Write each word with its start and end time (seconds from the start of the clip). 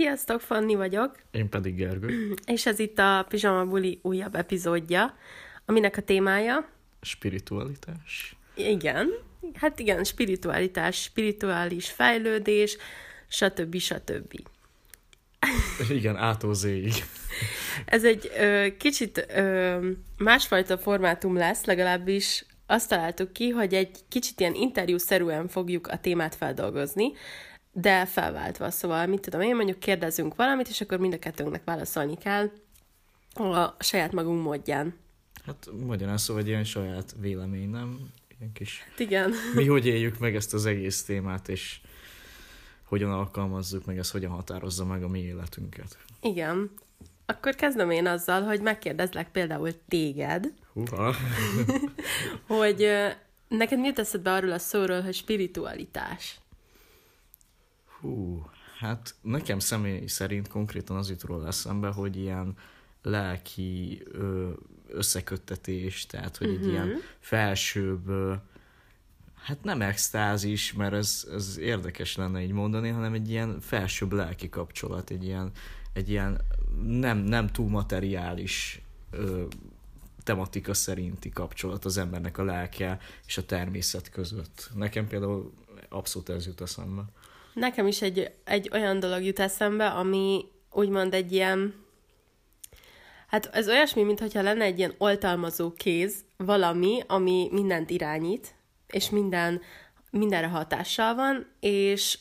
Sziasztok, 0.00 0.40
Fanni 0.40 0.74
vagyok. 0.74 1.18
Én 1.30 1.48
pedig 1.48 1.74
Gergő. 1.74 2.34
És 2.46 2.66
ez 2.66 2.78
itt 2.78 2.98
a 2.98 3.26
Pizsama 3.28 3.64
Buli 3.64 3.98
újabb 4.02 4.34
epizódja, 4.34 5.16
aminek 5.66 5.96
a 5.96 6.02
témája... 6.02 6.68
Spiritualitás. 7.00 8.36
Igen, 8.54 9.08
hát 9.54 9.78
igen, 9.78 10.04
spiritualitás, 10.04 11.02
spirituális 11.02 11.90
fejlődés, 11.90 12.76
stb. 13.28 13.76
stb. 13.76 14.40
Igen, 15.90 16.16
ától 16.16 16.54
zéig. 16.54 16.92
Ez 17.84 18.04
egy 18.04 18.30
ö, 18.38 18.66
kicsit 18.78 19.26
ö, 19.34 19.88
másfajta 20.16 20.78
formátum 20.78 21.36
lesz, 21.36 21.64
legalábbis 21.64 22.44
azt 22.66 22.88
találtuk 22.88 23.32
ki, 23.32 23.48
hogy 23.48 23.74
egy 23.74 23.98
kicsit 24.08 24.40
ilyen 24.40 24.54
interjúszerűen 24.54 25.48
fogjuk 25.48 25.86
a 25.86 25.98
témát 25.98 26.34
feldolgozni, 26.34 27.12
de 27.72 28.06
felváltva, 28.06 28.70
szóval 28.70 29.06
mit 29.06 29.20
tudom 29.20 29.40
én, 29.40 29.56
mondjuk 29.56 29.78
kérdezünk 29.78 30.34
valamit, 30.34 30.68
és 30.68 30.80
akkor 30.80 30.98
mind 30.98 31.12
a 31.12 31.18
kettőnknek 31.18 31.64
válaszolni 31.64 32.16
kell 32.16 32.50
a 33.34 33.76
saját 33.78 34.12
magunk 34.12 34.42
módján. 34.42 34.94
Hát 35.44 35.68
magyarán 35.86 36.16
szóval 36.16 36.42
egy 36.42 36.48
ilyen 36.48 36.64
saját 36.64 37.14
vélemény, 37.20 37.70
nem? 37.70 38.10
Ilyen 38.38 38.52
kis... 38.52 38.82
Hát 38.88 38.98
igen. 38.98 39.32
Mi 39.54 39.66
hogy 39.66 39.86
éljük 39.86 40.18
meg 40.18 40.34
ezt 40.34 40.54
az 40.54 40.66
egész 40.66 41.02
témát, 41.02 41.48
és 41.48 41.80
hogyan 42.84 43.10
alkalmazzuk, 43.10 43.84
meg 43.84 43.98
ez 43.98 44.10
hogyan 44.10 44.30
határozza 44.30 44.84
meg 44.84 45.02
a 45.02 45.08
mi 45.08 45.20
életünket. 45.20 45.98
Igen. 46.20 46.70
Akkor 47.26 47.54
kezdem 47.54 47.90
én 47.90 48.06
azzal, 48.06 48.42
hogy 48.42 48.60
megkérdezlek 48.60 49.30
például 49.30 49.70
téged, 49.88 50.52
Húha. 50.72 51.14
hogy 52.58 52.86
neked 53.48 53.78
mi 53.78 53.86
jut 53.86 53.98
eszedbe 53.98 54.32
arról 54.32 54.52
a 54.52 54.58
szóról, 54.58 55.00
hogy 55.00 55.14
spiritualitás? 55.14 56.39
Hú, 58.00 58.46
hát 58.78 59.14
nekem 59.20 59.58
személy 59.58 60.06
szerint 60.06 60.48
konkrétan 60.48 60.96
az 60.96 61.08
jut 61.08 61.22
róla 61.22 61.46
eszembe, 61.46 61.88
hogy 61.88 62.16
ilyen 62.16 62.56
lelki 63.02 64.02
összeköttetés, 64.88 66.06
tehát 66.06 66.36
hogy 66.36 66.48
egy 66.48 66.66
ilyen 66.66 66.88
felsőbb, 67.18 68.08
ö, 68.08 68.34
hát 69.34 69.62
nem 69.62 69.82
extázis, 69.82 70.72
mert 70.72 70.92
ez, 70.92 71.28
ez 71.32 71.58
érdekes 71.58 72.16
lenne 72.16 72.42
így 72.42 72.52
mondani, 72.52 72.88
hanem 72.88 73.12
egy 73.12 73.30
ilyen 73.30 73.60
felsőbb 73.60 74.12
lelki 74.12 74.48
kapcsolat, 74.48 75.10
egy 75.10 75.24
ilyen, 75.24 75.50
egy 75.92 76.08
ilyen 76.08 76.40
nem, 76.86 77.18
nem 77.18 77.46
túl 77.46 77.68
materiális 77.68 78.82
ö, 79.10 79.44
tematika 80.22 80.74
szerinti 80.74 81.28
kapcsolat 81.28 81.84
az 81.84 81.96
embernek 81.96 82.38
a 82.38 82.44
lelke 82.44 82.98
és 83.26 83.38
a 83.38 83.46
természet 83.46 84.10
között. 84.10 84.70
Nekem 84.74 85.08
például 85.08 85.52
abszolút 85.88 86.28
ez 86.28 86.46
jut 86.46 86.60
eszembe. 86.60 87.04
Nekem 87.60 87.86
is 87.86 88.02
egy, 88.02 88.30
egy 88.44 88.70
olyan 88.72 89.00
dolog 89.00 89.22
jut 89.22 89.38
eszembe, 89.38 89.86
ami 89.86 90.44
úgymond 90.72 91.14
egy 91.14 91.32
ilyen, 91.32 91.74
hát 93.26 93.46
ez 93.52 93.68
olyasmi, 93.68 94.02
mintha 94.02 94.42
lenne 94.42 94.64
egy 94.64 94.78
ilyen 94.78 94.94
oltalmazó 94.98 95.72
kéz, 95.72 96.24
valami, 96.36 97.02
ami 97.06 97.48
mindent 97.52 97.90
irányít, 97.90 98.54
és 98.86 99.10
minden, 99.10 99.60
mindenre 100.10 100.46
hatással 100.46 101.14
van, 101.14 101.46
és 101.60 102.18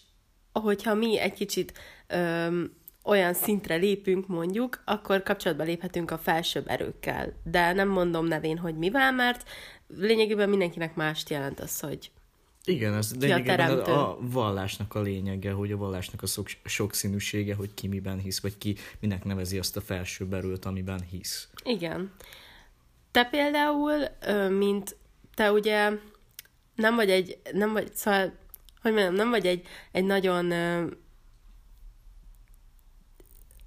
hogyha 0.54 0.94
mi 0.94 1.20
egy 1.20 1.34
kicsit 1.34 1.73
öm, 2.08 2.73
olyan 3.04 3.34
szintre 3.34 3.76
lépünk, 3.76 4.28
mondjuk, 4.28 4.82
akkor 4.86 5.23
kapcsolatba 5.23 5.64
léphetünk 5.64 6.12
a 6.12 6.17
felsőbb 6.17 6.67
erőkkel. 6.67 7.34
De 7.44 7.73
nem 7.73 7.88
mondom 7.88 8.26
nevén, 8.26 8.58
hogy 8.58 8.78
mivel, 8.78 9.12
mert 9.12 9.50
lényegében 9.88 10.50
mindenkinek 10.50 10.95
mást 10.95 11.30
jelent 11.30 11.60
az, 11.60 11.80
hogy 11.80 12.12
Igen, 12.66 12.94
ez 12.94 13.16
lényegében 13.20 13.58
teremtő? 13.58 13.92
a, 13.92 14.10
a 14.10 14.18
vallásnak 14.22 14.96
a 14.96 15.02
lényege, 15.02 15.52
hogy 15.52 15.72
a 15.72 15.78
vallásnak 15.78 16.22
a 16.22 16.28
szok, 16.28 16.48
sokszínűsége, 16.66 17.56
hogy 17.56 17.74
ki 17.74 17.88
miben 17.88 18.20
hisz, 18.20 18.40
vagy 18.40 18.58
ki 18.58 18.76
minek 19.00 19.24
nevezi 19.24 19.58
azt 19.58 19.78
a 19.78 19.82
felsőbb 19.82 20.34
erőt, 20.34 20.66
amiben 20.66 21.02
hisz. 21.02 21.50
Igen. 21.64 22.14
Te 23.11 23.23
például, 23.23 23.94
mint 24.50 24.95
te 25.33 25.52
ugye 25.52 25.92
nem 26.76 26.95
vagy 26.95 27.10
egy, 27.10 27.39
nem 27.52 27.73
vagy, 27.73 27.95
szóval, 27.95 28.33
hogy 28.82 28.94
mondjam, 28.94 29.14
nem 29.14 29.30
vagy 29.30 29.45
egy, 29.45 29.67
egy 29.92 30.06
nagyon, 30.06 30.52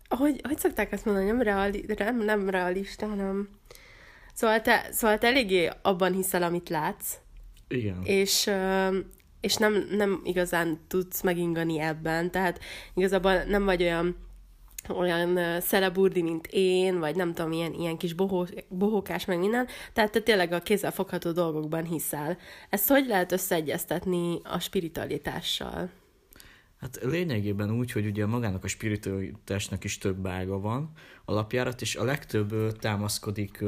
hogy, 0.08 0.40
hogy 0.42 0.58
szokták 0.58 0.92
ezt 0.92 1.04
mondani, 1.04 1.26
nem, 1.26 1.42
reali, 1.42 1.84
nem, 1.96 2.18
nem 2.18 2.48
realista, 2.48 3.06
hanem 3.06 3.48
szóval 4.34 4.60
te, 4.60 4.88
szóval 4.92 5.18
te 5.18 5.26
eléggé 5.26 5.70
abban 5.82 6.12
hiszel, 6.12 6.42
amit 6.42 6.68
látsz, 6.68 7.14
Igen. 7.72 8.02
és, 8.04 8.50
és 9.40 9.56
nem, 9.56 9.86
nem 9.90 10.20
igazán 10.24 10.80
tudsz 10.88 11.22
megingani 11.22 11.78
ebben, 11.78 12.30
tehát 12.30 12.60
igazából 12.94 13.42
nem 13.42 13.64
vagy 13.64 13.82
olyan 13.82 14.16
olyan 14.88 15.60
szeleburdi, 15.60 16.22
mint 16.22 16.48
én, 16.50 16.98
vagy 16.98 17.16
nem 17.16 17.32
tudom, 17.32 17.52
ilyen, 17.52 17.72
ilyen 17.72 17.96
kis 17.96 18.12
bohó, 18.12 18.46
bohókás, 18.68 19.24
meg 19.24 19.38
minden, 19.38 19.66
tehát 19.92 20.10
te 20.10 20.20
tényleg 20.20 20.52
a 20.52 20.60
kézzelfogható 20.60 21.32
dolgokban 21.32 21.84
hiszel. 21.84 22.38
Ezt 22.68 22.88
hogy 22.88 23.06
lehet 23.06 23.32
összeegyeztetni 23.32 24.40
a 24.42 24.58
spiritualitással? 24.58 25.90
Hát 26.80 26.98
lényegében 27.02 27.70
úgy, 27.70 27.92
hogy 27.92 28.06
ugye 28.06 28.26
magának 28.26 28.64
a 28.64 28.68
spiritualitásnak 28.68 29.84
is 29.84 29.98
több 29.98 30.26
ága 30.26 30.60
van, 30.60 30.90
alapjárat, 31.24 31.80
és 31.80 31.96
a 31.96 32.04
legtöbb 32.04 32.76
támaszkodik 32.78 33.64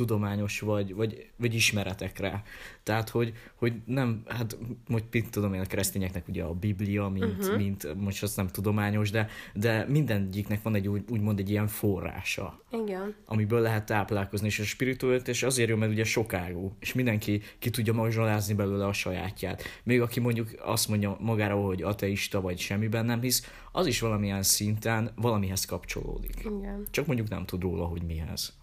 tudományos 0.00 0.60
vagy, 0.60 0.94
vagy, 0.94 1.30
vagy 1.36 1.54
ismeretekre. 1.54 2.42
Tehát, 2.82 3.08
hogy, 3.08 3.32
hogy 3.54 3.72
nem, 3.84 4.22
hát 4.26 4.56
hogy 4.88 5.04
mit 5.10 5.30
tudom 5.30 5.54
én, 5.54 5.60
a 5.60 5.66
keresztényeknek 5.66 6.28
ugye 6.28 6.42
a 6.42 6.52
Biblia, 6.52 7.08
mint, 7.08 7.38
uh-huh. 7.38 7.56
mint 7.56 7.94
most 7.94 8.22
az 8.22 8.34
nem 8.34 8.48
tudományos, 8.48 9.10
de, 9.10 9.28
de 9.54 9.86
mindegyiknek 9.88 10.62
van 10.62 10.74
egy 10.74 10.88
úgy, 10.88 11.02
úgymond 11.08 11.38
egy 11.38 11.50
ilyen 11.50 11.66
forrása 11.66 12.62
Igen. 12.72 13.14
amiből 13.24 13.60
lehet 13.60 13.86
táplálkozni, 13.86 14.46
és 14.46 14.58
a 14.58 14.64
spiritualitás 14.64 15.42
azért 15.42 15.68
jó, 15.68 15.76
mert 15.76 15.92
ugye 15.92 16.04
sokágú, 16.04 16.72
és 16.78 16.92
mindenki 16.92 17.42
ki 17.58 17.70
tudja 17.70 17.92
mazsolázni 17.92 18.54
belőle 18.54 18.86
a 18.86 18.92
sajátját. 18.92 19.62
Még 19.82 20.00
aki 20.00 20.20
mondjuk 20.20 20.48
azt 20.64 20.88
mondja 20.88 21.16
magára, 21.20 21.54
hogy 21.54 21.82
ateista 21.82 22.40
vagy 22.40 22.58
semmiben 22.58 23.04
nem 23.04 23.20
hisz, 23.20 23.50
az 23.72 23.86
is 23.86 24.00
valamilyen 24.00 24.42
szinten 24.42 25.10
valamihez 25.16 25.64
kapcsolódik. 25.64 26.34
Igen. 26.40 26.86
Csak 26.90 27.06
mondjuk 27.06 27.28
nem 27.28 27.44
tud 27.44 27.62
róla, 27.62 27.84
hogy 27.84 28.02
mihez. 28.02 28.58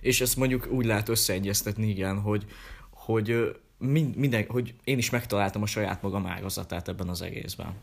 És 0.00 0.20
ezt 0.20 0.36
mondjuk 0.36 0.68
úgy 0.70 0.86
lehet 0.86 1.08
összeegyeztetni, 1.08 1.88
igen, 1.88 2.20
hogy, 2.20 2.44
hogy 2.90 3.56
mind, 3.78 4.16
minden, 4.16 4.44
hogy 4.48 4.74
én 4.84 4.98
is 4.98 5.10
megtaláltam 5.10 5.62
a 5.62 5.66
saját 5.66 6.02
magam 6.02 6.26
ágazatát 6.26 6.88
ebben 6.88 7.08
az 7.08 7.22
egészben. 7.22 7.74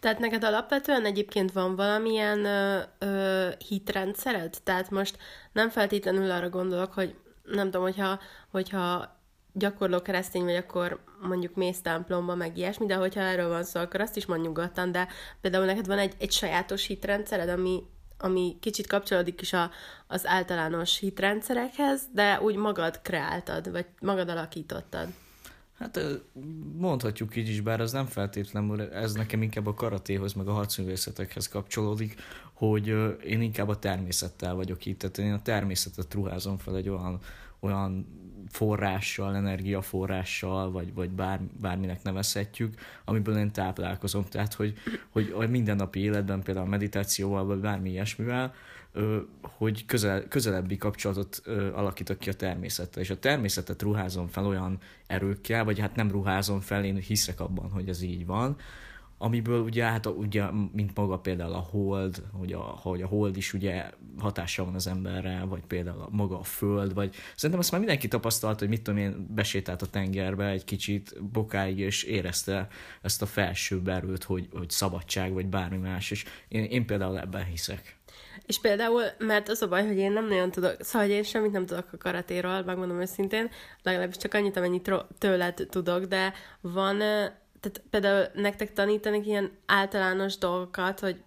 Tehát 0.00 0.18
neked 0.18 0.44
alapvetően 0.44 1.04
egyébként 1.04 1.52
van 1.52 1.76
valamilyen 1.76 2.44
ö, 2.44 2.80
ö, 2.98 3.48
hitrendszered? 3.68 4.54
Tehát 4.64 4.90
most 4.90 5.18
nem 5.52 5.70
feltétlenül 5.70 6.30
arra 6.30 6.48
gondolok, 6.48 6.92
hogy 6.92 7.14
nem 7.44 7.64
tudom, 7.64 7.82
hogyha, 7.82 8.20
hogyha 8.50 9.16
gyakorló 9.52 10.02
keresztény 10.02 10.44
vagy, 10.44 10.56
akkor 10.56 11.00
mondjuk 11.20 11.54
mész 11.54 11.80
templomba, 11.80 12.34
meg 12.34 12.56
ilyesmi, 12.56 12.86
de 12.86 12.94
hogyha 12.94 13.20
erről 13.20 13.48
van 13.48 13.64
szó, 13.64 13.80
akkor 13.80 14.00
azt 14.00 14.16
is 14.16 14.26
mond 14.26 14.42
nyugodtan, 14.42 14.92
de 14.92 15.08
például 15.40 15.64
neked 15.64 15.86
van 15.86 15.98
egy, 15.98 16.14
egy 16.18 16.32
sajátos 16.32 16.86
hitrendszered, 16.86 17.48
ami, 17.48 17.82
ami 18.18 18.56
kicsit 18.60 18.86
kapcsolódik 18.86 19.40
is 19.40 19.52
a, 19.52 19.70
az 20.06 20.26
általános 20.26 20.98
hitrendszerekhez, 20.98 22.02
de 22.12 22.40
úgy 22.40 22.56
magad 22.56 23.00
kreáltad, 23.02 23.70
vagy 23.70 23.86
magad 24.00 24.28
alakítottad. 24.28 25.08
Hát 25.78 26.00
mondhatjuk 26.76 27.36
így 27.36 27.48
is, 27.48 27.60
bár 27.60 27.80
ez 27.80 27.92
nem 27.92 28.06
feltétlenül, 28.06 28.80
ez 28.80 29.12
nekem 29.12 29.42
inkább 29.42 29.66
a 29.66 29.74
karatéhoz, 29.74 30.32
meg 30.32 30.48
a 30.48 30.52
harcművészetekhez 30.52 31.48
kapcsolódik, 31.48 32.14
hogy 32.52 32.86
én 33.24 33.40
inkább 33.40 33.68
a 33.68 33.78
természettel 33.78 34.54
vagyok 34.54 34.86
itt, 34.86 34.98
tehát 34.98 35.18
én 35.18 35.32
a 35.32 35.42
természetet 35.42 36.14
ruházom 36.14 36.56
fel 36.56 36.76
egy 36.76 36.88
olyan, 36.88 37.20
olyan 37.60 38.06
forrással, 38.48 39.36
energiaforrással, 39.36 40.70
vagy, 40.70 40.94
vagy 40.94 41.10
bár, 41.10 41.40
bárminek 41.60 42.02
nevezhetjük, 42.02 42.74
amiből 43.04 43.36
én 43.36 43.52
táplálkozom. 43.52 44.24
Tehát, 44.24 44.54
hogy, 44.54 44.74
hogy 45.10 45.34
a 45.36 45.46
mindennapi 45.46 46.00
életben, 46.00 46.42
például 46.42 46.66
a 46.66 46.70
meditációval, 46.70 47.44
vagy 47.44 47.58
bármi 47.58 47.90
ilyesmivel, 47.90 48.54
hogy 49.40 49.86
közel, 49.86 50.28
közelebbi 50.28 50.76
kapcsolatot 50.76 51.42
alakítok 51.74 52.18
ki 52.18 52.28
a 52.28 52.34
természettel. 52.34 53.02
És 53.02 53.10
a 53.10 53.18
természetet 53.18 53.82
ruházom 53.82 54.26
fel 54.26 54.46
olyan 54.46 54.78
erőkkel, 55.06 55.64
vagy 55.64 55.78
hát 55.78 55.94
nem 55.94 56.10
ruházom 56.10 56.60
fel, 56.60 56.84
én 56.84 56.96
hiszek 56.96 57.40
abban, 57.40 57.70
hogy 57.70 57.88
ez 57.88 58.02
így 58.02 58.26
van, 58.26 58.56
amiből 59.18 59.60
ugye, 59.60 59.84
hát 59.84 60.06
ugye, 60.06 60.44
mint 60.72 60.96
maga 60.96 61.18
például 61.18 61.52
a 61.52 61.66
hold, 61.70 62.22
hogy 62.32 62.52
a, 62.52 62.60
hogy 62.60 63.02
a 63.02 63.06
hold 63.06 63.36
is 63.36 63.52
ugye 63.52 63.90
hatással 64.18 64.64
van 64.64 64.74
az 64.74 64.86
emberre, 64.86 65.44
vagy 65.48 65.62
például 65.66 66.00
a, 66.00 66.08
maga 66.10 66.38
a 66.38 66.42
föld, 66.42 66.94
vagy 66.94 67.14
szerintem 67.34 67.58
azt 67.58 67.70
már 67.70 67.80
mindenki 67.80 68.08
tapasztalt, 68.08 68.58
hogy 68.58 68.68
mit 68.68 68.82
tudom 68.82 69.00
én, 69.00 69.26
besétált 69.34 69.82
a 69.82 69.86
tengerbe 69.86 70.48
egy 70.48 70.64
kicsit 70.64 71.22
bokáig, 71.32 71.78
és 71.78 72.02
érezte 72.02 72.68
ezt 73.02 73.22
a 73.22 73.26
felső 73.26 73.82
erőt, 73.86 74.24
hogy, 74.24 74.48
hogy 74.52 74.70
szabadság, 74.70 75.32
vagy 75.32 75.46
bármi 75.46 75.76
más, 75.76 76.10
és 76.10 76.24
én, 76.48 76.64
én 76.64 76.86
például 76.86 77.18
ebben 77.18 77.44
hiszek. 77.44 77.96
És 78.46 78.60
például, 78.60 79.02
mert 79.18 79.48
az 79.48 79.62
a 79.62 79.68
baj, 79.68 79.86
hogy 79.86 79.96
én 79.96 80.12
nem 80.12 80.28
nagyon 80.28 80.50
tudok, 80.50 80.76
szóval 80.80 81.06
hogy 81.06 81.16
én 81.16 81.22
semmit 81.22 81.52
nem 81.52 81.66
tudok 81.66 81.86
a 81.92 81.96
karatéról, 81.96 82.62
megmondom 82.62 83.00
őszintén, 83.00 83.50
legalábbis 83.82 84.16
csak 84.16 84.34
annyit, 84.34 84.56
amennyit 84.56 84.90
tőled 85.18 85.66
tudok, 85.70 86.04
de 86.04 86.32
van, 86.60 87.02
tehát 87.60 87.82
például 87.90 88.26
nektek 88.34 88.72
tanítanak 88.72 89.26
ilyen 89.26 89.50
általános 89.66 90.38
dolgokat, 90.38 91.00
hogy, 91.00 91.22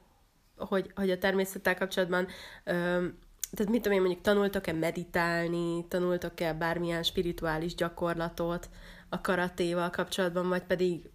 hogy, 0.57 0.91
hogy 0.95 1.09
a 1.09 1.17
természettel 1.17 1.75
kapcsolatban, 1.75 2.27
ö, 2.63 3.05
tehát 3.51 3.71
mit 3.71 3.81
tudom 3.81 3.97
én, 3.97 4.01
mondjuk 4.01 4.21
tanultok-e 4.21 4.73
meditálni, 4.73 5.85
tanultok-e 5.87 6.53
bármilyen 6.53 7.03
spirituális 7.03 7.75
gyakorlatot 7.75 8.69
a 9.09 9.21
karatéval 9.21 9.89
kapcsolatban, 9.89 10.47
vagy 10.47 10.63
pedig 10.63 11.09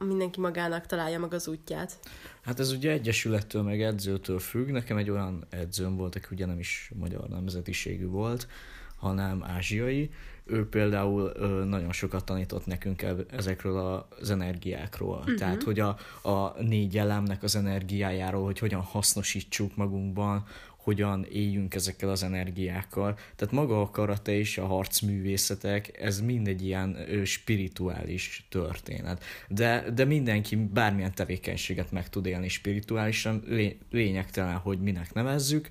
mindenki 0.00 0.40
magának 0.40 0.86
találja 0.86 1.18
meg 1.18 1.34
az 1.34 1.48
útját? 1.48 1.98
Hát 2.42 2.60
ez 2.60 2.72
ugye 2.72 2.90
egyesülettől 2.90 3.62
meg 3.62 3.82
edzőtől 3.82 4.38
függ. 4.38 4.68
Nekem 4.68 4.96
egy 4.96 5.10
olyan 5.10 5.46
edzőm 5.50 5.96
volt, 5.96 6.14
aki 6.14 6.26
ugye 6.30 6.46
nem 6.46 6.58
is 6.58 6.90
magyar 6.94 7.28
nemzetiségű 7.28 8.06
volt, 8.06 8.48
hanem 8.96 9.44
ázsiai. 9.44 10.10
Ő 10.46 10.68
például 10.68 11.32
ö, 11.34 11.64
nagyon 11.64 11.92
sokat 11.92 12.24
tanított 12.24 12.66
nekünk 12.66 13.04
ezekről 13.30 14.06
az 14.20 14.30
energiákról. 14.30 15.18
Uh-huh. 15.18 15.34
Tehát, 15.34 15.62
hogy 15.62 15.80
a, 15.80 15.96
a 16.22 16.62
négy 16.62 16.98
elemnek 16.98 17.42
az 17.42 17.56
energiájáról, 17.56 18.44
hogy 18.44 18.58
hogyan 18.58 18.80
hasznosítsuk 18.80 19.76
magunkban, 19.76 20.44
hogyan 20.86 21.26
éljünk 21.32 21.74
ezekkel 21.74 22.10
az 22.10 22.22
energiákkal. 22.22 23.18
Tehát 23.36 23.54
maga 23.54 23.80
a 23.80 23.90
karate 23.90 24.32
és 24.32 24.58
a 24.58 24.66
harcművészetek, 24.66 26.00
ez 26.00 26.20
mindegy 26.20 26.64
ilyen 26.64 26.96
ö, 27.08 27.24
spirituális 27.24 28.46
történet. 28.50 29.24
De, 29.48 29.84
de 29.94 30.04
mindenki 30.04 30.56
bármilyen 30.56 31.14
tevékenységet 31.14 31.92
meg 31.92 32.08
tud 32.08 32.26
élni 32.26 32.48
spirituálisan, 32.48 33.42
lé, 33.46 33.78
lényegtelen, 33.90 34.56
hogy 34.56 34.80
minek 34.80 35.12
nevezzük. 35.12 35.68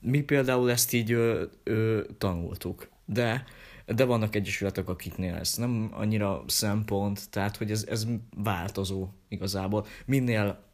Mi 0.00 0.20
például 0.20 0.70
ezt 0.70 0.92
így 0.92 1.12
ö, 1.12 1.42
ö, 1.62 2.00
tanultuk. 2.18 2.88
De 3.04 3.44
de 3.86 4.04
vannak 4.04 4.34
egyesületek, 4.34 4.88
akiknél 4.88 5.34
ez 5.34 5.54
nem 5.54 5.90
annyira 5.92 6.44
szempont, 6.46 7.30
tehát 7.30 7.56
hogy 7.56 7.70
ez, 7.70 7.84
ez 7.88 8.06
változó 8.36 9.08
igazából. 9.28 9.86
Minél, 10.04 10.64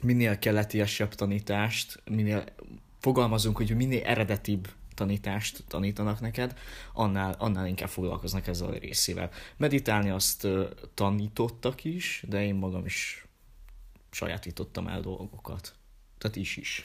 minél 0.00 0.38
keletiesebb 0.38 1.14
tanítást, 1.14 2.02
minél 2.10 2.44
fogalmazunk, 3.00 3.56
hogy 3.56 3.76
minél 3.76 4.04
eredetibb 4.04 4.68
tanítást 4.94 5.64
tanítanak 5.68 6.20
neked, 6.20 6.58
annál, 6.92 7.34
annál 7.38 7.66
inkább 7.66 7.88
foglalkoznak 7.88 8.46
ezzel 8.46 8.68
a 8.68 8.78
részével. 8.78 9.30
Meditálni 9.56 10.10
azt 10.10 10.46
tanítottak 10.94 11.84
is, 11.84 12.24
de 12.28 12.44
én 12.44 12.54
magam 12.54 12.84
is 12.84 13.26
sajátítottam 14.10 14.86
el 14.88 15.00
dolgokat. 15.00 15.74
Tehát 16.18 16.36
is 16.36 16.56
is. 16.56 16.84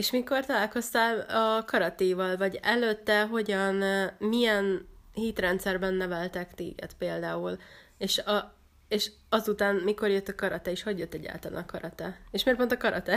És 0.00 0.10
mikor 0.10 0.46
találkoztál 0.46 1.20
a 1.20 1.64
karatéval, 1.64 2.36
vagy 2.36 2.58
előtte 2.62 3.26
hogyan, 3.26 3.84
milyen 4.18 4.88
hitrendszerben 5.12 5.94
neveltek 5.94 6.54
téged 6.54 6.92
például? 6.98 7.58
És 7.98 8.18
a, 8.18 8.54
és 8.88 9.10
azután, 9.28 9.74
mikor 9.74 10.08
jött 10.08 10.28
a 10.28 10.34
karate, 10.34 10.70
és 10.70 10.82
hogy 10.82 10.98
jött 10.98 11.14
egyáltalán 11.14 11.62
a 11.62 11.66
karate? 11.66 12.20
És 12.30 12.44
miért 12.44 12.58
pont 12.58 12.72
a 12.72 12.76
karate? 12.76 13.16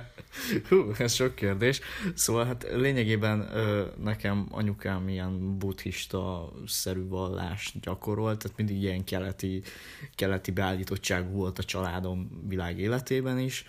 Hú, 0.68 0.92
ez 0.98 1.12
sok 1.12 1.34
kérdés. 1.34 1.80
Szóval 2.14 2.44
hát 2.44 2.66
lényegében 2.72 3.48
nekem 4.02 4.46
anyukám 4.50 5.08
ilyen 5.08 5.58
buddhista-szerű 5.58 7.08
vallást 7.08 7.80
gyakorolt, 7.80 8.38
tehát 8.38 8.56
mindig 8.56 8.82
ilyen 8.82 9.04
keleti, 9.04 9.62
keleti 10.14 10.50
beállítottság 10.50 11.32
volt 11.32 11.58
a 11.58 11.64
családom 11.64 12.44
világ 12.48 12.78
életében 12.78 13.38
is. 13.38 13.64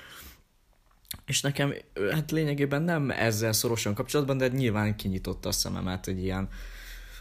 És 1.25 1.41
nekem 1.41 1.73
hát 2.12 2.31
lényegében 2.31 2.81
nem 2.81 3.12
ezzel 3.12 3.53
szorosan 3.53 3.94
kapcsolatban, 3.94 4.38
de 4.38 4.47
nyilván 4.47 4.95
kinyitotta 4.95 5.50
a 5.50 5.51
szememet 5.51 6.07
egy 6.07 6.23
ilyen 6.23 6.50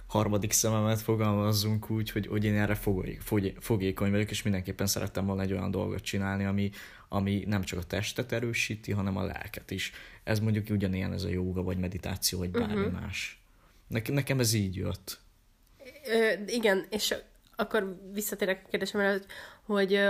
harmadik 0.06 0.52
szememet 0.52 1.00
fogalmazzunk 1.00 1.90
úgy, 1.90 2.10
hogy, 2.10 2.26
hogy 2.26 2.44
én 2.44 2.54
erre 2.54 2.74
fogé, 2.74 3.18
fogé, 3.20 3.54
fogékony 3.60 4.10
vagyok, 4.10 4.30
és 4.30 4.42
mindenképpen 4.42 4.86
szerettem 4.86 5.26
volna 5.26 5.42
egy 5.42 5.52
olyan 5.52 5.70
dolgot 5.70 6.02
csinálni, 6.02 6.44
ami, 6.44 6.70
ami 7.08 7.44
nem 7.46 7.62
csak 7.62 7.78
a 7.78 7.82
testet 7.82 8.32
erősíti, 8.32 8.92
hanem 8.92 9.16
a 9.16 9.22
lelket 9.22 9.70
is. 9.70 9.92
Ez 10.24 10.40
mondjuk 10.40 10.70
ugyanilyen 10.70 11.12
ez 11.12 11.22
a 11.22 11.28
jóga, 11.28 11.62
vagy 11.62 11.78
meditáció, 11.78 12.38
vagy 12.38 12.50
bármi 12.50 12.74
uh-huh. 12.74 13.00
más. 13.00 13.40
Ne, 13.86 14.00
nekem 14.06 14.40
ez 14.40 14.52
így 14.52 14.76
jött. 14.76 15.18
Ö, 16.06 16.42
igen, 16.46 16.86
és 16.90 17.14
akkor 17.56 18.00
visszatérek 18.12 18.62
a 18.64 18.68
kérdésemre, 18.68 19.20
hogy 19.62 20.00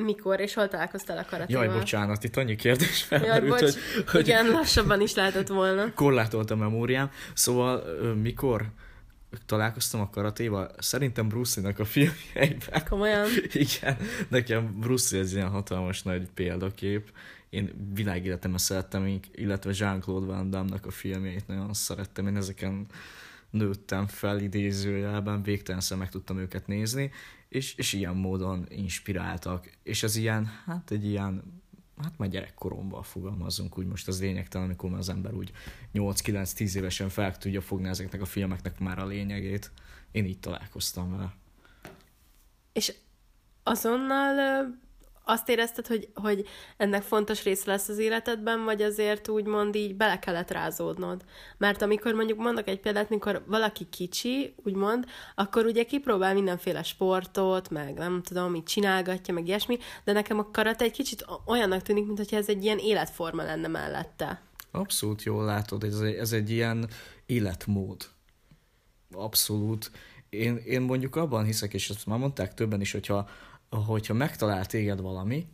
mikor 0.00 0.40
és 0.40 0.54
hol 0.54 0.68
találkoztál 0.68 1.18
a 1.18 1.24
karatéval? 1.30 1.64
Jaj, 1.64 1.78
bocsánat, 1.78 2.24
itt 2.24 2.36
annyi 2.36 2.56
kérdés 2.56 3.02
felmerült, 3.02 3.60
hogy, 3.60 3.74
hogy... 4.06 4.28
Igen, 4.28 4.50
lassabban 4.50 5.00
is 5.00 5.14
lehetett 5.14 5.48
volna. 5.48 5.94
Korlátolt 5.94 6.50
a 6.50 6.56
memóriám. 6.56 7.10
Szóval 7.34 7.84
mikor? 8.22 8.66
találkoztam 9.46 10.00
a 10.00 10.10
karatéval, 10.10 10.70
szerintem 10.78 11.28
Bruce 11.28 11.60
Lee-nak 11.60 11.78
a 11.78 11.84
filmjeiben. 11.84 12.82
Komolyan? 12.88 13.28
Igen, 13.52 13.96
nekem 14.28 14.78
Bruce 14.80 15.18
ez 15.18 15.34
ilyen 15.34 15.48
hatalmas 15.48 16.02
nagy 16.02 16.28
példakép. 16.34 17.12
Én 17.50 17.90
világéletemben 17.94 18.60
szerettem, 18.60 19.20
illetve 19.32 19.72
Jean-Claude 19.74 20.26
Van 20.26 20.50
Damme-nak 20.50 20.86
a 20.86 20.90
filmjeit 20.90 21.46
nagyon 21.46 21.74
szerettem. 21.74 22.26
Én 22.26 22.36
ezeken 22.36 22.86
nőttem 23.50 24.06
fel 24.06 24.40
idézőjelben, 24.40 25.42
végtelen 25.42 25.82
meg 25.98 26.08
tudtam 26.08 26.38
őket 26.38 26.66
nézni, 26.66 27.10
és, 27.50 27.74
és 27.74 27.92
ilyen 27.92 28.16
módon 28.16 28.66
inspiráltak. 28.68 29.70
És 29.82 30.02
ez 30.02 30.16
ilyen, 30.16 30.46
hát 30.64 30.90
egy 30.90 31.04
ilyen 31.04 31.62
hát 31.96 32.18
már 32.18 32.28
gyerekkoromban 32.28 33.02
fogalmazunk, 33.02 33.78
úgy 33.78 33.86
most 33.86 34.08
az 34.08 34.20
lényegtelen, 34.20 34.66
amikor 34.66 34.90
már 34.90 34.98
az 34.98 35.08
ember 35.08 35.34
úgy 35.34 35.52
8-9-10 35.94 36.74
évesen 36.74 37.08
fel 37.08 37.36
tudja 37.36 37.60
fogni 37.60 37.88
ezeknek 37.88 38.20
a 38.20 38.24
filmeknek 38.24 38.78
már 38.78 38.98
a 38.98 39.06
lényegét. 39.06 39.72
Én 40.10 40.24
így 40.24 40.40
találkoztam 40.40 41.10
vele. 41.10 41.34
És 42.72 42.94
azonnal 43.62 44.66
azt 45.24 45.48
érezted, 45.48 45.86
hogy, 45.86 46.08
hogy 46.14 46.46
ennek 46.76 47.02
fontos 47.02 47.42
része 47.42 47.70
lesz 47.70 47.88
az 47.88 47.98
életedben, 47.98 48.64
vagy 48.64 48.82
azért 48.82 49.28
úgymond 49.28 49.74
így 49.74 49.96
bele 49.96 50.18
kellett 50.18 50.50
rázódnod? 50.50 51.24
Mert 51.58 51.82
amikor 51.82 52.14
mondjuk 52.14 52.38
mondok 52.38 52.68
egy 52.68 52.80
példát, 52.80 53.08
mikor 53.08 53.44
valaki 53.46 53.86
kicsi, 53.90 54.54
úgymond, 54.64 55.04
akkor 55.34 55.64
ugye 55.64 55.84
kipróbál 55.84 56.34
mindenféle 56.34 56.82
sportot, 56.82 57.70
meg 57.70 57.94
nem 57.94 58.22
tudom, 58.22 58.50
mit 58.50 58.66
csinálgatja, 58.66 59.34
meg 59.34 59.46
ilyesmi, 59.46 59.78
de 60.04 60.12
nekem 60.12 60.38
a 60.38 60.50
karate 60.50 60.84
egy 60.84 60.92
kicsit 60.92 61.24
olyannak 61.46 61.82
tűnik, 61.82 62.06
mintha 62.06 62.36
ez 62.36 62.48
egy 62.48 62.64
ilyen 62.64 62.78
életforma 62.78 63.42
lenne 63.42 63.68
mellette. 63.68 64.42
Abszolút 64.70 65.22
jól 65.22 65.44
látod, 65.44 65.84
ez 65.84 66.00
egy, 66.00 66.14
ez 66.14 66.32
egy 66.32 66.50
ilyen 66.50 66.88
életmód. 67.26 68.08
Abszolút. 69.12 69.90
Én, 70.28 70.56
én 70.56 70.80
mondjuk 70.80 71.16
abban 71.16 71.44
hiszek, 71.44 71.74
és 71.74 71.90
ezt 71.90 72.06
már 72.06 72.18
mondták 72.18 72.54
többen 72.54 72.80
is, 72.80 72.92
hogyha 72.92 73.28
hogyha 73.76 74.14
megtalál 74.14 74.66
téged 74.66 75.00
valami, 75.00 75.46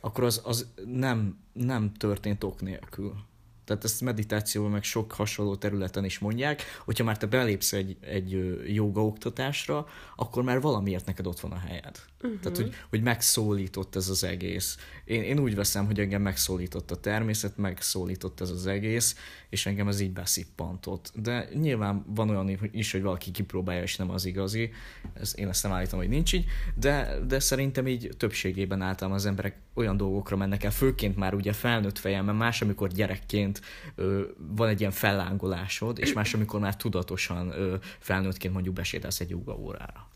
akkor 0.00 0.24
az, 0.24 0.40
az 0.44 0.72
nem, 0.84 1.38
nem 1.52 1.92
történt 1.92 2.44
ok 2.44 2.60
nélkül. 2.60 3.28
Tehát 3.70 3.84
ezt 3.84 4.00
meditációban 4.00 4.70
meg 4.70 4.82
sok 4.82 5.12
hasonló 5.12 5.56
területen 5.56 6.04
is 6.04 6.18
mondják, 6.18 6.62
hogyha 6.84 7.04
már 7.04 7.16
te 7.16 7.26
belépsz 7.26 7.72
egy, 7.72 7.96
egy 8.00 8.58
joga 8.74 9.04
oktatásra, 9.04 9.86
akkor 10.16 10.42
már 10.42 10.60
valamiért 10.60 11.06
neked 11.06 11.26
ott 11.26 11.40
van 11.40 11.52
a 11.52 11.58
helyed. 11.58 12.00
Uh-huh. 12.22 12.40
Tehát, 12.40 12.56
hogy, 12.56 12.74
hogy 12.88 13.02
megszólított 13.02 13.96
ez 13.96 14.08
az 14.08 14.24
egész. 14.24 14.76
Én, 15.04 15.22
én 15.22 15.38
úgy 15.38 15.54
veszem, 15.54 15.86
hogy 15.86 16.00
engem 16.00 16.22
megszólított 16.22 16.90
a 16.90 17.00
természet, 17.00 17.56
megszólított 17.56 18.40
ez 18.40 18.50
az 18.50 18.66
egész, 18.66 19.16
és 19.48 19.66
engem 19.66 19.88
ez 19.88 20.00
így 20.00 20.12
beszippantott. 20.12 21.12
De 21.14 21.48
nyilván 21.54 22.04
van 22.06 22.30
olyan 22.30 22.58
is, 22.72 22.92
hogy 22.92 23.02
valaki 23.02 23.30
kipróbálja, 23.30 23.82
és 23.82 23.96
nem 23.96 24.10
az 24.10 24.24
igazi. 24.24 24.70
Ez, 25.14 25.34
én 25.36 25.48
ezt 25.48 25.62
nem 25.62 25.72
állítom, 25.72 25.98
hogy 25.98 26.08
nincs 26.08 26.32
így, 26.32 26.44
de, 26.74 27.18
de 27.26 27.38
szerintem 27.38 27.86
így 27.86 28.10
többségében 28.16 28.82
általában 28.82 29.18
az 29.18 29.26
emberek 29.26 29.56
olyan 29.74 29.96
dolgokra 29.96 30.36
mennek 30.36 30.64
el, 30.64 30.70
főként 30.70 31.16
már 31.16 31.34
ugye 31.34 31.52
felnőtt 31.52 31.98
fejemben, 31.98 32.34
más, 32.34 32.62
amikor 32.62 32.88
gyerekként 32.88 33.59
ö, 33.94 34.22
van 34.36 34.68
egy 34.68 34.80
ilyen 34.80 34.92
fellángolásod, 34.92 35.98
és 35.98 36.12
más, 36.12 36.34
amikor 36.34 36.60
már 36.60 36.76
tudatosan 36.76 37.50
ö, 37.50 37.74
felnőttként 37.98 38.52
mondjuk 38.52 38.74
besétálsz 38.74 39.20
egy 39.20 39.30
joga 39.30 39.56
órára. 39.56 40.08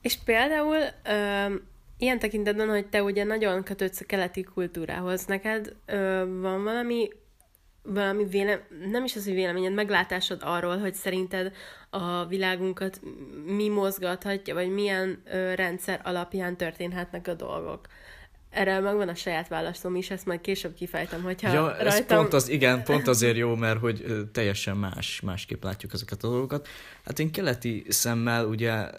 És 0.00 0.16
például 0.24 0.78
ö, 1.04 1.54
ilyen 1.98 2.18
tekintetben, 2.18 2.68
hogy 2.68 2.86
te 2.86 3.02
ugye 3.02 3.24
nagyon 3.24 3.62
kötődsz 3.62 4.00
a 4.00 4.06
keleti 4.06 4.42
kultúrához, 4.42 5.24
neked 5.24 5.76
ö, 5.86 6.24
van 6.40 6.64
valami 6.64 7.08
valami 7.82 8.24
vélem, 8.24 8.60
nem 8.90 9.04
is 9.04 9.16
az, 9.16 9.24
hogy 9.24 9.34
véleményed, 9.34 9.72
meglátásod 9.72 10.40
arról, 10.42 10.78
hogy 10.78 10.94
szerinted 10.94 11.52
a 11.90 12.26
világunkat 12.26 13.00
mi 13.46 13.68
mozgathatja, 13.68 14.54
vagy 14.54 14.68
milyen 14.68 15.22
ö, 15.24 15.54
rendszer 15.54 16.00
alapján 16.04 16.56
történhetnek 16.56 17.28
a 17.28 17.34
dolgok. 17.34 17.88
Erre 18.50 18.80
megvan 18.80 19.08
a 19.08 19.14
saját 19.14 19.48
válaszom 19.48 19.96
is, 19.96 20.10
ezt 20.10 20.26
majd 20.26 20.40
később 20.40 20.74
kifejtem, 20.74 21.22
hogyha 21.22 21.52
ja, 21.52 21.76
ez 21.76 21.82
rajtam... 21.82 22.18
pont 22.18 22.32
az, 22.32 22.48
igen, 22.48 22.84
pont 22.84 23.08
azért 23.08 23.36
jó, 23.36 23.54
mert 23.54 23.78
hogy 23.78 24.28
teljesen 24.32 24.76
más, 24.76 25.20
másképp 25.20 25.62
látjuk 25.62 25.92
ezeket 25.92 26.24
a 26.24 26.28
dolgokat. 26.28 26.68
Hát 27.04 27.18
én 27.18 27.32
keleti 27.32 27.84
szemmel 27.88 28.46
ugye 28.46 28.90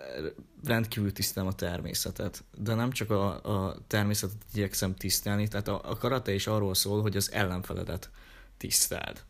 rendkívül 0.66 1.14
tisztelem 1.14 1.50
a 1.50 1.54
természetet, 1.54 2.44
de 2.58 2.74
nem 2.74 2.92
csak 2.92 3.10
a, 3.10 3.28
a 3.44 3.76
természetet 3.88 4.38
igyekszem 4.54 4.96
tisztelni, 4.96 5.48
tehát 5.48 5.68
a, 5.68 5.82
a 5.84 5.98
karate 5.98 6.34
is 6.34 6.48
arról 6.48 6.74
szól, 6.74 7.02
hogy 7.02 7.16
az 7.16 7.32
ellenfeledet 7.32 8.10
tiszteld. 8.58 9.24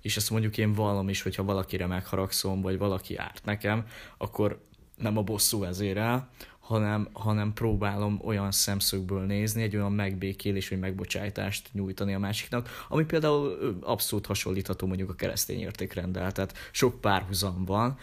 És 0.00 0.16
ezt 0.16 0.30
mondjuk 0.30 0.58
én 0.58 0.72
vallom 0.72 1.08
is, 1.08 1.22
hogyha 1.22 1.42
valakire 1.42 1.86
megharagszom, 1.86 2.60
vagy 2.60 2.78
valaki 2.78 3.16
árt 3.16 3.44
nekem, 3.44 3.86
akkor 4.18 4.60
nem 4.96 5.16
a 5.16 5.22
bosszú 5.22 5.58
vezérel, 5.58 6.28
hanem, 6.62 7.08
hanem 7.12 7.52
próbálom 7.52 8.20
olyan 8.24 8.50
szemszögből 8.50 9.24
nézni, 9.24 9.62
egy 9.62 9.76
olyan 9.76 9.92
megbékélés 9.92 10.68
vagy 10.68 10.78
megbocsájtást 10.78 11.68
nyújtani 11.72 12.14
a 12.14 12.18
másiknak, 12.18 12.84
ami 12.88 13.04
például 13.04 13.78
abszolút 13.80 14.26
hasonlítható 14.26 14.86
mondjuk 14.86 15.10
a 15.10 15.14
keresztény 15.14 15.60
értékrenddel, 15.60 16.32
tehát 16.32 16.56
sok 16.70 17.00
párhuzam 17.00 17.64
van. 17.64 17.98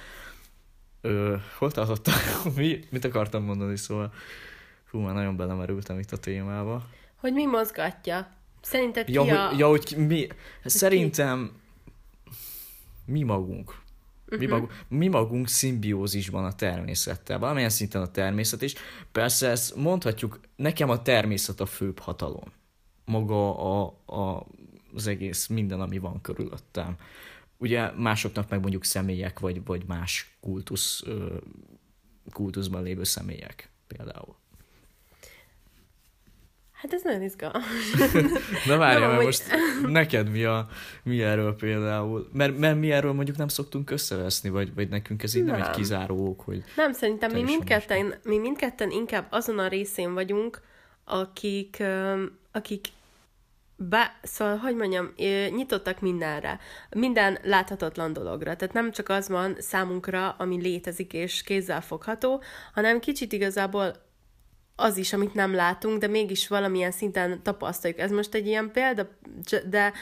Ö, 1.01 1.35
hol 1.57 1.71
tartottam? 1.71 2.13
Mi, 2.55 2.79
mit 2.89 3.05
akartam 3.05 3.43
mondani, 3.43 3.77
szóval 3.77 4.13
hú, 4.91 4.99
már 4.99 5.13
nagyon 5.13 5.35
belemerültem 5.35 5.99
itt 5.99 6.11
a 6.11 6.17
témába. 6.17 6.85
Hogy 7.15 7.33
mi 7.33 7.45
mozgatja? 7.45 8.27
Szerinted 8.61 9.09
ja, 9.09 9.23
ki 9.23 9.29
a... 9.29 9.47
hogy, 9.47 9.59
ja, 9.59 9.67
hogy 9.67 9.95
mi, 9.97 10.27
szerintem 10.63 11.51
mi 13.05 13.23
magunk. 13.23 13.81
Mi, 14.29 14.35
uh-huh. 14.35 14.49
magunk, 14.49 14.71
mi 14.87 15.07
magunk 15.07 15.47
szimbiózisban 15.47 16.45
a 16.45 16.53
természettel, 16.53 17.39
valamilyen 17.39 17.69
szinten 17.69 18.01
a 18.01 18.11
természet 18.11 18.61
is. 18.61 18.73
Persze 19.11 19.49
ezt 19.49 19.75
mondhatjuk, 19.75 20.39
nekem 20.55 20.89
a 20.89 21.01
természet 21.01 21.59
a 21.59 21.65
főbb 21.65 21.99
hatalom. 21.99 22.51
Maga 23.05 23.59
a, 23.59 23.93
a, 24.05 24.45
az 24.93 25.07
egész, 25.07 25.47
minden, 25.47 25.81
ami 25.81 25.97
van 25.97 26.21
körülöttem. 26.21 26.95
Ugye 27.57 27.91
másoknak 27.91 28.49
meg 28.49 28.61
mondjuk 28.61 28.83
személyek, 28.83 29.39
vagy, 29.39 29.65
vagy 29.65 29.83
más 29.87 30.37
kultusz, 30.39 31.03
kultuszban 32.31 32.83
lévő 32.83 33.03
személyek 33.03 33.69
például. 33.87 34.35
Hát 36.81 36.93
ez 36.93 37.03
nagyon 37.03 37.21
izgalmas. 37.21 37.63
Na 38.65 38.77
várjál, 38.77 39.09
mert 39.09 39.23
most 39.23 39.43
neked 39.87 40.29
mi, 40.29 40.43
a, 40.43 40.67
mi 41.03 41.21
erről 41.21 41.55
például? 41.55 42.29
Mert, 42.33 42.57
mert 42.57 42.79
mi 42.79 42.91
erről 42.91 43.13
mondjuk 43.13 43.37
nem 43.37 43.47
szoktunk 43.47 43.91
összeveszni, 43.91 44.49
vagy, 44.49 44.73
vagy 44.73 44.89
nekünk 44.89 45.23
ez 45.23 45.35
így 45.35 45.43
nem, 45.43 45.57
nem 45.57 45.67
egy 45.67 45.75
kizáró 45.75 46.27
ok, 46.27 46.41
hogy... 46.41 46.63
Nem, 46.75 46.93
szerintem 46.93 47.31
mi 47.31 47.43
mindketten, 47.43 48.13
mi 48.23 48.37
mindketten 48.37 48.91
inkább 48.91 49.27
azon 49.29 49.59
a 49.59 49.67
részén 49.67 50.13
vagyunk, 50.13 50.61
akik, 51.05 51.83
akik 52.51 52.85
be, 53.75 54.19
szóval, 54.23 54.55
hogy 54.55 54.75
mondjam, 54.75 55.13
nyitottak 55.55 55.99
mindenre, 55.99 56.59
minden 56.89 57.37
láthatatlan 57.43 58.13
dologra. 58.13 58.55
Tehát 58.55 58.73
nem 58.73 58.91
csak 58.91 59.09
az 59.09 59.29
van 59.29 59.55
számunkra, 59.59 60.29
ami 60.29 60.61
létezik 60.61 61.13
és 61.13 61.43
kézzel 61.43 61.81
fogható, 61.81 62.41
hanem 62.73 62.99
kicsit 62.99 63.33
igazából 63.33 64.07
az 64.79 64.97
is, 64.97 65.13
amit 65.13 65.33
nem 65.33 65.53
látunk, 65.53 65.99
de 65.99 66.07
mégis 66.07 66.47
valamilyen 66.47 66.91
szinten 66.91 67.43
tapasztaljuk. 67.43 67.99
Ez 67.99 68.11
most 68.11 68.33
egy 68.33 68.47
ilyen 68.47 68.71
példa, 68.71 69.09
de, 69.69 69.93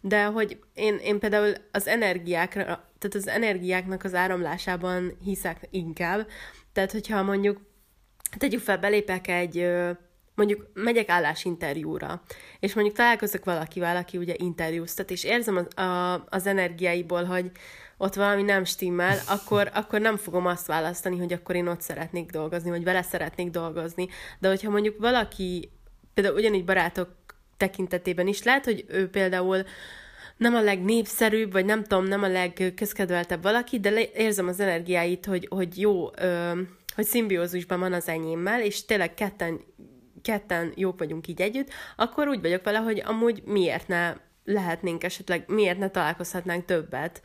de 0.00 0.24
hogy 0.24 0.58
én, 0.74 0.96
én 0.96 1.18
például 1.18 1.54
az 1.72 1.86
energiákra, 1.86 2.64
tehát 2.98 3.14
az 3.14 3.28
energiáknak 3.28 4.04
az 4.04 4.14
áramlásában 4.14 5.16
hiszek 5.24 5.68
inkább. 5.70 6.26
Tehát, 6.72 6.92
hogyha 6.92 7.22
mondjuk 7.22 7.60
tegyük 8.38 8.60
fel, 8.60 8.78
belépek 8.78 9.28
egy, 9.28 9.66
mondjuk 10.36 10.66
megyek 10.74 11.08
állásinterjúra, 11.08 12.22
és 12.60 12.74
mondjuk 12.74 12.96
találkozok 12.96 13.44
valakivel, 13.44 13.96
aki 13.96 14.18
ugye 14.18 14.34
interjúztat, 14.36 15.10
és 15.10 15.24
érzem 15.24 15.56
az, 15.56 15.84
a, 15.84 16.24
az 16.28 16.46
energiáiból, 16.46 17.24
hogy, 17.24 17.50
ott 17.98 18.14
valami 18.14 18.42
nem 18.42 18.64
stimmel, 18.64 19.18
akkor, 19.28 19.70
akkor 19.74 20.00
nem 20.00 20.16
fogom 20.16 20.46
azt 20.46 20.66
választani, 20.66 21.18
hogy 21.18 21.32
akkor 21.32 21.54
én 21.54 21.66
ott 21.66 21.80
szeretnék 21.80 22.30
dolgozni, 22.30 22.70
vagy 22.70 22.84
vele 22.84 23.02
szeretnék 23.02 23.50
dolgozni. 23.50 24.08
De 24.38 24.48
hogyha 24.48 24.70
mondjuk 24.70 24.98
valaki, 24.98 25.70
például 26.14 26.36
ugyanígy 26.36 26.64
barátok 26.64 27.08
tekintetében 27.56 28.26
is 28.26 28.42
lehet, 28.42 28.64
hogy 28.64 28.84
ő 28.88 29.08
például 29.10 29.64
nem 30.36 30.54
a 30.54 30.60
legnépszerűbb, 30.60 31.52
vagy 31.52 31.64
nem 31.64 31.82
tudom, 31.82 32.04
nem 32.04 32.22
a 32.22 32.28
legközkedveltebb 32.28 33.42
valaki, 33.42 33.80
de 33.80 34.10
érzem 34.14 34.48
az 34.48 34.60
energiáit, 34.60 35.26
hogy, 35.26 35.46
hogy 35.50 35.78
jó, 35.78 36.10
ö, 36.18 36.60
hogy 36.94 37.04
szimbiózusban 37.04 37.78
van 37.78 37.92
az 37.92 38.08
enyémmel, 38.08 38.62
és 38.62 38.84
tényleg 38.84 39.14
ketten, 39.14 39.60
ketten 40.26 40.72
jók 40.74 40.98
vagyunk 40.98 41.28
így 41.28 41.40
együtt, 41.40 41.70
akkor 41.96 42.28
úgy 42.28 42.40
vagyok 42.40 42.64
vele, 42.64 42.78
hogy 42.78 43.02
amúgy 43.04 43.42
miért 43.44 43.88
ne 43.88 44.14
lehetnénk 44.44 45.04
esetleg, 45.04 45.44
miért 45.46 45.78
ne 45.78 45.88
találkozhatnánk 45.88 46.64
többet 46.64 47.20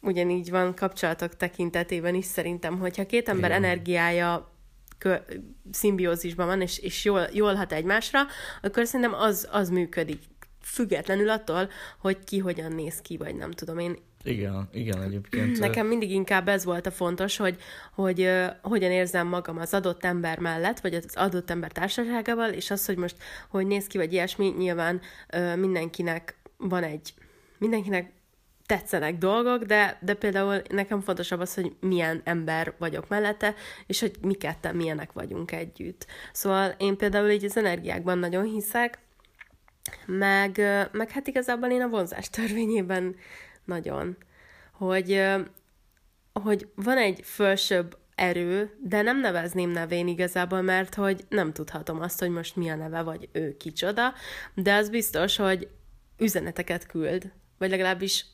ugyanígy 0.00 0.50
van 0.50 0.74
kapcsolatok 0.74 1.36
tekintetében 1.36 2.14
is 2.14 2.24
szerintem, 2.24 2.78
hogyha 2.78 3.06
két 3.06 3.28
ember 3.28 3.50
Igen. 3.50 3.64
energiája 3.64 4.52
kö- 4.98 5.40
szimbiózisban 5.70 6.46
van, 6.46 6.60
és, 6.60 6.78
és 6.78 7.04
jól, 7.04 7.28
jól 7.32 7.54
hat 7.54 7.72
egymásra, 7.72 8.20
akkor 8.62 8.86
szerintem 8.86 9.14
az, 9.20 9.48
az 9.50 9.68
működik. 9.68 10.22
Függetlenül 10.62 11.30
attól, 11.30 11.68
hogy 11.98 12.24
ki 12.24 12.38
hogyan 12.38 12.72
néz 12.72 13.00
ki, 13.00 13.16
vagy 13.16 13.34
nem 13.34 13.50
tudom 13.50 13.78
én. 13.78 13.96
Igen, 14.24 14.68
igen 14.72 15.02
egyébként. 15.02 15.58
Nekem 15.58 15.86
mindig 15.86 16.10
inkább 16.10 16.48
ez 16.48 16.64
volt 16.64 16.86
a 16.86 16.90
fontos, 16.90 17.36
hogy, 17.36 17.56
hogy 17.94 18.20
uh, 18.20 18.46
hogyan 18.62 18.90
érzem 18.90 19.26
magam 19.26 19.58
az 19.58 19.74
adott 19.74 20.04
ember 20.04 20.38
mellett, 20.38 20.80
vagy 20.80 20.94
az 20.94 21.06
adott 21.14 21.50
ember 21.50 21.72
társaságával, 21.72 22.50
és 22.50 22.70
az, 22.70 22.86
hogy 22.86 22.96
most 22.96 23.16
hogy 23.48 23.66
néz 23.66 23.86
ki, 23.86 23.98
vagy 23.98 24.12
ilyesmi, 24.12 24.54
nyilván 24.58 25.00
uh, 25.34 25.56
mindenkinek 25.56 26.36
van 26.56 26.82
egy, 26.82 27.14
mindenkinek 27.58 28.12
tetszenek 28.66 29.18
dolgok, 29.18 29.62
de, 29.62 29.98
de 30.00 30.14
például 30.14 30.62
nekem 30.68 31.00
fontosabb 31.00 31.40
az, 31.40 31.54
hogy 31.54 31.72
milyen 31.80 32.20
ember 32.24 32.74
vagyok 32.78 33.08
mellette, 33.08 33.54
és 33.86 34.00
hogy 34.00 34.12
mi 34.22 34.34
ketten 34.34 34.76
milyenek 34.76 35.12
vagyunk 35.12 35.52
együtt. 35.52 36.06
Szóval 36.32 36.74
én 36.78 36.96
például 36.96 37.30
így 37.30 37.44
az 37.44 37.56
energiákban 37.56 38.18
nagyon 38.18 38.44
hiszek, 38.44 38.98
meg, 40.06 40.60
meg 40.92 41.10
hát 41.10 41.26
igazából 41.26 41.70
én 41.70 41.82
a 41.82 41.88
vonzás 41.88 42.30
törvényében 42.36 43.16
nagyon, 43.64 44.16
hogy, 44.72 45.22
hogy 46.32 46.68
van 46.74 46.98
egy 46.98 47.20
fölsőbb 47.24 47.98
erő, 48.14 48.78
de 48.82 49.02
nem 49.02 49.20
nevezném 49.20 49.70
nevén 49.70 50.08
igazából, 50.08 50.62
mert 50.62 50.94
hogy 50.94 51.24
nem 51.28 51.52
tudhatom 51.52 52.00
azt, 52.00 52.20
hogy 52.20 52.30
most 52.30 52.56
mi 52.56 52.68
a 52.70 52.74
neve, 52.74 53.02
vagy 53.02 53.28
ő 53.32 53.56
kicsoda, 53.56 54.14
de 54.54 54.74
az 54.74 54.90
biztos, 54.90 55.36
hogy 55.36 55.68
üzeneteket 56.18 56.86
küld, 56.86 57.32
vagy 57.58 57.70
legalábbis 57.70 58.26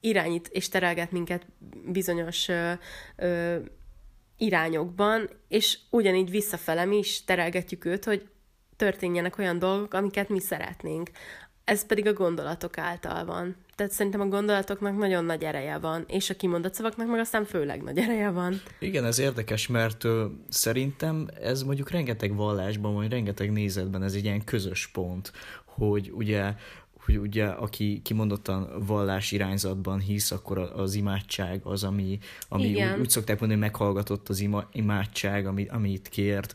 irányít 0.00 0.48
és 0.48 0.68
terelget 0.68 1.10
minket 1.10 1.46
bizonyos 1.86 2.48
ö, 2.48 2.72
ö, 3.16 3.58
irányokban, 4.36 5.30
és 5.48 5.78
ugyanígy 5.90 6.30
visszafele 6.30 6.84
mi 6.84 6.96
is 6.96 7.24
terelgetjük 7.24 7.84
őt, 7.84 8.04
hogy 8.04 8.28
történjenek 8.76 9.38
olyan 9.38 9.58
dolgok, 9.58 9.94
amiket 9.94 10.28
mi 10.28 10.40
szeretnénk. 10.40 11.10
Ez 11.64 11.86
pedig 11.86 12.06
a 12.06 12.12
gondolatok 12.12 12.78
által 12.78 13.24
van. 13.24 13.56
Tehát 13.74 13.92
szerintem 13.92 14.20
a 14.20 14.26
gondolatoknak 14.26 14.96
nagyon 14.96 15.24
nagy 15.24 15.42
ereje 15.42 15.78
van, 15.78 16.04
és 16.08 16.30
a 16.30 16.34
kimondott 16.34 16.74
szavaknak 16.74 17.08
meg 17.08 17.20
aztán 17.20 17.44
főleg 17.44 17.82
nagy 17.82 17.98
ereje 17.98 18.30
van. 18.30 18.60
Igen, 18.78 19.04
ez 19.04 19.18
érdekes, 19.18 19.66
mert 19.66 20.04
ö, 20.04 20.26
szerintem 20.48 21.28
ez 21.42 21.62
mondjuk 21.62 21.90
rengeteg 21.90 22.36
vallásban, 22.36 22.94
vagy 22.94 23.10
rengeteg 23.10 23.52
nézetben 23.52 24.02
ez 24.02 24.14
egy 24.14 24.24
ilyen 24.24 24.44
közös 24.44 24.86
pont, 24.86 25.32
hogy 25.64 26.12
ugye 26.14 26.54
hogy 27.04 27.16
ugye 27.16 27.46
aki 27.46 28.00
kimondottan 28.04 28.84
vallás 28.86 29.32
irányzatban 29.32 30.00
hisz, 30.00 30.30
akkor 30.30 30.58
az 30.58 30.94
imádság 30.94 31.60
az, 31.64 31.84
ami, 31.84 32.18
ami 32.48 32.74
úgy, 32.74 33.00
úgy 33.00 33.10
szokták 33.10 33.40
mondani, 33.40 33.60
hogy 33.60 33.70
meghallgatott 33.70 34.28
az 34.28 34.40
ima, 34.40 34.68
imádság, 34.72 35.46
ami, 35.46 35.66
amit 35.70 36.08
kért. 36.08 36.54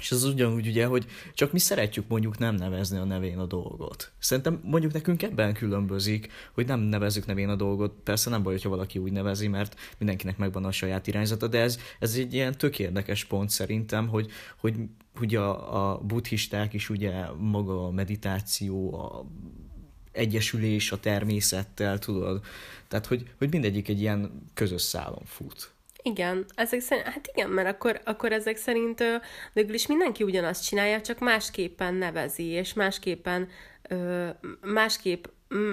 És 0.00 0.12
az 0.12 0.24
ugyanúgy 0.24 0.66
ugye, 0.66 0.86
hogy 0.86 1.06
csak 1.34 1.52
mi 1.52 1.58
szeretjük 1.58 2.08
mondjuk 2.08 2.38
nem 2.38 2.54
nevezni 2.54 2.98
a 2.98 3.04
nevén 3.04 3.38
a 3.38 3.46
dolgot. 3.46 4.12
Szerintem 4.18 4.60
mondjuk 4.62 4.92
nekünk 4.92 5.22
ebben 5.22 5.54
különbözik, 5.54 6.32
hogy 6.52 6.66
nem 6.66 6.80
nevezzük 6.80 7.26
nevén 7.26 7.48
a 7.48 7.56
dolgot. 7.56 7.94
Persze 8.04 8.30
nem 8.30 8.42
baj, 8.42 8.52
hogyha 8.52 8.68
valaki 8.68 8.98
úgy 8.98 9.12
nevezi, 9.12 9.48
mert 9.48 9.80
mindenkinek 9.98 10.36
megvan 10.36 10.64
a 10.64 10.72
saját 10.72 11.06
irányzata, 11.06 11.46
de 11.46 11.60
ez, 11.60 11.78
ez 11.98 12.14
egy 12.14 12.34
ilyen 12.34 12.56
tök 12.56 12.78
érdekes 12.78 13.24
pont 13.24 13.50
szerintem, 13.50 14.08
hogy, 14.08 14.30
hogy 14.60 14.74
ugye 15.20 15.38
a, 15.38 15.92
a 15.92 15.98
buddhisták 15.98 16.72
is 16.72 16.90
ugye 16.90 17.24
maga 17.38 17.86
a 17.86 17.90
meditáció, 17.90 18.94
a 18.94 19.26
egyesülés 20.12 20.92
a 20.92 21.00
természettel, 21.00 21.98
tudod? 21.98 22.44
Tehát, 22.88 23.06
hogy, 23.06 23.34
hogy 23.38 23.50
mindegyik 23.50 23.88
egy 23.88 24.00
ilyen 24.00 24.42
közös 24.54 24.82
szálon 24.82 25.24
fut. 25.24 25.75
Igen, 26.06 26.44
ezek 26.54 26.80
szerint, 26.80 27.06
hát 27.06 27.28
igen, 27.32 27.50
mert 27.50 27.68
akkor, 27.68 28.00
akkor 28.04 28.32
ezek 28.32 28.56
szerint 28.56 29.02
végül 29.52 29.74
is 29.74 29.86
mindenki 29.86 30.22
ugyanazt 30.22 30.64
csinálja, 30.64 31.00
csak 31.00 31.18
másképpen 31.18 31.94
nevezi, 31.94 32.44
és 32.44 32.72
másképpen, 32.72 33.48
másképp, 34.60 35.24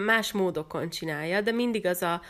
más 0.06 0.32
módokon 0.32 0.90
csinálja, 0.90 1.42
de 1.42 1.52
mindig 1.52 1.86
az 1.86 2.02
a, 2.02 2.22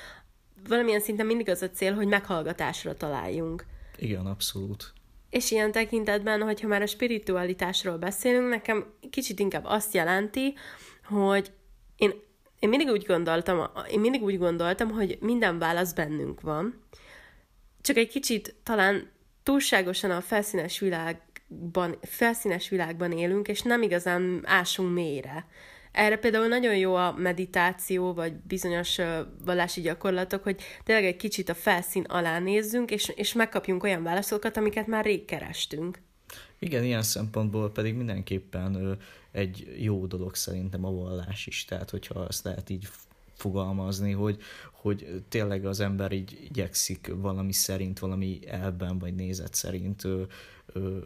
valamilyen 0.68 1.00
szinten 1.00 1.26
mindig 1.26 1.50
az 1.50 1.62
a 1.62 1.70
cél, 1.70 1.94
hogy 1.94 2.08
meghallgatásra 2.08 2.94
találjunk. 2.94 3.66
Igen, 3.98 4.26
abszolút. 4.26 4.94
És 5.30 5.52
ilyen 5.52 5.72
tekintetben, 5.72 6.42
hogyha 6.42 6.68
már 6.68 6.82
a 6.82 6.88
spiritualitásról 6.88 7.98
beszélünk, 7.98 8.50
nekem 8.50 8.94
kicsit 9.10 9.40
inkább 9.40 9.66
azt 9.66 9.94
jelenti, 9.94 10.54
hogy 11.04 11.52
én, 11.96 12.12
én 12.60 12.70
mindig 12.70 12.88
úgy 12.88 13.06
gondoltam, 13.06 13.70
én 13.92 14.00
mindig 14.00 14.24
úgy 14.24 14.38
gondoltam, 14.38 14.90
hogy 14.90 15.18
minden 15.22 15.60
válasz 15.60 15.94
bennünk 15.94 16.42
van, 16.42 16.82
csak 17.84 17.98
egy 17.98 18.10
kicsit 18.10 18.56
talán 18.64 19.10
túlságosan 19.44 20.12
a 20.12 20.22
felszínes 20.22 20.80
világban, 20.80 21.98
felszínes 22.02 22.70
világban 22.70 23.12
élünk, 23.12 23.48
és 23.48 23.62
nem 23.62 23.82
igazán 23.82 24.42
ásunk 24.44 24.94
mélyre 24.94 25.46
erre 25.94 26.18
például 26.18 26.48
nagyon 26.48 26.76
jó 26.76 26.96
a 26.96 27.12
meditáció, 27.18 28.14
vagy 28.14 28.34
bizonyos 28.34 29.00
vallási 29.46 29.82
gyakorlatok, 29.82 30.44
hogy 30.44 30.62
tényleg 30.84 31.06
egy 31.06 31.16
kicsit 31.16 31.50
a 31.50 31.54
felszín 31.54 32.04
alá 32.04 32.40
nézzünk, 32.40 32.92
és, 32.92 33.12
és 33.16 33.34
megkapjunk 33.34 33.84
olyan 33.84 34.04
válaszokat, 34.04 34.58
amiket 34.58 34.88
már 34.88 35.06
rég 35.06 35.26
kerestünk. 35.26 36.02
Igen, 36.60 36.84
ilyen 36.84 37.04
szempontból 37.04 37.72
pedig 37.72 37.94
mindenképpen 37.96 39.00
egy 39.32 39.76
jó 39.80 40.06
dolog 40.06 40.36
szerintem 40.36 40.86
a 40.86 40.92
vallás 40.92 41.48
is, 41.48 41.66
tehát 41.66 41.90
hogyha 41.90 42.20
azt 42.20 42.44
lehet 42.44 42.70
így 42.70 42.88
fogalmazni, 43.34 44.12
hogy, 44.12 44.38
hogy 44.84 45.24
tényleg 45.30 45.66
az 45.66 45.80
ember 45.80 46.12
így 46.12 46.40
igyekszik 46.44 47.12
valami 47.16 47.54
szerint, 47.54 48.00
valami 48.00 48.40
elben 48.48 49.00
vagy 49.00 49.16
nézet 49.16 49.54
szerint 49.54 50.04
ö, 50.04 50.22
ö, 50.74 50.98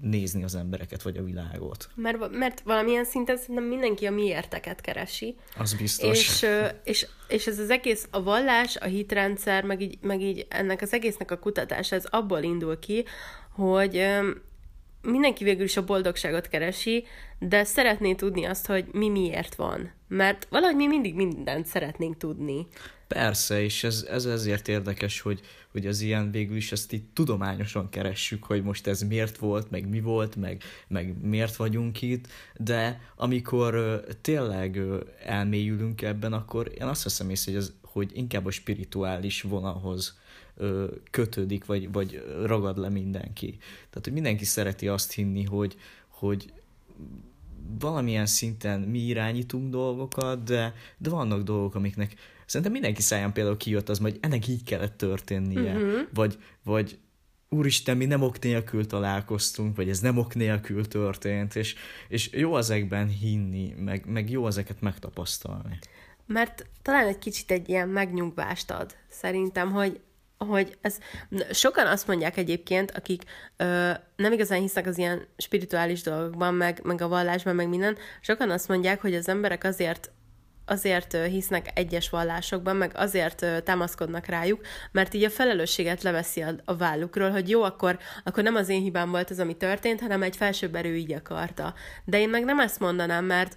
nézni 0.00 0.44
az 0.44 0.54
embereket 0.54 1.02
vagy 1.02 1.16
a 1.16 1.22
világot. 1.22 1.88
Mert, 1.94 2.30
mert 2.30 2.60
valamilyen 2.60 3.04
szinten 3.04 3.36
szerintem 3.36 3.64
mindenki 3.64 4.06
a 4.06 4.10
miérteket 4.10 4.80
keresi. 4.80 5.36
Az 5.58 5.74
biztos. 5.74 6.18
És, 6.18 6.46
és, 6.84 7.06
és 7.28 7.46
ez 7.46 7.58
az 7.58 7.70
egész, 7.70 8.08
a 8.10 8.22
vallás, 8.22 8.76
a 8.76 8.84
hitrendszer, 8.84 9.64
meg 9.64 9.80
így, 9.80 9.98
meg 10.00 10.20
így 10.20 10.46
ennek 10.48 10.82
az 10.82 10.92
egésznek 10.92 11.30
a 11.30 11.38
kutatása, 11.38 11.96
ez 11.96 12.04
abból 12.04 12.42
indul 12.42 12.78
ki, 12.78 13.04
hogy 13.50 14.06
mindenki 15.02 15.44
végül 15.44 15.64
is 15.64 15.76
a 15.76 15.84
boldogságot 15.84 16.48
keresi, 16.48 17.04
de 17.38 17.64
szeretné 17.64 18.14
tudni 18.14 18.44
azt, 18.44 18.66
hogy 18.66 18.84
mi 18.92 19.08
miért 19.08 19.54
van. 19.54 19.92
Mert 20.08 20.46
valahogy 20.50 20.76
mi 20.76 20.86
mindig 20.86 21.14
mindent 21.14 21.66
szeretnénk 21.66 22.16
tudni. 22.16 22.66
Persze, 23.08 23.62
és 23.62 23.84
ez, 23.84 24.06
ez 24.10 24.24
ezért 24.24 24.68
érdekes, 24.68 25.20
hogy, 25.20 25.40
hogy 25.72 25.86
az 25.86 26.00
ilyen 26.00 26.30
végül 26.30 26.56
is 26.56 26.72
ezt 26.72 26.92
így 26.92 27.04
tudományosan 27.12 27.88
keressük, 27.88 28.44
hogy 28.44 28.62
most 28.62 28.86
ez 28.86 29.02
miért 29.02 29.36
volt, 29.36 29.70
meg 29.70 29.88
mi 29.88 30.00
volt, 30.00 30.36
meg, 30.36 30.62
meg 30.88 31.14
miért 31.22 31.56
vagyunk 31.56 32.02
itt, 32.02 32.26
de 32.56 33.00
amikor 33.16 33.74
ö, 33.74 33.96
tényleg 34.20 34.76
ö, 34.76 35.00
elmélyülünk 35.24 36.02
ebben, 36.02 36.32
akkor 36.32 36.72
én 36.78 36.86
azt 36.86 37.02
veszem 37.02 37.30
észre, 37.30 37.52
hogy, 37.52 37.60
ez, 37.60 37.72
hogy 37.82 38.10
inkább 38.14 38.46
a 38.46 38.50
spirituális 38.50 39.42
vonalhoz 39.42 40.20
ö, 40.56 40.86
kötődik, 41.10 41.64
vagy, 41.64 41.92
vagy 41.92 42.24
ragad 42.44 42.78
le 42.78 42.88
mindenki. 42.88 43.56
Tehát, 43.60 44.04
hogy 44.04 44.12
mindenki 44.12 44.44
szereti 44.44 44.88
azt 44.88 45.12
hinni, 45.12 45.44
hogy, 45.44 45.76
hogy 46.08 46.52
valamilyen 47.78 48.26
szinten 48.26 48.80
mi 48.80 48.98
irányítunk 48.98 49.70
dolgokat, 49.70 50.42
de, 50.42 50.74
de 50.98 51.10
vannak 51.10 51.42
dolgok, 51.42 51.74
amiknek 51.74 52.14
szerintem 52.46 52.72
mindenki 52.72 53.02
száján 53.02 53.32
például 53.32 53.56
kijött 53.56 53.88
az, 53.88 53.98
hogy 53.98 54.18
ennek 54.20 54.48
így 54.48 54.62
kellett 54.62 54.96
történnie, 54.96 55.74
uh-huh. 55.74 56.00
vagy, 56.14 56.38
vagy 56.64 56.98
úristen, 57.48 57.96
mi 57.96 58.04
nem 58.04 58.22
ok 58.22 58.38
nélkül 58.38 58.86
találkoztunk, 58.86 59.76
vagy 59.76 59.88
ez 59.88 60.00
nem 60.00 60.18
ok 60.18 60.34
nélkül 60.34 60.88
történt, 60.88 61.56
és, 61.56 61.74
és 62.08 62.30
jó 62.32 62.56
ezekben 62.56 63.08
hinni, 63.08 63.74
meg, 63.78 64.06
meg 64.06 64.30
jó 64.30 64.46
ezeket 64.46 64.80
megtapasztalni. 64.80 65.78
Mert 66.26 66.66
talán 66.82 67.06
egy 67.06 67.18
kicsit 67.18 67.50
egy 67.50 67.68
ilyen 67.68 67.88
megnyugvást 67.88 68.70
ad, 68.70 68.96
szerintem, 69.08 69.70
hogy 69.70 70.00
hogy 70.44 70.78
ez, 70.80 70.98
sokan 71.50 71.86
azt 71.86 72.06
mondják 72.06 72.36
egyébként, 72.36 72.90
akik 72.90 73.22
ö, 73.56 73.90
nem 74.16 74.32
igazán 74.32 74.60
hisznek 74.60 74.86
az 74.86 74.98
ilyen 74.98 75.26
spirituális 75.36 76.02
dolgokban, 76.02 76.54
meg, 76.54 76.80
meg 76.82 77.00
a 77.00 77.08
vallásban, 77.08 77.54
meg 77.54 77.68
minden, 77.68 77.96
sokan 78.20 78.50
azt 78.50 78.68
mondják, 78.68 79.00
hogy 79.00 79.14
az 79.14 79.28
emberek 79.28 79.64
azért 79.64 80.10
azért 80.66 81.16
hisznek 81.16 81.70
egyes 81.74 82.10
vallásokban, 82.10 82.76
meg 82.76 82.92
azért 82.94 83.64
támaszkodnak 83.64 84.26
rájuk, 84.26 84.60
mert 84.92 85.14
így 85.14 85.24
a 85.24 85.30
felelősséget 85.30 86.02
leveszi 86.02 86.42
a, 86.42 86.54
a 86.64 86.76
vállukról, 86.76 87.30
hogy 87.30 87.48
jó, 87.48 87.62
akkor, 87.62 87.98
akkor 88.24 88.42
nem 88.42 88.54
az 88.54 88.68
én 88.68 88.82
hibám 88.82 89.10
volt 89.10 89.30
az, 89.30 89.38
ami 89.38 89.56
történt, 89.56 90.00
hanem 90.00 90.22
egy 90.22 90.36
felsőbb 90.36 90.74
erő 90.74 90.96
így 90.96 91.12
akarta. 91.12 91.74
De 92.04 92.20
én 92.20 92.28
meg 92.28 92.44
nem 92.44 92.60
ezt 92.60 92.80
mondanám, 92.80 93.24
mert, 93.24 93.56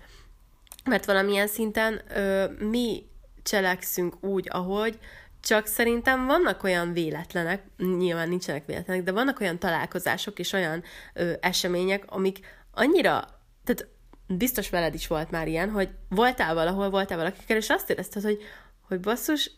mert 0.89 1.05
valamilyen 1.05 1.47
szinten 1.47 2.01
ö, 2.15 2.45
mi 2.59 3.03
cselekszünk 3.43 4.23
úgy, 4.23 4.47
ahogy, 4.49 4.99
csak 5.45 5.65
szerintem 5.65 6.25
vannak 6.25 6.63
olyan 6.63 6.93
véletlenek, 6.93 7.63
nyilván 7.77 8.29
nincsenek 8.29 8.65
véletlenek, 8.65 9.03
de 9.03 9.11
vannak 9.11 9.39
olyan 9.39 9.59
találkozások 9.59 10.39
és 10.39 10.53
olyan 10.53 10.83
ö, 11.13 11.31
események, 11.39 12.03
amik 12.07 12.39
annyira, 12.71 13.27
tehát 13.63 13.87
biztos 14.27 14.69
veled 14.69 14.93
is 14.93 15.07
volt 15.07 15.31
már 15.31 15.47
ilyen, 15.47 15.69
hogy 15.69 15.89
voltál 16.09 16.53
valahol, 16.53 16.89
voltál 16.89 17.17
valakikkel, 17.17 17.57
és 17.57 17.69
azt 17.69 17.89
érezted, 17.89 18.23
hogy, 18.23 18.43
hogy 18.87 18.99
basszus, 18.99 19.51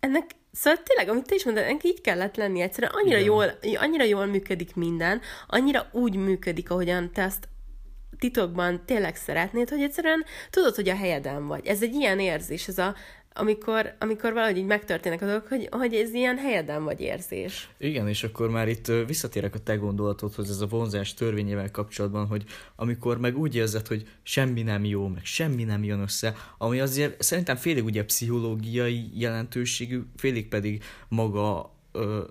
ennek, 0.00 0.30
szóval 0.52 0.82
tényleg, 0.82 1.08
amit 1.08 1.26
te 1.26 1.34
is 1.34 1.44
mondtad, 1.44 1.66
ennek 1.66 1.84
így 1.84 2.00
kellett 2.00 2.36
lenni 2.36 2.60
egyszerűen, 2.60 2.92
annyira 2.94 3.18
jól, 3.18 3.58
annyira 3.76 4.04
jól 4.04 4.26
működik 4.26 4.74
minden, 4.74 5.20
annyira 5.46 5.88
úgy 5.92 6.16
működik, 6.16 6.70
ahogyan 6.70 7.12
te 7.12 7.24
azt 7.24 7.48
titokban 8.18 8.84
tényleg 8.86 9.16
szeretnéd, 9.16 9.68
hogy 9.68 9.82
egyszerűen 9.82 10.24
tudod, 10.50 10.74
hogy 10.74 10.88
a 10.88 10.96
helyeden 10.96 11.46
vagy. 11.46 11.66
Ez 11.66 11.82
egy 11.82 11.94
ilyen 11.94 12.20
érzés, 12.20 12.68
ez 12.68 12.78
a 12.78 12.94
amikor, 13.38 13.94
amikor 13.98 14.32
valahogy 14.32 14.56
így 14.56 14.64
megtörténnek 14.64 15.22
a 15.22 15.42
hogy, 15.48 15.68
hogy 15.70 15.94
ez 15.94 16.14
ilyen 16.14 16.36
helyeden 16.36 16.84
vagy 16.84 17.00
érzés. 17.00 17.68
Igen, 17.78 18.08
és 18.08 18.24
akkor 18.24 18.50
már 18.50 18.68
itt 18.68 18.86
visszatérek 19.06 19.54
a 19.54 19.58
te 19.58 19.74
gondolatodhoz, 19.74 20.50
ez 20.50 20.60
a 20.60 20.66
vonzás 20.66 21.14
törvényével 21.14 21.70
kapcsolatban, 21.70 22.26
hogy 22.26 22.44
amikor 22.76 23.18
meg 23.18 23.38
úgy 23.38 23.54
érzed, 23.54 23.86
hogy 23.86 24.08
semmi 24.22 24.62
nem 24.62 24.84
jó, 24.84 25.08
meg 25.08 25.24
semmi 25.24 25.64
nem 25.64 25.84
jön 25.84 26.00
össze, 26.00 26.34
ami 26.58 26.80
azért 26.80 27.22
szerintem 27.22 27.56
félig 27.56 27.84
ugye 27.84 28.04
pszichológiai 28.04 29.10
jelentőségű, 29.14 30.00
félig 30.16 30.48
pedig 30.48 30.82
maga 31.08 31.76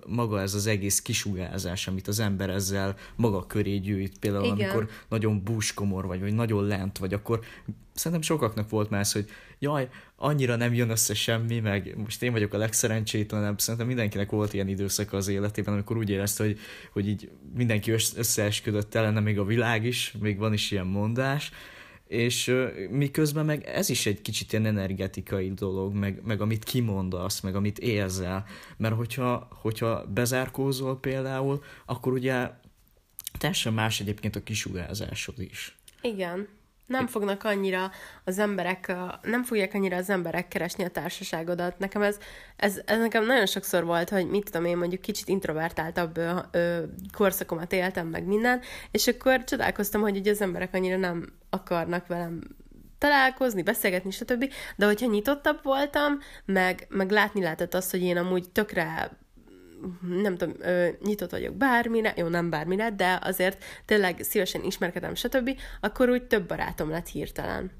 maga 0.06 0.40
ez 0.40 0.54
az 0.54 0.66
egész 0.66 1.00
kisugárzás, 1.02 1.88
amit 1.88 2.08
az 2.08 2.18
ember 2.18 2.50
ezzel 2.50 2.96
maga 3.16 3.46
köré 3.46 3.76
gyűjt. 3.76 4.18
Például 4.18 4.44
Igen. 4.44 4.68
amikor 4.68 4.88
nagyon 5.08 5.42
búskomor 5.42 6.06
vagy, 6.06 6.20
vagy 6.20 6.34
nagyon 6.34 6.66
lent 6.66 6.98
vagy, 6.98 7.14
akkor 7.14 7.40
szerintem 7.94 8.22
sokaknak 8.22 8.70
volt 8.70 8.90
már 8.90 9.00
ez, 9.00 9.12
hogy 9.12 9.28
jaj, 9.58 9.88
annyira 10.16 10.56
nem 10.56 10.74
jön 10.74 10.90
össze 10.90 11.14
semmi, 11.14 11.60
meg 11.60 11.94
most 11.96 12.22
én 12.22 12.32
vagyok 12.32 12.54
a 12.54 12.58
legszerencsétlenebb, 12.58 13.60
szerintem 13.60 13.86
mindenkinek 13.86 14.30
volt 14.30 14.52
ilyen 14.52 14.68
időszaka 14.68 15.16
az 15.16 15.28
életében, 15.28 15.74
amikor 15.74 15.96
úgy 15.96 16.10
érezte, 16.10 16.44
hogy, 16.44 16.58
hogy 16.92 17.08
így 17.08 17.30
mindenki 17.54 17.90
összeesküdött 17.90 18.94
ellene, 18.94 19.20
még 19.20 19.38
a 19.38 19.44
világ 19.44 19.84
is, 19.84 20.14
még 20.20 20.38
van 20.38 20.52
is 20.52 20.70
ilyen 20.70 20.86
mondás, 20.86 21.50
és 22.08 22.54
miközben 22.90 23.44
meg 23.44 23.64
ez 23.64 23.88
is 23.88 24.06
egy 24.06 24.20
kicsit 24.22 24.52
ilyen 24.52 24.66
energetikai 24.66 25.52
dolog, 25.52 25.94
meg, 25.94 26.20
meg 26.24 26.40
amit 26.40 26.64
kimondasz, 26.64 27.40
meg 27.40 27.54
amit 27.54 27.78
érzel, 27.78 28.44
mert 28.76 28.94
hogyha, 28.94 29.48
hogyha 29.50 30.06
bezárkózol 30.06 31.00
például, 31.00 31.62
akkor 31.86 32.12
ugye 32.12 32.50
teljesen 33.38 33.72
más 33.72 34.00
egyébként 34.00 34.36
a 34.36 34.42
kisugárzásod 34.42 35.40
is. 35.40 35.76
Igen 36.02 36.48
nem 36.88 37.06
fognak 37.06 37.44
annyira 37.44 37.90
az 38.24 38.38
emberek, 38.38 38.92
nem 39.22 39.44
fogják 39.44 39.74
annyira 39.74 39.96
az 39.96 40.10
emberek 40.10 40.48
keresni 40.48 40.84
a 40.84 40.88
társaságodat. 40.88 41.78
Nekem 41.78 42.02
ez, 42.02 42.18
ez, 42.56 42.80
ez 42.84 42.98
nekem 42.98 43.24
nagyon 43.24 43.46
sokszor 43.46 43.84
volt, 43.84 44.08
hogy 44.08 44.28
mit 44.28 44.44
tudom 44.44 44.64
én, 44.64 44.76
mondjuk 44.76 45.00
kicsit 45.00 45.28
introvertáltabb 45.28 46.16
ö, 46.16 46.38
ö, 46.50 46.82
korszakomat 47.12 47.72
éltem 47.72 48.06
meg 48.06 48.24
minden, 48.24 48.60
és 48.90 49.06
akkor 49.06 49.44
csodálkoztam, 49.44 50.00
hogy 50.00 50.16
ugye 50.16 50.30
az 50.30 50.40
emberek 50.40 50.74
annyira 50.74 50.96
nem 50.96 51.32
akarnak 51.50 52.06
velem 52.06 52.40
találkozni, 52.98 53.62
beszélgetni, 53.62 54.10
stb. 54.10 54.52
De 54.76 54.86
hogyha 54.86 55.06
nyitottabb 55.06 55.58
voltam, 55.62 56.18
meg, 56.44 56.86
meg 56.88 57.10
látni 57.10 57.42
lehetett 57.42 57.74
azt, 57.74 57.90
hogy 57.90 58.02
én 58.02 58.16
amúgy 58.16 58.50
tökre 58.50 59.18
nem 60.22 60.36
tudom, 60.36 60.54
nyitott 61.04 61.30
vagyok 61.30 61.54
bármire, 61.54 62.14
jó, 62.16 62.26
nem 62.26 62.50
bármire, 62.50 62.90
de 62.90 63.18
azért 63.22 63.64
tényleg 63.84 64.16
szívesen 64.20 64.64
ismerkedem, 64.64 65.14
stb., 65.14 65.50
akkor 65.80 66.08
úgy 66.08 66.22
több 66.22 66.48
barátom 66.48 66.90
lett 66.90 67.08
hirtelen. 67.08 67.70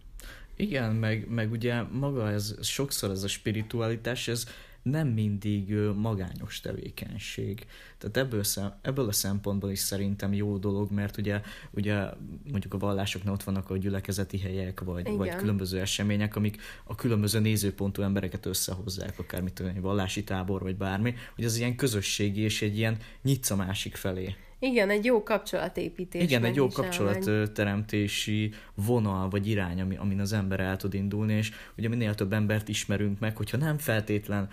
Igen, 0.56 0.94
meg, 0.94 1.28
meg 1.28 1.50
ugye 1.50 1.82
maga 1.82 2.30
ez, 2.30 2.54
sokszor 2.62 3.10
ez 3.10 3.22
a 3.22 3.28
spiritualitás, 3.28 4.28
ez 4.28 4.44
nem 4.82 5.08
mindig 5.08 5.74
magányos 5.94 6.60
tevékenység. 6.60 7.66
Tehát 7.98 8.16
ebből, 8.16 8.44
szem, 8.44 8.74
ebből 8.82 9.08
a 9.08 9.12
szempontból 9.12 9.70
is 9.70 9.78
szerintem 9.78 10.32
jó 10.32 10.58
dolog, 10.58 10.90
mert 10.90 11.16
ugye, 11.16 11.40
ugye 11.70 12.04
mondjuk 12.50 12.74
a 12.74 12.78
vallásoknál 12.78 13.32
ott 13.32 13.42
vannak 13.42 13.70
a 13.70 13.76
gyülekezeti 13.76 14.38
helyek, 14.38 14.80
vagy, 14.80 15.16
vagy 15.16 15.34
különböző 15.34 15.80
események, 15.80 16.36
amik 16.36 16.60
a 16.84 16.94
különböző 16.94 17.38
nézőpontú 17.38 18.02
embereket 18.02 18.46
összehozzák, 18.46 19.18
akár 19.18 19.40
mit 19.40 19.52
tudom, 19.52 19.80
vallási 19.80 20.24
tábor, 20.24 20.62
vagy 20.62 20.76
bármi, 20.76 21.14
hogy 21.34 21.44
az 21.44 21.56
ilyen 21.56 21.76
közösségi 21.76 22.40
és 22.40 22.62
egy 22.62 22.76
ilyen 22.76 22.96
nyitsz 23.22 23.50
a 23.50 23.56
másik 23.56 23.96
felé. 23.96 24.36
Igen, 24.60 24.90
egy 24.90 25.04
jó 25.04 25.22
kapcsolatépítés. 25.22 26.22
Igen, 26.22 26.44
egy 26.44 26.54
jó 26.54 26.68
kapcsolatteremtési 26.68 28.52
vonal 28.74 29.28
vagy 29.28 29.48
irány, 29.48 29.80
ami, 29.80 29.96
amin 29.96 30.20
az 30.20 30.32
ember 30.32 30.60
el 30.60 30.76
tud 30.76 30.94
indulni, 30.94 31.32
és 31.32 31.50
ugye 31.76 31.88
minél 31.88 32.14
több 32.14 32.32
embert 32.32 32.68
ismerünk 32.68 33.18
meg, 33.18 33.36
hogyha 33.36 33.56
nem 33.56 33.78
feltétlen, 33.78 34.48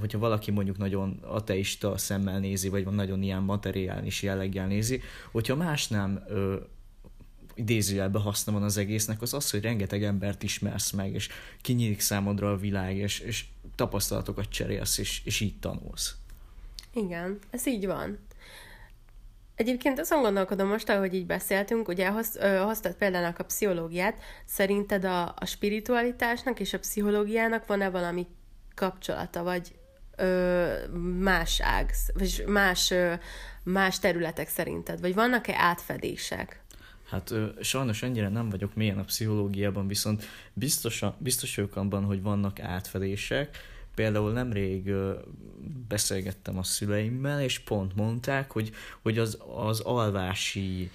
hogyha 0.00 0.18
valaki 0.18 0.50
mondjuk 0.50 0.78
nagyon 0.78 1.18
ateista 1.22 1.96
szemmel 1.96 2.38
nézi, 2.38 2.68
vagy 2.68 2.84
van 2.84 2.94
nagyon 2.94 3.22
ilyen 3.22 3.42
materiális 3.42 4.22
jelleggel 4.22 4.66
nézi, 4.66 5.00
hogyha 5.32 5.56
más 5.56 5.88
nem 5.88 6.24
idézőjelben 7.54 8.22
haszna 8.22 8.52
van 8.52 8.62
az 8.62 8.76
egésznek, 8.76 9.22
az 9.22 9.34
az, 9.34 9.50
hogy 9.50 9.60
rengeteg 9.60 10.04
embert 10.04 10.42
ismersz 10.42 10.90
meg, 10.90 11.14
és 11.14 11.28
kinyílik 11.60 12.00
számodra 12.00 12.50
a 12.50 12.56
világ, 12.56 12.96
és, 12.96 13.18
és 13.18 13.44
tapasztalatokat 13.74 14.48
cserélsz, 14.48 14.98
és, 14.98 15.22
és 15.24 15.40
így 15.40 15.58
tanulsz. 15.58 16.14
Igen, 16.94 17.38
ez 17.50 17.66
így 17.66 17.86
van. 17.86 18.18
Egyébként 19.56 19.98
azon 19.98 20.22
gondolkodom 20.22 20.68
most, 20.68 20.88
ahogy 20.88 21.14
így 21.14 21.26
beszéltünk, 21.26 21.88
ugye 21.88 22.08
hoz, 22.08 22.38
hoztad 22.62 22.94
példának 22.94 23.38
a 23.38 23.44
pszichológiát, 23.44 24.18
szerinted 24.44 25.04
a, 25.04 25.34
a 25.36 25.44
spiritualitásnak 25.44 26.60
és 26.60 26.72
a 26.72 26.78
pszichológiának 26.78 27.66
van-e 27.66 27.90
valami 27.90 28.26
kapcsolata, 28.74 29.42
vagy 29.42 29.74
ö, 30.16 30.72
más 31.18 31.60
ág, 31.60 31.90
vagy 32.14 32.44
más, 32.46 32.90
ö, 32.90 33.12
más 33.62 33.98
területek 33.98 34.48
szerinted, 34.48 35.00
vagy 35.00 35.14
vannak-e 35.14 35.54
átfedések? 35.56 36.62
Hát 37.08 37.30
ö, 37.30 37.46
sajnos 37.60 38.02
ennyire 38.02 38.28
nem 38.28 38.48
vagyok 38.48 38.74
mélyen 38.74 38.98
a 38.98 39.04
pszichológiában, 39.04 39.86
viszont 39.86 40.24
biztos, 40.52 41.02
biztos 41.18 41.56
vagyok 41.56 41.76
abban, 41.76 42.04
hogy 42.04 42.22
vannak 42.22 42.60
átfedések, 42.60 43.58
Például 43.94 44.32
nemrég 44.32 44.92
beszélgettem 45.88 46.58
a 46.58 46.62
szüleimmel, 46.62 47.42
és 47.42 47.58
pont 47.58 47.94
mondták, 47.94 48.50
hogy, 48.50 48.70
hogy 49.02 49.18
az, 49.18 49.38
az 49.56 49.80
alvási 49.80 50.90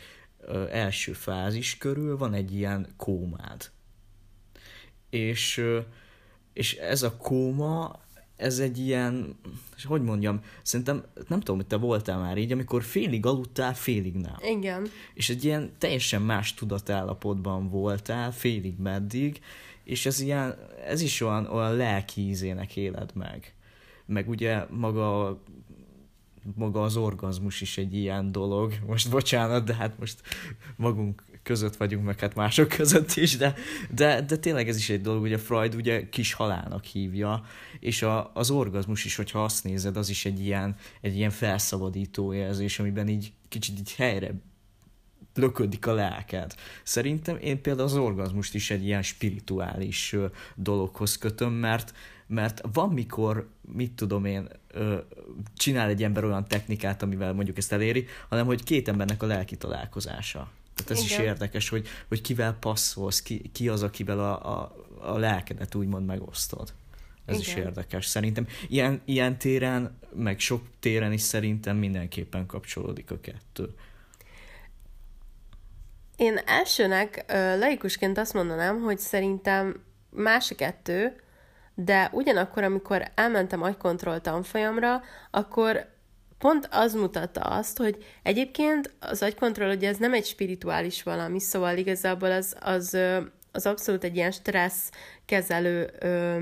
első 0.72 1.14
fázis 1.14 1.78
körül 1.78 2.18
van 2.18 2.34
egy 2.34 2.56
ilyen 2.56 2.88
kómád. 2.98 3.72
És, 5.10 5.66
és 6.54 6.74
ez 6.74 7.04
a 7.04 7.18
kóma, 7.18 8.00
ez 8.36 8.60
egy 8.60 8.78
ilyen, 8.80 9.40
hogy 9.84 10.02
mondjam, 10.02 10.42
szerintem, 10.62 11.04
nem 11.28 11.40
tudom, 11.40 11.56
hogy 11.56 11.68
te 11.68 11.76
voltál 11.76 12.20
már 12.20 12.38
így, 12.38 12.52
amikor 12.52 12.84
félig 12.84 13.26
aludtál, 13.26 13.74
félig 13.74 14.16
nem. 14.16 14.36
Igen. 14.42 14.88
És 15.14 15.30
egy 15.30 15.44
ilyen 15.44 15.72
teljesen 15.78 16.22
más 16.22 16.54
tudatállapotban 16.54 17.70
voltál, 17.70 18.32
félig 18.32 18.78
meddig, 18.78 19.42
és 19.90 20.06
ez 20.06 20.20
ilyen, 20.20 20.56
ez 20.86 21.02
is 21.02 21.22
olyan, 21.22 21.46
olyan 21.46 21.76
lelki 21.76 22.22
ízének 22.22 22.76
éled 22.76 23.12
meg. 23.14 23.54
Meg 24.06 24.30
ugye 24.30 24.66
maga 24.70 25.42
maga 26.56 26.82
az 26.82 26.98
orgazmus 26.98 27.62
is 27.62 27.78
egy 27.78 27.96
ilyen 27.96 28.32
dolog. 28.32 28.74
Most 28.88 29.10
bocsánat, 29.10 29.64
de 29.66 29.76
hát 29.76 30.00
most 30.00 30.22
magunk 30.76 31.24
között 31.44 31.76
vagyunk, 31.76 32.06
meg 32.06 32.20
hát 32.20 32.36
mások 32.36 32.68
között 32.68 33.12
is, 33.12 33.38
de, 33.38 33.54
de, 33.96 34.22
de 34.22 34.38
tényleg 34.38 34.68
ez 34.68 34.78
is 34.78 34.90
egy 34.90 35.02
dolog, 35.02 35.22
ugye 35.22 35.38
Freud 35.38 35.76
ugye 35.76 36.10
kis 36.10 36.34
halálnak 36.34 36.84
hívja, 36.84 37.44
és 37.80 38.02
a, 38.02 38.32
az 38.34 38.50
orgazmus 38.50 39.06
is, 39.06 39.16
hogyha 39.16 39.44
azt 39.44 39.64
nézed, 39.64 39.98
az 39.98 40.10
is 40.10 40.26
egy 40.26 40.40
ilyen, 40.40 40.76
egy 41.02 41.16
ilyen 41.16 41.30
felszabadító 41.30 42.34
érzés, 42.34 42.80
amiben 42.80 43.08
így 43.08 43.34
kicsit 43.50 43.80
így 43.80 43.94
helyre 43.96 44.34
löködik 45.40 45.88
a 45.88 45.94
lelked. 45.94 46.56
Szerintem 46.84 47.38
én 47.42 47.62
például 47.62 47.88
az 47.88 47.96
orgazmust 47.96 48.56
is 48.56 48.72
egy 48.72 48.86
ilyen 48.86 49.02
spirituális 49.02 50.16
dologhoz 50.56 51.18
kötöm, 51.18 51.54
mert, 51.54 51.94
mert 52.28 52.62
van 52.74 52.90
mikor, 52.90 53.48
mit 53.74 53.92
tudom 53.92 54.26
én, 54.26 54.50
csinál 55.56 55.90
egy 55.90 56.04
ember 56.04 56.24
olyan 56.24 56.48
technikát, 56.48 57.04
amivel 57.04 57.34
mondjuk 57.34 57.58
ezt 57.58 57.72
eléri, 57.72 58.08
hanem 58.30 58.46
hogy 58.46 58.64
két 58.64 58.88
embernek 58.88 59.24
a 59.24 59.26
lelki 59.26 59.56
találkozása. 59.56 60.52
Tehát 60.76 60.92
ez 60.92 61.06
Igen. 61.06 61.20
is 61.20 61.26
érdekes, 61.26 61.70
hogy, 61.70 61.88
hogy 62.08 62.22
kivel 62.22 62.54
passzolsz, 62.54 63.22
ki, 63.22 63.50
ki 63.54 63.70
az, 63.70 63.84
akivel 63.84 64.20
a, 64.20 64.60
a, 64.60 64.76
a 65.00 65.18
lelkedet 65.18 65.76
úgymond 65.76 66.06
megosztod. 66.06 66.74
Ez 67.26 67.40
Igen. 67.40 67.48
is 67.48 67.56
érdekes. 67.56 68.06
Szerintem 68.06 68.48
ilyen, 68.68 69.02
ilyen 69.06 69.38
téren, 69.38 69.98
meg 70.16 70.40
sok 70.40 70.62
téren 70.80 71.12
is 71.12 71.22
szerintem 71.22 71.78
mindenképpen 71.78 72.46
kapcsolódik 72.46 73.12
a 73.12 73.20
kettő. 73.20 73.74
Én 76.20 76.40
elsőnek 76.46 77.26
laikusként 77.60 78.18
azt 78.18 78.34
mondanám, 78.34 78.82
hogy 78.82 78.98
szerintem 78.98 79.84
más 80.10 80.52
a 80.52 80.56
kettő, 80.56 81.16
de 81.76 82.10
ugyanakkor, 82.12 82.64
amikor 82.64 83.04
elmentem 83.16 83.62
agykontroll 83.62 84.20
tanfolyamra, 84.20 85.02
akkor 85.32 85.86
pont 86.38 86.68
az 86.72 86.94
mutatta 86.94 87.42
azt, 87.42 87.78
hogy 87.78 88.06
egyébként 88.24 88.94
az 89.00 89.24
agykontroll, 89.24 89.76
ugye 89.76 89.88
ez 89.88 89.98
nem 89.98 90.14
egy 90.14 90.26
spirituális 90.26 91.04
valami, 91.04 91.40
szóval 91.40 91.78
igazából 91.78 92.32
az, 92.32 92.56
az, 92.60 92.98
az 93.52 93.66
abszolút 93.66 94.04
egy 94.04 94.16
ilyen 94.16 94.32
stressz 94.32 94.92
kezelő 95.26 95.94
ö, 96.00 96.38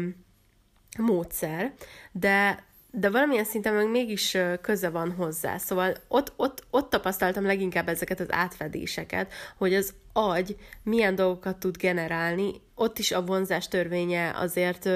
módszer, 0.98 1.74
de 2.12 2.66
de 3.00 3.10
valamilyen 3.10 3.44
szinten 3.44 3.74
meg 3.74 3.90
mégis 3.90 4.38
köze 4.62 4.90
van 4.90 5.12
hozzá. 5.12 5.58
Szóval 5.58 5.96
ott, 6.08 6.34
ott, 6.36 6.64
ott 6.70 6.90
tapasztaltam 6.90 7.46
leginkább 7.46 7.90
ezeket 7.90 8.20
az 8.20 8.32
átfedéseket, 8.32 9.34
hogy 9.58 9.74
az 9.74 9.94
agy 10.14 10.56
milyen 10.84 11.16
dolgokat 11.16 11.58
tud 11.58 11.78
generálni. 11.78 12.52
Ott 12.76 13.00
is 13.00 13.12
a 13.12 13.26
vonzás 13.26 13.68
törvénye 13.68 14.32
azért 14.36 14.90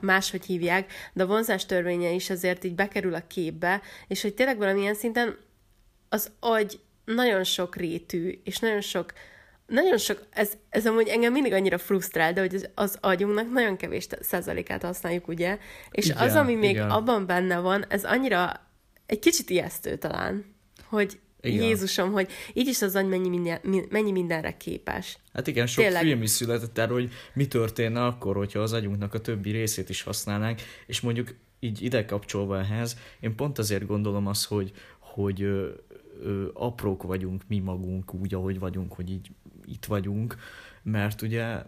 máshogy 0.00 0.44
hívják, 0.44 0.92
de 1.12 1.22
a 1.22 1.26
vonzás 1.26 1.66
törvénye 1.66 2.10
is 2.10 2.30
azért 2.30 2.64
így 2.64 2.74
bekerül 2.74 3.14
a 3.14 3.26
képbe, 3.26 3.80
és 4.06 4.22
hogy 4.22 4.34
tényleg 4.34 4.58
valamilyen 4.58 4.94
szinten 4.94 5.36
az 6.08 6.30
agy 6.40 6.80
nagyon 7.04 7.44
sok 7.44 7.76
rétű, 7.76 8.40
és 8.44 8.58
nagyon 8.58 8.80
sok 8.80 9.12
nagyon 9.70 9.98
sok, 9.98 10.26
ez, 10.30 10.52
ez 10.68 10.86
amúgy 10.86 11.08
engem 11.08 11.32
mindig 11.32 11.52
annyira 11.52 11.78
frusztrál, 11.78 12.32
de 12.32 12.40
hogy 12.40 12.54
az, 12.54 12.68
az 12.74 12.98
agyunknak 13.00 13.52
nagyon 13.52 13.76
kevés 13.76 14.06
százalékát 14.20 14.82
használjuk, 14.82 15.28
ugye? 15.28 15.58
És 15.90 16.04
igen, 16.04 16.16
az, 16.16 16.34
ami 16.34 16.54
még 16.54 16.70
igen. 16.70 16.90
abban 16.90 17.26
benne 17.26 17.58
van, 17.58 17.84
ez 17.88 18.04
annyira 18.04 18.68
egy 19.06 19.18
kicsit 19.18 19.50
ijesztő 19.50 19.96
talán, 19.96 20.44
hogy 20.84 21.18
igen. 21.40 21.62
Jézusom, 21.62 22.12
hogy 22.12 22.28
így 22.52 22.66
is 22.66 22.82
az 22.82 22.94
agy 22.94 23.08
mennyi, 23.08 23.28
minden, 23.28 23.60
mennyi 23.90 24.12
mindenre 24.12 24.56
képes. 24.56 25.18
Hát 25.32 25.46
igen, 25.46 25.66
sok 25.66 25.84
Tényleg. 25.84 26.02
film 26.02 26.22
is 26.22 26.30
született 26.30 26.78
erről, 26.78 27.00
hogy 27.00 27.12
mi 27.34 27.46
történne 27.46 28.04
akkor, 28.04 28.36
hogyha 28.36 28.60
az 28.60 28.72
agyunknak 28.72 29.14
a 29.14 29.20
többi 29.20 29.50
részét 29.50 29.88
is 29.88 30.02
használnánk, 30.02 30.60
és 30.86 31.00
mondjuk 31.00 31.34
így 31.60 31.82
ide 31.82 32.04
kapcsolva 32.04 32.58
ehhez, 32.58 32.96
én 33.20 33.34
pont 33.34 33.58
azért 33.58 33.86
gondolom 33.86 34.26
azt, 34.26 34.46
hogy, 34.46 34.72
hogy 34.98 35.42
ö, 35.42 35.68
ö, 36.22 36.48
aprók 36.52 37.02
vagyunk 37.02 37.42
mi 37.48 37.58
magunk 37.58 38.14
úgy, 38.14 38.34
ahogy 38.34 38.58
vagyunk, 38.58 38.92
hogy 38.92 39.10
így 39.10 39.30
itt 39.70 39.84
vagyunk, 39.84 40.36
mert 40.82 41.22
ugye 41.22 41.62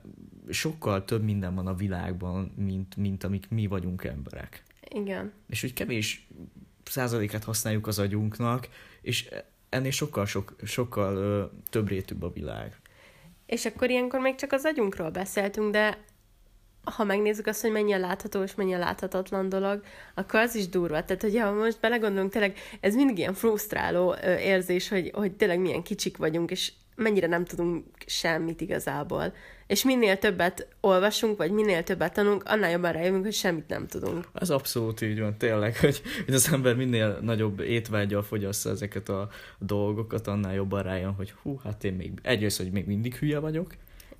sokkal 0.51 1.05
több 1.05 1.23
minden 1.23 1.55
van 1.55 1.67
a 1.67 1.75
világban, 1.75 2.53
mint, 2.57 2.97
mint 2.97 3.25
amik 3.25 3.49
mi 3.49 3.67
vagyunk 3.67 4.05
emberek. 4.05 4.63
Igen. 4.89 5.33
És 5.49 5.61
hogy 5.61 5.73
kevés 5.73 6.29
százalékát 6.85 7.45
használjuk 7.45 7.87
az 7.87 7.99
agyunknak, 7.99 8.69
és 9.01 9.29
ennél 9.69 9.91
sokkal, 9.91 10.27
sok, 10.27 10.57
sokkal 10.65 11.17
ö, 11.17 11.45
több 11.71 11.89
rétűbb 11.89 12.23
a 12.23 12.33
világ. 12.33 12.81
És 13.47 13.65
akkor 13.65 13.91
ilyenkor 13.91 14.21
még 14.21 14.35
csak 14.35 14.53
az 14.53 14.65
agyunkról 14.65 15.11
beszéltünk, 15.11 15.73
de 15.73 16.05
ha 16.85 17.05
megnézzük 17.05 17.47
azt, 17.47 17.61
hogy 17.61 17.71
mennyi 17.71 17.93
a 17.93 17.99
látható 17.99 18.43
és 18.43 18.55
mennyi 18.55 18.75
a 18.75 18.79
láthatatlan 18.79 19.49
dolog, 19.49 19.83
akkor 20.15 20.41
az 20.41 20.55
is 20.55 20.69
durva. 20.69 21.05
Tehát, 21.05 21.23
hogyha 21.23 21.53
most 21.53 21.81
belegondolunk, 21.81 22.33
tényleg 22.33 22.57
ez 22.81 22.95
mindig 22.95 23.19
ilyen 23.19 23.35
frusztráló 23.35 24.15
érzés, 24.25 24.89
hogy, 24.89 25.11
hogy 25.15 25.33
tényleg 25.33 25.61
milyen 25.61 25.83
kicsik 25.83 26.17
vagyunk, 26.17 26.51
és 26.51 26.73
mennyire 26.95 27.27
nem 27.27 27.45
tudunk 27.45 27.85
semmit 28.07 28.61
igazából. 28.61 29.35
És 29.67 29.85
minél 29.85 30.19
többet 30.19 30.69
olvasunk, 30.81 31.37
vagy 31.37 31.51
minél 31.51 31.83
többet 31.83 32.13
tanulunk, 32.13 32.43
annál 32.45 32.71
jobban 32.71 32.93
rájövünk, 32.93 33.25
hogy 33.25 33.33
semmit 33.33 33.69
nem 33.69 33.87
tudunk. 33.87 34.29
Ez 34.35 34.51
abszolút 34.51 35.01
így 35.01 35.21
van, 35.21 35.39
tényleg, 35.39 35.77
hogy, 35.79 36.03
hogy 36.25 36.35
az 36.35 36.53
ember 36.53 36.77
minél 36.77 37.19
nagyobb 37.23 37.61
étvágyal 37.61 38.23
fogyassza 38.23 38.71
ezeket 38.71 39.09
a 39.09 39.29
dolgokat, 39.59 40.27
annál 40.27 40.55
jobban 40.55 40.83
rájön, 40.83 41.13
hogy 41.13 41.31
hú, 41.43 41.61
hát 41.65 41.85
én 41.85 41.93
még 41.93 42.13
egyrészt, 42.23 42.59
hogy 42.59 42.73
még 42.73 42.87
mindig 42.87 43.15
hülye 43.15 43.39
vagyok, 43.39 43.75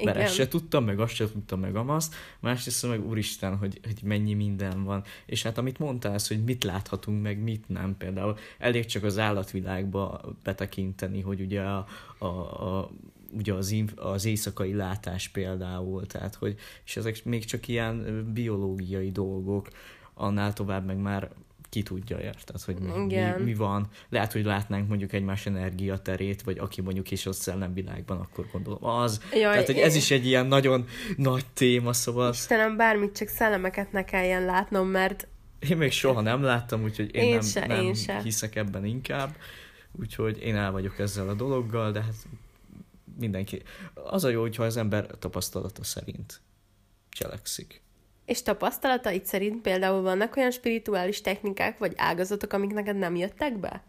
mert 0.05 0.17
ezt 0.17 0.35
se 0.35 0.49
tudtam, 0.49 0.85
meg 0.85 1.01
azt 1.01 1.15
se 1.15 1.31
tudtam, 1.33 1.61
meg 1.61 1.77
amazt. 1.77 2.15
Másrészt 2.41 2.89
meg 2.89 3.07
úristen, 3.07 3.57
hogy, 3.57 3.81
hogy 3.85 4.03
mennyi 4.03 4.35
minden 4.35 4.85
van. 4.85 5.05
És 5.27 5.43
hát 5.43 5.59
amit 5.59 5.79
mondtál, 5.79 6.15
az, 6.15 6.29
hogy 6.29 6.45
mit 6.45 6.65
láthatunk, 6.65 7.23
meg 7.23 7.43
mit 7.43 7.69
nem. 7.69 7.97
Például 7.97 8.37
elég 8.59 8.87
csak 8.87 9.05
az 9.05 9.19
állatvilágba 9.19 10.21
betekinteni, 10.43 11.21
hogy 11.21 11.41
ugye 11.41 11.61
a, 11.61 11.87
a, 12.19 12.27
a 12.27 12.91
ugye 13.33 13.53
az, 13.53 13.75
az 13.97 14.25
éjszakai 14.25 14.75
látás 14.75 15.29
például, 15.29 16.07
tehát 16.07 16.35
hogy, 16.35 16.59
és 16.85 16.97
ezek 16.97 17.25
még 17.25 17.45
csak 17.45 17.69
ilyen 17.69 18.27
biológiai 18.33 19.11
dolgok, 19.11 19.69
annál 20.15 20.53
tovább 20.53 20.85
meg 20.87 20.97
már 20.97 21.31
ki 21.73 21.83
tudja, 21.83 22.21
érted, 22.21 22.61
hogy 22.61 22.79
mi, 22.79 23.15
mi, 23.15 23.43
mi 23.45 23.55
van. 23.55 23.89
Lehet, 24.09 24.33
hogy 24.33 24.45
látnánk 24.45 24.89
mondjuk 24.89 25.13
egymás 25.13 25.47
energiaterét, 25.47 26.43
vagy 26.43 26.59
aki 26.59 26.81
mondjuk 26.81 27.11
is 27.11 27.27
a 27.27 27.33
szellemvilágban, 27.33 28.21
akkor 28.21 28.47
gondolom 28.53 28.85
az. 28.85 29.21
Jaj, 29.33 29.41
Tehát, 29.41 29.67
hogy 29.67 29.79
ez 29.79 29.95
is 29.95 30.11
egy 30.11 30.27
ilyen 30.27 30.47
nagyon 30.47 30.87
nagy 31.17 31.47
téma, 31.55 31.93
szóval... 31.93 32.31
Istenem, 32.31 32.77
bármit 32.77 33.17
csak 33.17 33.29
szellemeket 33.29 33.93
ne 33.93 34.05
kelljen 34.05 34.45
látnom, 34.45 34.89
mert... 34.89 35.29
Én 35.69 35.77
még 35.77 35.93
soha 35.93 36.21
nem 36.21 36.43
láttam, 36.43 36.83
úgyhogy 36.83 37.15
én, 37.15 37.23
én 37.23 37.33
nem, 37.33 37.43
se, 37.43 37.67
nem 37.67 37.85
én 37.85 37.95
se. 37.95 38.23
hiszek 38.23 38.57
ebben 38.57 38.85
inkább. 38.85 39.37
Úgyhogy 40.01 40.43
én 40.43 40.57
el 40.57 40.73
vagyok 40.73 40.99
ezzel 40.99 41.29
a 41.29 41.35
dologgal, 41.35 41.93
de 41.93 42.03
hát 42.03 42.27
mindenki... 43.19 43.63
Az 43.95 44.25
a 44.25 44.29
jó, 44.29 44.41
hogyha 44.41 44.65
az 44.65 44.77
ember 44.77 45.07
tapasztalata 45.19 45.85
szerint 45.85 46.41
cselekszik. 47.09 47.81
És 48.33 48.43
tapasztalataid 48.43 49.27
szerint 49.27 49.63
például 49.63 50.03
vannak 50.03 50.37
olyan 50.37 50.51
spirituális 50.51 51.21
technikák 51.21 51.79
vagy 51.79 51.93
ágazatok, 51.97 52.53
amik 52.53 52.73
neked 52.73 52.97
nem 52.97 53.17
jöttek 53.17 53.59
be? 53.59 53.83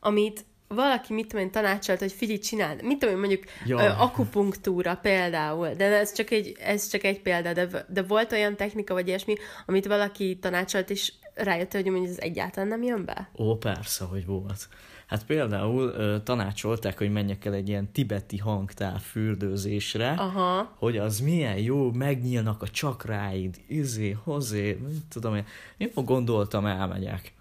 Amit 0.00 0.44
valaki, 0.68 1.12
mit 1.12 1.28
tudom 1.28 1.44
én, 1.44 1.50
tanácsolt, 1.50 1.98
hogy 1.98 2.12
figyelj, 2.12 2.38
csináld. 2.38 2.82
Mit 2.82 2.98
tudom 2.98 3.14
én, 3.14 3.20
mondjuk 3.20 3.42
ja. 3.66 3.78
ö, 3.78 3.88
akupunktúra 3.98 4.96
például, 4.96 5.74
de 5.74 5.84
ez 5.84 6.12
csak 6.12 6.30
egy, 6.30 6.56
ez 6.60 6.88
csak 6.88 7.04
egy 7.04 7.20
példa, 7.20 7.52
de, 7.52 7.84
de 7.88 8.02
volt 8.02 8.32
olyan 8.32 8.56
technika 8.56 8.94
vagy 8.94 9.06
ilyesmi, 9.06 9.34
amit 9.66 9.86
valaki 9.86 10.38
tanácsolt, 10.40 10.90
és 10.90 11.12
rájöttél, 11.34 11.82
hogy 11.82 11.90
mondjuk 11.90 12.12
ez 12.12 12.22
egyáltalán 12.22 12.68
nem 12.68 12.82
jön 12.82 13.04
be? 13.04 13.30
Ó, 13.38 13.56
persze, 13.56 14.04
hogy 14.04 14.26
volt. 14.26 14.68
Hát 15.06 15.26
például 15.26 15.88
ö, 15.88 16.16
tanácsolták, 16.22 16.98
hogy 16.98 17.12
menjek 17.12 17.44
el 17.44 17.54
egy 17.54 17.68
ilyen 17.68 17.92
tibeti 17.92 18.38
hangtál 18.38 18.98
fürdőzésre, 18.98 20.10
Aha. 20.10 20.74
hogy 20.76 20.96
az 20.96 21.20
milyen 21.20 21.58
jó, 21.58 21.92
megnyílnak 21.92 22.62
a 22.62 22.68
csakráid, 22.68 23.56
izé, 23.66 24.10
hozé, 24.10 24.78
mit 24.88 25.02
tudom 25.08 25.34
én. 25.34 25.46
Én 25.76 25.90
gondoltam, 25.94 26.66
elmegyek. 26.66 27.32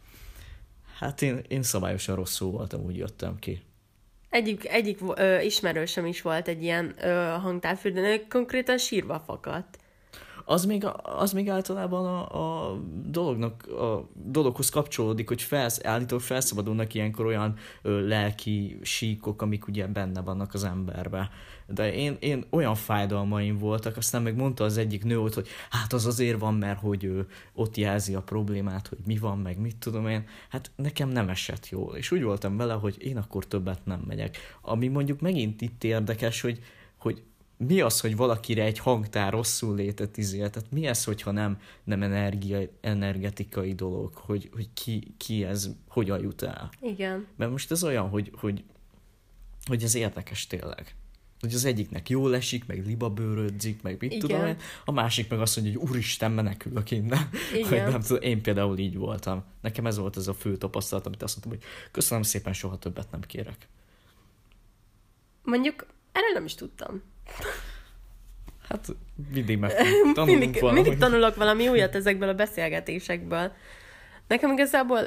Hát 0.97 1.21
én, 1.21 1.41
én 1.47 1.63
szabályosan 1.63 2.15
rosszul 2.15 2.52
voltam, 2.52 2.84
úgy 2.84 2.97
jöttem 2.97 3.39
ki. 3.39 3.62
Egyik, 4.30 4.67
egyik 4.67 4.99
ö, 5.15 5.39
ismerősöm 5.39 6.06
is 6.06 6.21
volt 6.21 6.47
egy 6.47 6.63
ilyen 6.63 6.93
ö, 7.02 7.36
hangtárfürdőn, 7.41 8.28
konkrétan 8.30 8.78
sírva 8.78 9.23
fakadt. 9.26 9.78
Az 10.45 10.65
még, 10.65 10.86
az 11.03 11.34
még 11.34 11.49
általában 11.49 12.06
a, 12.06 12.71
a 12.71 12.79
dolognak, 13.06 13.67
a 13.67 14.10
dologhoz 14.13 14.69
kapcsolódik, 14.69 15.27
hogy 15.27 15.41
felsz, 15.41 15.86
állítólag 15.86 16.23
felszabadulnak 16.23 16.93
ilyenkor 16.93 17.25
olyan 17.25 17.56
ö, 17.82 18.08
lelki 18.08 18.79
síkok, 18.82 19.41
amik 19.41 19.67
ugye 19.67 19.88
benne 19.88 20.21
vannak 20.21 20.53
az 20.53 20.63
emberbe. 20.63 21.29
De 21.67 21.93
én, 21.93 22.17
én 22.19 22.45
olyan 22.49 22.75
fájdalmaim 22.75 23.58
voltak, 23.58 23.97
aztán 23.97 24.21
meg 24.21 24.36
mondta 24.36 24.63
az 24.63 24.77
egyik 24.77 25.03
nő 25.03 25.19
ott, 25.19 25.34
hogy 25.34 25.47
hát 25.69 25.93
az 25.93 26.06
azért 26.06 26.39
van, 26.39 26.53
mert 26.53 26.79
hogy 26.79 27.03
ő 27.03 27.27
ott 27.53 27.77
jelzi 27.77 28.15
a 28.15 28.21
problémát, 28.21 28.88
hogy 28.88 28.97
mi 29.06 29.17
van, 29.17 29.38
meg 29.38 29.60
mit 29.60 29.77
tudom 29.77 30.08
én. 30.08 30.25
Hát 30.49 30.71
nekem 30.75 31.10
nem 31.10 31.29
esett 31.29 31.69
jól, 31.69 31.95
és 31.95 32.12
úgy 32.12 32.23
voltam 32.23 32.58
vele, 32.58 32.73
hogy 32.73 32.95
én 32.99 33.17
akkor 33.17 33.45
többet 33.45 33.86
nem 33.86 34.03
megyek. 34.08 34.38
Ami 34.62 34.88
mondjuk 34.88 35.19
megint 35.19 35.62
itt 35.62 35.84
érdekes, 35.84 36.41
hogy, 36.41 36.60
hogy 36.97 37.23
mi 37.65 37.82
az, 37.82 37.99
hogy 37.99 38.15
valakire 38.15 38.63
egy 38.63 38.80
hangtár 38.80 39.32
rosszul 39.32 39.76
létet 39.76 40.17
izél? 40.17 40.49
Tehát 40.49 40.71
mi 40.71 40.86
ez, 40.86 41.04
hogyha 41.04 41.32
nem, 41.32 41.60
nem 41.84 42.04
energia, 42.04 42.60
energetikai 42.82 43.73
dolog, 43.73 44.13
hogy, 44.13 44.49
hogy 44.54 44.69
ki, 44.73 45.13
ki 45.17 45.43
ez, 45.43 45.69
hogyan 45.88 46.21
jut 46.21 46.41
el? 46.41 46.71
Igen. 46.82 47.28
Mert 47.36 47.52
most 47.52 47.71
ez 47.71 47.84
olyan, 47.84 48.10
hogy, 48.10 48.32
hogy, 48.36 48.63
hogy 49.65 49.84
ez 49.84 49.95
érdekes 49.95 50.47
tényleg. 50.47 50.95
Hogy 51.39 51.54
az 51.54 51.65
egyiknek 51.65 52.10
jól 52.10 52.36
esik, 52.36 52.65
meg 52.65 52.86
libabőrödzik, 52.86 53.82
meg 53.82 53.97
mit 53.99 54.13
Igen. 54.13 54.19
tudom 54.19 54.45
én, 54.45 54.58
a 54.86 54.91
másik 54.91 55.30
meg 55.30 55.39
azt 55.39 55.56
mondja, 55.56 55.80
hogy 55.80 55.89
úristen, 55.89 56.32
menekülök 56.32 56.91
innen. 56.91 57.30
Igen. 57.54 57.69
Vagy 57.69 57.91
nem 57.91 58.02
tudom, 58.02 58.21
én 58.21 58.41
például 58.41 58.78
így 58.78 58.97
voltam. 58.97 59.43
Nekem 59.62 59.86
ez 59.86 59.97
volt 59.97 60.17
ez 60.17 60.28
a 60.28 60.34
fő 60.34 60.58
tapasztalat, 60.58 61.06
amit 61.06 61.23
azt 61.23 61.45
mondtam, 61.45 61.60
hogy 61.60 61.91
köszönöm 61.91 62.23
szépen, 62.23 62.54
soha 62.54 62.78
többet 62.78 63.12
nem 63.12 63.21
kérek. 63.21 63.67
Mondjuk 65.43 65.86
erről 66.12 66.32
nem 66.34 66.45
is 66.45 66.56
tudtam. 66.56 67.02
Hát 68.69 68.88
mindig 69.33 69.57
meg 69.57 69.71
tanulunk 70.13 70.39
mindig, 70.39 70.62
mindig 70.62 70.97
tanulok 70.97 71.36
valami 71.36 71.67
újat 71.67 71.95
ezekből 71.95 72.29
a 72.29 72.33
beszélgetésekből. 72.33 73.51
Nekem 74.27 74.51
igazából, 74.51 75.01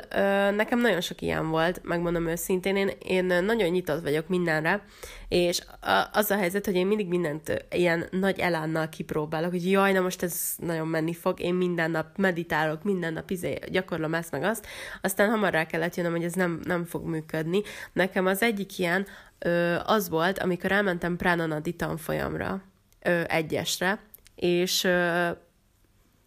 nekem 0.51 0.81
nagyon 0.81 1.01
sok 1.01 1.21
ilyen 1.21 1.49
volt, 1.49 1.81
megmondom 1.83 2.27
őszintén, 2.27 2.77
én, 2.77 2.91
én 2.99 3.25
nagyon 3.25 3.69
nyitott 3.69 4.03
vagyok 4.03 4.29
mindenre, 4.29 4.85
és 5.29 5.63
az 6.13 6.31
a 6.31 6.37
helyzet, 6.37 6.65
hogy 6.65 6.75
én 6.75 6.87
mindig 6.87 7.09
mindent 7.09 7.67
ilyen 7.71 8.07
nagy 8.11 8.39
elánnal 8.39 8.89
kipróbálok, 8.89 9.51
hogy 9.51 9.71
jaj, 9.71 9.93
na 9.93 10.01
most 10.01 10.23
ez 10.23 10.55
nagyon 10.57 10.87
menni 10.87 11.15
fog, 11.15 11.41
én 11.41 11.55
minden 11.55 11.91
nap 11.91 12.17
meditálok, 12.17 12.83
minden 12.83 13.13
nap 13.13 13.31
izé, 13.31 13.59
gyakorlom 13.71 14.15
ezt 14.15 14.31
meg 14.31 14.43
azt, 14.43 14.67
aztán 15.01 15.31
hamar 15.31 15.53
rá 15.53 15.67
kellett 15.67 15.95
jönnöm, 15.95 16.13
hogy 16.13 16.25
ez 16.25 16.35
nem, 16.35 16.61
nem 16.65 16.85
fog 16.85 17.05
működni. 17.07 17.63
Nekem 17.93 18.27
az 18.27 18.43
egyik 18.43 18.79
ilyen 18.79 19.07
az 19.85 20.09
volt, 20.09 20.39
amikor 20.39 20.73
elmentem 20.73 21.17
Pránanadi 21.17 21.73
tanfolyamra, 21.73 22.63
egyesre, 23.27 23.99
és, 24.35 24.89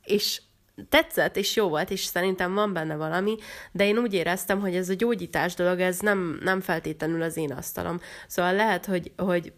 és 0.04 0.42
tetszett, 0.90 1.36
és 1.36 1.56
jó 1.56 1.70
volt, 1.70 1.90
és 1.90 2.04
szerintem 2.04 2.54
van 2.54 2.74
benne 2.74 2.96
valami, 2.96 3.36
de 3.72 3.86
én 3.86 3.98
úgy 3.98 4.14
éreztem, 4.14 4.60
hogy 4.60 4.76
ez 4.76 4.90
a 4.90 4.94
gyógyítás 4.94 5.54
dolog, 5.54 5.80
ez 5.80 6.00
nem, 6.00 6.40
nem 6.44 6.62
feltétlenül 6.62 7.22
az 7.22 7.38
én 7.38 7.52
asztalom. 7.52 8.00
Szóval 8.28 8.54
lehet, 8.54 8.86
hogy, 8.86 9.12
hogy 9.18 9.54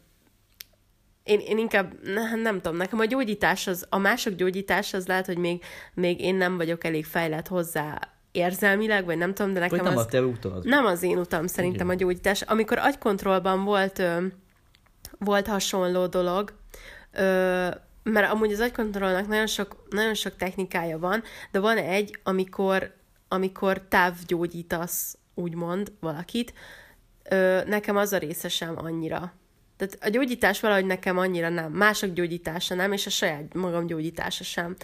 én, 1.24 1.40
én 1.40 1.58
inkább, 1.58 1.94
ne, 2.04 2.36
nem 2.36 2.62
tudom, 2.62 2.78
nekem 2.78 3.00
a 3.00 3.06
gyógyítás, 3.06 3.68
az, 3.68 3.86
a 3.90 3.98
mások 3.98 4.34
gyógyítás 4.34 4.94
az 4.94 5.08
lehet, 5.08 5.26
hogy 5.26 5.38
még, 5.38 5.64
még 5.94 6.22
én 6.22 6.36
nem 6.36 6.58
vagyok 6.58 6.84
elég 6.84 7.06
fejlett 7.06 7.48
hozzá 7.48 8.00
érzelmileg, 8.32 9.06
vagy 9.06 9.18
nem 9.18 9.34
tudom, 9.34 9.54
de 9.54 9.60
nekem 9.60 9.78
Vagy 9.78 9.88
nem 9.88 9.98
az... 9.98 10.04
a 10.04 10.08
te 10.08 10.22
utalad. 10.22 10.66
Nem 10.66 10.86
az 10.86 11.04
én 11.04 11.18
utam 11.18 11.48
szerintem 11.48 11.90
a 11.90 11.94
gyógyítás. 11.94 12.42
Amikor 12.42 12.78
agykontrollban 12.78 13.64
volt, 13.64 14.02
volt 15.20 15.48
hasonló 15.48 16.08
dolog, 16.08 16.54
ö, 17.12 17.68
mert 18.04 18.32
amúgy 18.32 18.52
az 18.52 18.60
agykontrollnak 18.60 19.28
nagyon 19.28 19.48
sok, 19.48 19.88
nagyon 19.90 20.14
sok 20.14 20.36
technikája 20.36 21.00
van, 21.00 21.24
de 21.52 21.60
van 21.60 21.78
egy, 21.78 22.20
amikor, 22.24 22.94
amikor 23.28 23.82
távgyógyítasz, 23.90 25.18
úgymond, 25.34 25.92
valakit, 26.00 26.54
ö, 27.30 27.62
nekem 27.66 27.98
az 27.98 28.14
a 28.14 28.18
része 28.18 28.50
sem 28.50 28.78
annyira. 28.78 29.34
Tehát 29.78 29.98
a 30.02 30.10
gyógyítás 30.10 30.60
valahogy 30.60 30.86
nekem 30.86 31.18
annyira 31.18 31.50
nem. 31.50 31.72
Mások 31.72 32.14
gyógyítása 32.14 32.76
nem, 32.76 32.92
és 32.92 33.06
a 33.06 33.10
saját 33.10 33.54
magam 33.54 33.86
gyógyítása 33.86 34.44
sem. 34.44 34.76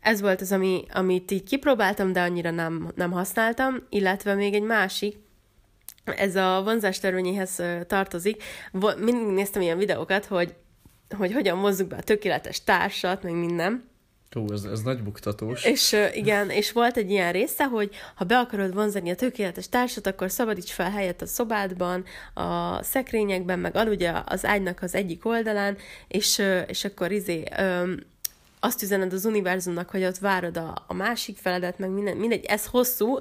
Ez 0.00 0.20
volt 0.20 0.40
az, 0.40 0.52
ami, 0.52 0.84
amit 0.92 1.30
így 1.30 1.44
kipróbáltam, 1.44 2.12
de 2.12 2.20
annyira 2.20 2.50
nem, 2.50 2.92
nem 2.94 3.12
használtam, 3.12 3.86
illetve 3.88 4.34
még 4.34 4.54
egy 4.54 4.62
másik, 4.62 5.16
ez 6.04 6.36
a 6.36 6.60
vonzás 6.64 6.98
törvényéhez 6.98 7.62
tartozik. 7.86 8.42
Mindig 8.98 9.34
néztem 9.34 9.62
ilyen 9.62 9.78
videókat, 9.78 10.24
hogy, 10.24 10.54
hogy 11.16 11.32
hogyan 11.32 11.58
mozzuk 11.58 11.88
be 11.88 11.96
a 11.96 12.02
tökéletes 12.02 12.64
társat, 12.64 13.22
meg 13.22 13.32
minden. 13.32 13.92
Ó, 14.36 14.52
ez, 14.52 14.64
ez 14.64 14.82
nagy 14.82 15.02
buktatós. 15.02 15.64
És 15.64 15.96
igen, 16.14 16.50
és 16.50 16.72
volt 16.72 16.96
egy 16.96 17.10
ilyen 17.10 17.32
része, 17.32 17.64
hogy 17.64 17.90
ha 18.14 18.24
be 18.24 18.38
akarod 18.38 18.74
vonzani 18.74 19.10
a 19.10 19.14
tökéletes 19.14 19.68
társat, 19.68 20.06
akkor 20.06 20.30
szabadíts 20.30 20.72
fel 20.72 20.90
helyet 20.90 21.22
a 21.22 21.26
szobádban, 21.26 22.04
a 22.34 22.82
szekrényekben, 22.82 23.58
meg 23.58 23.76
aludj 23.76 24.06
az 24.24 24.44
ágynak 24.44 24.82
az 24.82 24.94
egyik 24.94 25.26
oldalán, 25.26 25.76
és, 26.08 26.42
és 26.66 26.84
akkor 26.84 27.12
izé, 27.12 27.44
azt 28.60 28.82
üzened 28.82 29.12
az 29.12 29.24
univerzumnak, 29.24 29.90
hogy 29.90 30.04
ott 30.04 30.18
várod 30.18 30.56
a, 30.56 30.84
a 30.86 30.94
másik 30.94 31.36
feledet, 31.36 31.78
meg 31.78 31.90
minden, 31.90 32.16
mindegy, 32.16 32.44
ez 32.44 32.66
hosszú, 32.66 33.18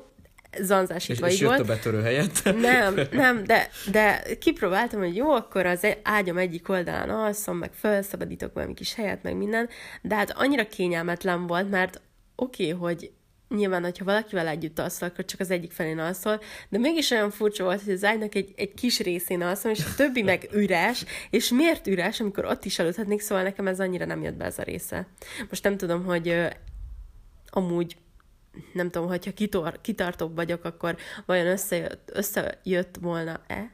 zanzásítva 0.61 1.27
és 1.27 1.33
így 1.33 1.39
jött 1.39 1.49
volt. 1.49 1.61
a 1.61 1.63
betörő 1.63 2.01
helyett. 2.01 2.43
Nem, 2.43 2.99
nem, 3.11 3.43
de, 3.43 3.69
de 3.91 4.23
kipróbáltam, 4.39 4.99
hogy 4.99 5.15
jó, 5.15 5.31
akkor 5.31 5.65
az 5.65 5.87
ágyam 6.03 6.37
egyik 6.37 6.69
oldalán 6.69 7.09
alszom, 7.09 7.57
meg 7.57 7.71
felszabadítok 7.73 8.53
valami 8.53 8.73
kis 8.73 8.93
helyet, 8.93 9.23
meg 9.23 9.35
minden, 9.35 9.69
de 10.01 10.15
hát 10.15 10.31
annyira 10.31 10.67
kényelmetlen 10.67 11.47
volt, 11.47 11.69
mert 11.69 12.01
oké, 12.35 12.71
okay, 12.71 12.79
hogy 12.79 13.11
nyilván, 13.55 13.83
hogyha 13.83 14.05
valakivel 14.05 14.47
együtt 14.47 14.79
alszol, 14.79 15.07
akkor 15.07 15.25
csak 15.25 15.39
az 15.39 15.51
egyik 15.51 15.71
felén 15.71 15.99
alszol, 15.99 16.41
de 16.69 16.77
mégis 16.77 17.11
olyan 17.11 17.31
furcsa 17.31 17.63
volt, 17.63 17.83
hogy 17.83 17.93
az 17.93 18.03
ágynak 18.03 18.35
egy, 18.35 18.53
egy 18.55 18.73
kis 18.73 18.99
részén 18.99 19.41
alszom, 19.41 19.71
és 19.71 19.79
a 19.79 19.95
többi 19.95 20.21
meg 20.21 20.49
üres, 20.53 21.05
és 21.29 21.49
miért 21.49 21.87
üres, 21.87 22.19
amikor 22.19 22.45
ott 22.45 22.65
is 22.65 22.79
aludhatnék, 22.79 23.21
szóval 23.21 23.43
nekem 23.43 23.67
ez 23.67 23.79
annyira 23.79 24.05
nem 24.05 24.23
jött 24.23 24.35
be 24.35 24.45
ez 24.45 24.59
a 24.59 24.63
része. 24.63 25.07
Most 25.49 25.63
nem 25.63 25.77
tudom, 25.77 26.03
hogy 26.03 26.27
ö, 26.27 26.47
amúgy 27.49 27.95
nem 28.73 28.89
tudom, 28.89 29.07
hogyha 29.07 29.33
kitor, 29.33 29.81
kitartóbb 29.81 30.35
vagyok, 30.35 30.63
akkor 30.63 30.97
vajon 31.25 31.47
összejött, 31.47 32.11
összejött 32.13 32.97
volna-e? 33.01 33.71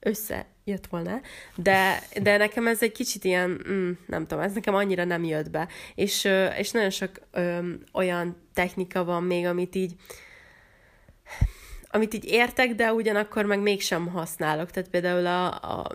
Összejött 0.00 0.86
volna 0.90 1.20
de, 1.54 2.02
de 2.22 2.36
nekem 2.36 2.66
ez 2.66 2.82
egy 2.82 2.92
kicsit 2.92 3.24
ilyen, 3.24 3.50
mm, 3.68 3.90
nem 4.06 4.26
tudom, 4.26 4.44
ez 4.44 4.52
nekem 4.52 4.74
annyira 4.74 5.04
nem 5.04 5.24
jött 5.24 5.50
be. 5.50 5.68
És, 5.94 6.28
és 6.58 6.70
nagyon 6.70 6.90
sok 6.90 7.10
ö, 7.30 7.72
olyan 7.92 8.36
technika 8.54 9.04
van 9.04 9.22
még, 9.22 9.46
amit 9.46 9.74
így 9.74 9.94
amit 11.92 12.14
így 12.14 12.24
értek, 12.24 12.74
de 12.74 12.92
ugyanakkor 12.92 13.44
meg 13.44 13.60
mégsem 13.60 14.06
használok. 14.06 14.70
Tehát 14.70 14.88
például 14.90 15.26
a, 15.26 15.46
a 15.46 15.86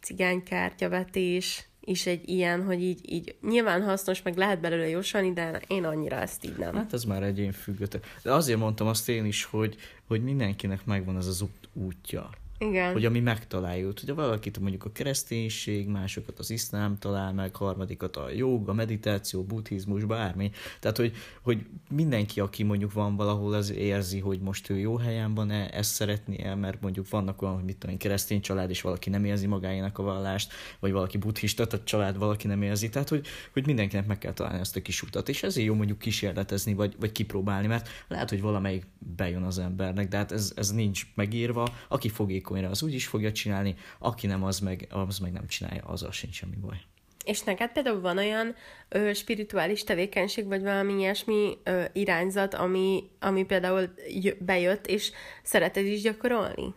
cigánykártyavetés 0.00 1.66
is 1.84 2.06
egy 2.06 2.28
ilyen, 2.28 2.64
hogy 2.64 2.82
így, 2.82 3.12
így 3.12 3.34
nyilván 3.42 3.82
hasznos, 3.82 4.22
meg 4.22 4.36
lehet 4.36 4.60
belőle 4.60 4.88
jósolni, 4.88 5.32
de 5.32 5.60
én 5.66 5.84
annyira 5.84 6.16
ezt 6.16 6.44
így 6.44 6.56
nem. 6.58 6.74
Hát 6.74 6.92
ez 6.92 7.04
már 7.04 7.22
egyén 7.22 7.52
függő. 7.52 7.86
De 8.22 8.32
azért 8.32 8.58
mondtam 8.58 8.86
azt 8.86 9.08
én 9.08 9.24
is, 9.24 9.44
hogy, 9.44 9.76
hogy 10.06 10.22
mindenkinek 10.22 10.84
megvan 10.84 11.16
az 11.16 11.26
az 11.26 11.42
út, 11.42 11.68
útja. 11.72 12.30
Igen. 12.68 12.92
Hogy 12.92 13.04
ami 13.04 13.20
megtalálja 13.20 13.86
őt. 13.86 14.02
Ugye 14.02 14.12
valakit 14.12 14.58
mondjuk 14.58 14.84
a 14.84 14.92
kereszténység, 14.92 15.88
másokat 15.88 16.38
az 16.38 16.50
iszlám 16.50 16.98
talál 16.98 17.32
meg, 17.32 17.56
harmadikat 17.56 18.16
a 18.16 18.30
joga, 18.30 18.72
meditáció, 18.72 19.42
buddhizmus, 19.42 20.04
bármi. 20.04 20.50
Tehát, 20.80 20.96
hogy, 20.96 21.12
hogy 21.42 21.66
mindenki, 21.90 22.40
aki 22.40 22.62
mondjuk 22.62 22.92
van 22.92 23.16
valahol, 23.16 23.52
az 23.52 23.72
érzi, 23.72 24.18
hogy 24.18 24.40
most 24.40 24.70
ő 24.70 24.78
jó 24.78 24.96
helyen 24.96 25.34
van 25.34 25.50
-e, 25.50 25.68
ezt 25.72 25.92
szeretné 25.94 26.42
el, 26.42 26.56
mert 26.56 26.80
mondjuk 26.80 27.08
vannak 27.08 27.42
olyan, 27.42 27.54
hogy 27.54 27.64
mit 27.64 27.76
tudom 27.76 27.94
én, 27.94 28.00
keresztény 28.00 28.40
család, 28.40 28.70
és 28.70 28.80
valaki 28.80 29.10
nem 29.10 29.24
érzi 29.24 29.46
magáénak 29.46 29.98
a 29.98 30.02
vallást, 30.02 30.52
vagy 30.80 30.92
valaki 30.92 31.18
buddhista, 31.18 31.66
tehát 31.66 31.86
család 31.86 32.18
valaki 32.18 32.46
nem 32.46 32.62
érzi. 32.62 32.88
Tehát, 32.88 33.08
hogy, 33.08 33.26
hogy 33.52 33.66
mindenkinek 33.66 34.06
meg 34.06 34.18
kell 34.18 34.32
találni 34.32 34.58
ezt 34.58 34.76
a 34.76 34.82
kis 34.82 35.02
utat. 35.02 35.28
És 35.28 35.42
ezért 35.42 35.66
jó 35.66 35.74
mondjuk 35.74 35.98
kísérletezni, 35.98 36.74
vagy, 36.74 36.96
vagy 37.00 37.12
kipróbálni, 37.12 37.66
mert 37.66 37.88
lehet, 38.08 38.30
hogy 38.30 38.40
valamelyik 38.40 38.86
bejön 38.98 39.42
az 39.42 39.58
embernek, 39.58 40.08
de 40.08 40.16
hát 40.16 40.32
ez, 40.32 40.52
ez 40.56 40.70
nincs 40.70 41.06
megírva. 41.14 41.68
Aki 41.88 42.08
fogékonyra, 42.54 42.70
az 42.70 42.82
úgy 42.82 42.94
is 42.94 43.06
fogja 43.06 43.32
csinálni, 43.32 43.74
aki 43.98 44.26
nem, 44.26 44.44
az 44.44 44.58
meg, 44.58 44.86
az 44.90 45.18
meg 45.18 45.32
nem 45.32 45.46
csinálja, 45.46 45.82
azzal 45.82 46.12
sincs 46.12 46.34
semmi 46.34 46.56
baj. 46.56 46.80
És 47.24 47.42
neked 47.42 47.72
például 47.72 48.00
van 48.00 48.18
olyan 48.18 48.54
ö, 48.88 49.12
spirituális 49.12 49.84
tevékenység, 49.84 50.46
vagy 50.46 50.62
valami 50.62 50.92
ilyesmi 50.92 51.58
ö, 51.64 51.84
irányzat, 51.92 52.54
ami, 52.54 53.10
ami 53.20 53.44
például 53.44 53.94
bejött, 54.38 54.86
és 54.86 55.10
szereted 55.42 55.86
is 55.86 56.02
gyakorolni? 56.02 56.74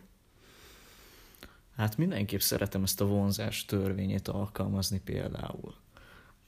Hát 1.76 1.96
mindenképp 1.96 2.40
szeretem 2.40 2.82
ezt 2.82 3.00
a 3.00 3.06
vonzás 3.06 3.64
törvényét 3.64 4.28
alkalmazni 4.28 5.00
például. 5.04 5.74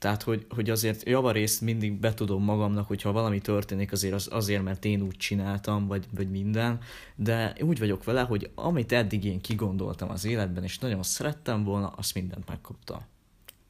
Tehát, 0.01 0.23
hogy, 0.23 0.45
hogy 0.49 0.69
azért 0.69 1.07
javarészt 1.07 1.61
mindig 1.61 1.93
betudom 1.93 2.43
magamnak, 2.43 2.87
hogyha 2.87 3.11
valami 3.11 3.39
történik, 3.39 3.91
azért 3.91 4.13
az, 4.13 4.27
azért, 4.31 4.63
mert 4.63 4.85
én 4.85 5.01
úgy 5.01 5.17
csináltam, 5.17 5.87
vagy, 5.87 6.05
vagy 6.15 6.29
minden, 6.29 6.79
de 7.15 7.55
úgy 7.59 7.79
vagyok 7.79 8.03
vele, 8.03 8.21
hogy 8.21 8.51
amit 8.55 8.91
eddig 8.91 9.25
én 9.25 9.41
kigondoltam 9.41 10.09
az 10.09 10.25
életben, 10.25 10.63
és 10.63 10.79
nagyon 10.79 11.03
szerettem 11.03 11.63
volna, 11.63 11.87
azt 11.87 12.13
mindent 12.13 12.47
megkaptam. 12.47 12.99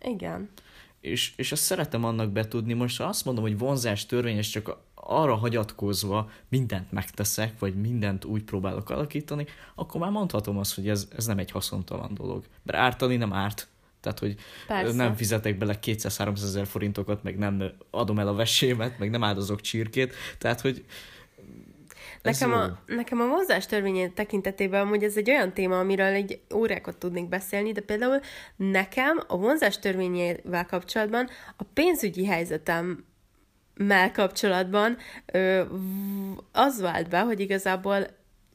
Igen. 0.02 0.50
És, 1.00 1.34
és 1.36 1.52
ezt 1.52 1.64
szeretem 1.64 2.04
annak 2.04 2.32
betudni. 2.32 2.74
Most 2.74 2.98
ha 2.98 3.04
azt 3.04 3.26
mondom, 3.26 3.44
hogy 3.44 3.58
vonzás 3.58 4.06
törvényes, 4.06 4.50
csak 4.50 4.78
arra 4.94 5.36
hagyatkozva 5.36 6.30
mindent 6.50 6.92
megteszek, 6.92 7.60
vagy 7.60 7.76
mindent 7.76 8.26
úgy 8.26 8.44
próbálok 8.44 8.90
alakítani, 8.90 9.46
akkor 9.76 10.02
már 10.02 10.12
mondhatom 10.12 10.58
azt, 10.58 10.76
hogy 10.76 10.90
ez, 10.90 11.08
ez 11.18 11.26
nem 11.26 11.38
egy 11.38 11.52
haszontalan 11.52 12.14
dolog. 12.14 12.46
Mert 12.64 12.80
ártani 12.80 13.16
nem 13.16 13.34
árt. 13.34 13.68
Tehát, 14.02 14.20
hogy 14.20 14.36
Persze. 14.68 14.96
nem 14.96 15.16
fizetek 15.16 15.58
bele 15.58 15.76
200-300 15.82 16.44
ezer 16.44 16.68
forintokat, 16.68 17.24
meg 17.24 17.38
nem 17.38 17.72
adom 17.92 18.20
el 18.20 18.28
a 18.28 18.34
vesémet, 18.34 19.00
meg 19.00 19.10
nem 19.10 19.24
áldozok 19.24 19.62
csirkét. 19.62 20.14
Tehát, 20.38 20.62
hogy 20.62 20.86
Nekem 22.22 22.54
a, 22.54 22.78
nekem 22.86 23.20
a 23.20 23.26
mozgás 23.26 23.66
törvényén 23.66 24.14
tekintetében 24.14 24.82
amúgy 24.82 25.04
ez 25.04 25.18
egy 25.18 25.30
olyan 25.30 25.54
téma, 25.54 25.80
amiről 25.80 26.06
egy 26.06 26.40
órákat 26.54 26.98
tudnék 26.98 27.30
beszélni, 27.30 27.72
de 27.72 27.82
például 27.82 28.20
nekem 28.56 29.24
a 29.28 29.38
vonzás 29.38 29.80
törvényével 29.80 30.66
kapcsolatban 30.66 31.30
a 31.58 31.64
pénzügyi 31.74 32.26
helyzetem 32.26 33.06
mell 33.74 34.12
kapcsolatban 34.12 34.98
ö, 35.26 35.64
az 36.52 36.82
vált 36.82 37.10
be, 37.10 37.20
hogy 37.20 37.40
igazából 37.40 38.08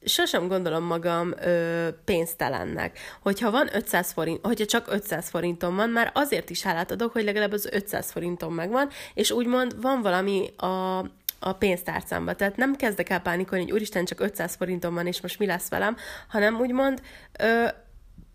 sosem 0.09 0.49
gondolom 0.49 0.85
magam 0.85 1.35
ö, 1.41 1.89
pénztelennek. 2.05 2.99
Hogyha 3.23 3.51
van 3.51 3.69
500 3.73 4.13
forint, 4.13 4.47
hogyha 4.47 4.65
csak 4.65 4.87
500 4.89 5.29
forintom 5.29 5.77
van, 5.77 5.91
már 5.91 6.11
azért 6.15 6.51
is 6.51 6.63
hálát 6.63 6.91
adok, 6.91 7.13
hogy 7.13 7.25
legalább 7.25 7.53
az 7.53 7.69
500 7.73 8.11
forintom 8.11 8.55
megvan, 8.55 8.89
és 9.15 9.31
úgymond 9.31 9.81
van 9.81 10.03
valami 10.03 10.51
a, 10.57 10.99
a 11.39 11.53
pénztárcámba. 11.59 12.35
Tehát 12.35 12.57
nem 12.57 12.77
kezdek 12.77 13.09
el 13.09 13.21
pánikolni, 13.21 13.65
hogy 13.65 13.73
úristen, 13.73 14.05
csak 14.05 14.21
500 14.21 14.55
forintom 14.55 14.95
van, 14.95 15.07
és 15.07 15.21
most 15.21 15.39
mi 15.39 15.47
lesz 15.47 15.69
velem, 15.69 15.97
hanem 16.29 16.61
úgymond 16.61 17.03
ö, 17.39 17.67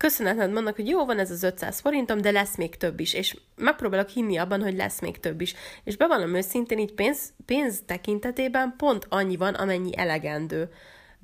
köszönetet 0.01 0.51
mondnak, 0.51 0.75
hogy 0.75 0.87
jó, 0.87 1.05
van 1.05 1.19
ez 1.19 1.31
az 1.31 1.43
500 1.43 1.79
forintom, 1.79 2.21
de 2.21 2.31
lesz 2.31 2.55
még 2.55 2.77
több 2.77 2.99
is, 2.99 3.13
és 3.13 3.37
megpróbálok 3.55 4.09
hinni 4.09 4.37
abban, 4.37 4.61
hogy 4.61 4.75
lesz 4.75 5.01
még 5.01 5.19
több 5.19 5.41
is. 5.41 5.55
És 5.83 5.97
bevallom 5.97 6.35
őszintén, 6.35 6.77
így 6.79 6.93
pénz, 6.93 7.33
pénz 7.45 7.81
tekintetében 7.85 8.73
pont 8.77 9.05
annyi 9.09 9.35
van, 9.35 9.53
amennyi 9.53 9.97
elegendő. 9.97 10.69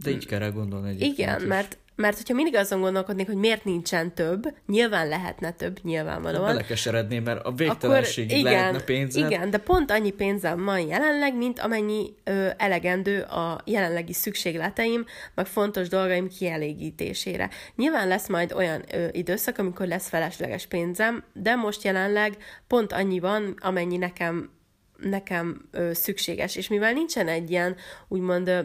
De 0.03 0.09
így 0.09 0.25
kell 0.25 0.39
rá 0.39 0.49
gondolni 0.49 0.89
egyébként 0.89 1.17
Igen, 1.17 1.39
is. 1.39 1.47
mert 1.47 1.77
mert 1.97 2.17
hogyha 2.17 2.33
mindig 2.33 2.55
azon 2.55 2.81
gondolkodnék, 2.81 3.27
hogy 3.27 3.35
miért 3.35 3.63
nincsen 3.63 4.13
több, 4.13 4.53
nyilván 4.67 5.07
lehetne 5.07 5.51
több, 5.51 5.79
nyilvánvalóan. 5.83 6.45
Belekeseredném, 6.45 7.23
mert 7.23 7.45
a 7.45 7.51
végtelenségig 7.51 8.37
igen, 8.37 8.51
lehetne 8.51 8.81
pénzed. 8.81 9.25
Igen, 9.31 9.49
de 9.49 9.57
pont 9.57 9.91
annyi 9.91 10.11
pénzem 10.11 10.63
van 10.63 10.79
jelenleg, 10.79 11.35
mint 11.35 11.59
amennyi 11.59 12.15
ö, 12.23 12.47
elegendő 12.57 13.21
a 13.21 13.61
jelenlegi 13.65 14.13
szükségleteim, 14.13 15.05
meg 15.35 15.45
fontos 15.45 15.87
dolgaim 15.87 16.27
kielégítésére. 16.27 17.49
Nyilván 17.75 18.07
lesz 18.07 18.27
majd 18.27 18.51
olyan 18.51 18.83
ö, 18.91 19.07
időszak, 19.11 19.57
amikor 19.57 19.87
lesz 19.87 20.09
felesleges 20.09 20.65
pénzem, 20.65 21.23
de 21.33 21.55
most 21.55 21.83
jelenleg 21.83 22.37
pont 22.67 22.93
annyi 22.93 23.19
van, 23.19 23.55
amennyi 23.59 23.97
nekem 23.97 24.55
nekem 24.97 25.67
ö, 25.71 25.93
szükséges. 25.93 26.55
És 26.55 26.67
mivel 26.67 26.93
nincsen 26.93 27.27
egy 27.27 27.51
ilyen, 27.51 27.75
úgymond 28.07 28.47
ö, 28.47 28.59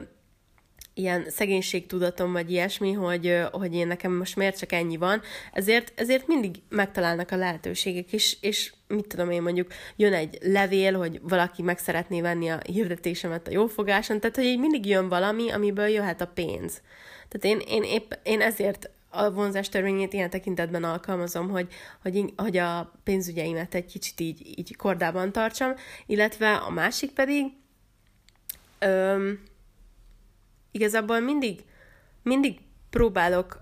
ilyen 0.95 1.31
szegénységtudatom, 1.31 2.33
vagy 2.33 2.51
ilyesmi, 2.51 2.93
hogy, 2.93 3.39
hogy 3.53 3.75
én 3.75 3.87
nekem 3.87 4.13
most 4.13 4.37
miért 4.37 4.59
csak 4.59 4.73
ennyi 4.73 4.97
van, 4.97 5.23
ezért, 5.53 5.93
ezért 5.95 6.27
mindig 6.27 6.57
megtalálnak 6.69 7.31
a 7.31 7.37
lehetőségek, 7.37 8.13
és, 8.13 8.37
és 8.41 8.73
mit 8.89 9.07
tudom 9.07 9.31
én 9.31 9.43
mondjuk, 9.43 9.73
jön 9.97 10.13
egy 10.13 10.39
levél, 10.41 10.99
hogy 10.99 11.21
valaki 11.23 11.63
meg 11.63 11.79
szeretné 11.79 12.21
venni 12.21 12.49
a 12.49 12.61
hirdetésemet 12.73 13.49
a 13.49 13.51
jófogáson, 13.51 14.21
tehát 14.21 14.37
hogy 14.37 14.45
így 14.45 14.59
mindig 14.59 14.87
jön 14.87 15.09
valami, 15.09 15.51
amiből 15.51 15.87
jöhet 15.87 16.21
a 16.21 16.27
pénz. 16.27 16.83
Tehát 17.29 17.61
én, 17.61 17.69
én, 17.69 17.83
épp, 17.83 18.13
én 18.23 18.41
ezért 18.41 18.91
a 19.09 19.31
vonzás 19.31 19.69
törvényét 19.69 20.13
ilyen 20.13 20.31
tekintetben 20.31 20.85
alkalmazom, 20.85 21.49
hogy, 21.49 21.67
hogy, 22.03 22.33
hogy 22.37 22.57
a 22.57 22.93
pénzügyeimet 23.05 23.75
egy 23.75 23.87
kicsit 23.87 24.21
így, 24.21 24.59
így 24.59 24.77
kordában 24.77 25.33
tartsam, 25.33 25.75
illetve 26.07 26.55
a 26.55 26.71
másik 26.71 27.13
pedig, 27.13 27.47
öm, 28.79 29.41
igazából 30.73 31.21
mindig, 31.21 31.65
mindig 32.23 32.59
próbálok 32.91 33.61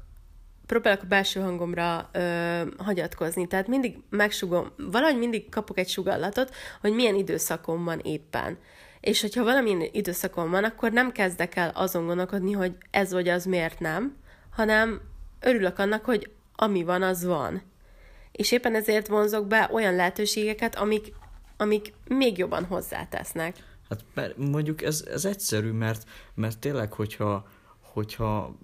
próbálok 0.67 1.03
a 1.03 1.07
belső 1.07 1.41
hangomra 1.41 2.09
ö, 2.13 2.63
hagyatkozni, 2.79 3.47
tehát 3.47 3.67
mindig 3.67 3.97
megsugom, 4.11 4.73
valahogy 4.77 5.19
mindig 5.19 5.49
kapok 5.49 5.79
egy 5.79 5.89
sugallatot, 5.89 6.55
hogy 6.81 6.95
milyen 6.95 7.15
időszakom 7.15 7.85
van 7.85 7.99
éppen. 7.99 8.59
És 9.01 9.21
hogyha 9.21 9.45
valamilyen 9.45 9.89
időszakom 9.93 10.51
van, 10.51 10.65
akkor 10.65 10.93
nem 10.93 11.13
kezdek 11.13 11.57
el 11.57 11.71
azon 11.75 12.07
gondolkodni, 12.07 12.53
hogy 12.53 12.77
ez 12.91 13.13
vagy 13.13 13.29
az 13.29 13.45
miért 13.45 13.81
nem, 13.81 14.17
hanem 14.51 15.01
örülök 15.41 15.79
annak, 15.79 16.05
hogy 16.05 16.31
ami 16.57 16.83
van, 16.83 17.03
az 17.03 17.25
van. 17.25 17.63
És 18.33 18.53
éppen 18.53 18.75
ezért 18.75 19.09
vonzok 19.09 19.47
be 19.47 19.69
olyan 19.73 19.95
lehetőségeket, 19.95 20.77
amik, 20.77 21.13
amik 21.57 21.93
még 22.09 22.39
jobban 22.39 22.65
hozzátesznek. 22.65 23.57
Hát 23.91 24.05
mert 24.15 24.37
mondjuk 24.37 24.83
ez, 24.83 25.05
ez 25.11 25.25
egyszerű, 25.25 25.71
mert, 25.71 26.09
mert 26.35 26.59
tényleg, 26.59 26.93
hogyha, 26.93 27.49
hogyha 27.81 28.59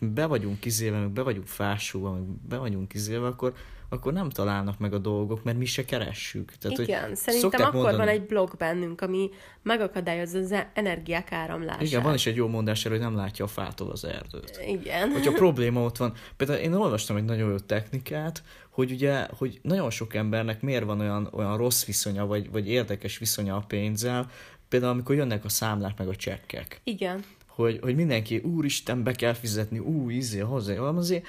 be 0.00 0.26
vagyunk 0.26 0.60
kizélve, 0.60 0.98
meg 0.98 1.10
be 1.10 1.22
vagyunk 1.22 1.46
fásulva, 1.46 2.12
meg 2.12 2.22
be 2.22 2.56
vagyunk 2.56 2.88
kizélve, 2.88 3.26
akkor, 3.26 3.54
akkor 3.88 4.12
nem 4.12 4.30
találnak 4.30 4.78
meg 4.78 4.92
a 4.92 4.98
dolgok, 4.98 5.44
mert 5.44 5.58
mi 5.58 5.64
se 5.64 5.84
keressük. 5.84 6.52
Tehát, 6.52 6.78
Igen, 6.78 7.06
hogy 7.06 7.16
szerintem 7.16 7.60
akkor 7.60 7.72
mondani... 7.74 7.96
van 7.96 8.08
egy 8.08 8.22
blog 8.22 8.54
bennünk, 8.58 9.00
ami 9.00 9.30
megakadályozza 9.62 10.38
az 10.38 10.54
energiák 10.74 11.32
áramlását. 11.32 11.82
Igen, 11.82 12.02
van 12.02 12.14
is 12.14 12.26
egy 12.26 12.36
jó 12.36 12.48
mondás 12.48 12.84
erről, 12.84 12.98
hogy 12.98 13.06
nem 13.06 13.16
látja 13.16 13.44
a 13.44 13.48
fától 13.48 13.90
az 13.90 14.04
erdőt. 14.04 14.60
Igen. 14.66 15.10
Hogyha 15.10 15.32
probléma 15.44 15.84
ott 15.84 15.96
van. 15.96 16.12
Például 16.36 16.58
én 16.58 16.72
olvastam 16.72 17.16
egy 17.16 17.24
nagyon 17.24 17.50
jó 17.50 17.58
technikát, 17.58 18.42
hogy 18.70 18.90
ugye, 18.90 19.26
hogy 19.36 19.58
nagyon 19.62 19.90
sok 19.90 20.14
embernek 20.14 20.62
miért 20.62 20.84
van 20.84 21.00
olyan, 21.00 21.28
olyan 21.32 21.56
rossz 21.56 21.84
viszonya, 21.84 22.26
vagy, 22.26 22.50
vagy 22.50 22.68
érdekes 22.68 23.18
viszonya 23.18 23.56
a 23.56 23.64
pénzzel, 23.66 24.30
például 24.68 24.92
amikor 24.92 25.14
jönnek 25.14 25.44
a 25.44 25.48
számlák 25.48 25.98
meg 25.98 26.08
a 26.08 26.16
csekkek. 26.16 26.80
Igen. 26.84 27.24
Hogy, 27.46 27.78
hogy 27.82 27.94
mindenki, 27.94 28.36
úristen, 28.36 29.02
be 29.02 29.12
kell 29.12 29.32
fizetni, 29.32 29.78
ú, 29.78 30.10
izé, 30.10 30.38
hozzá, 30.38 30.74
azért 30.74 31.26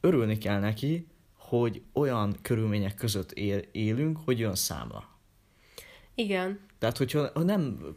örülni 0.00 0.38
kell 0.38 0.60
neki, 0.60 1.06
hogy 1.58 1.82
olyan 1.92 2.36
körülmények 2.42 2.94
között 2.94 3.32
él, 3.32 3.62
élünk, 3.72 4.18
hogy 4.24 4.38
jön 4.38 4.54
számla. 4.54 5.08
Igen. 6.14 6.60
Tehát, 6.78 6.96
hogyha 6.96 7.30
ha 7.34 7.42
nem 7.42 7.94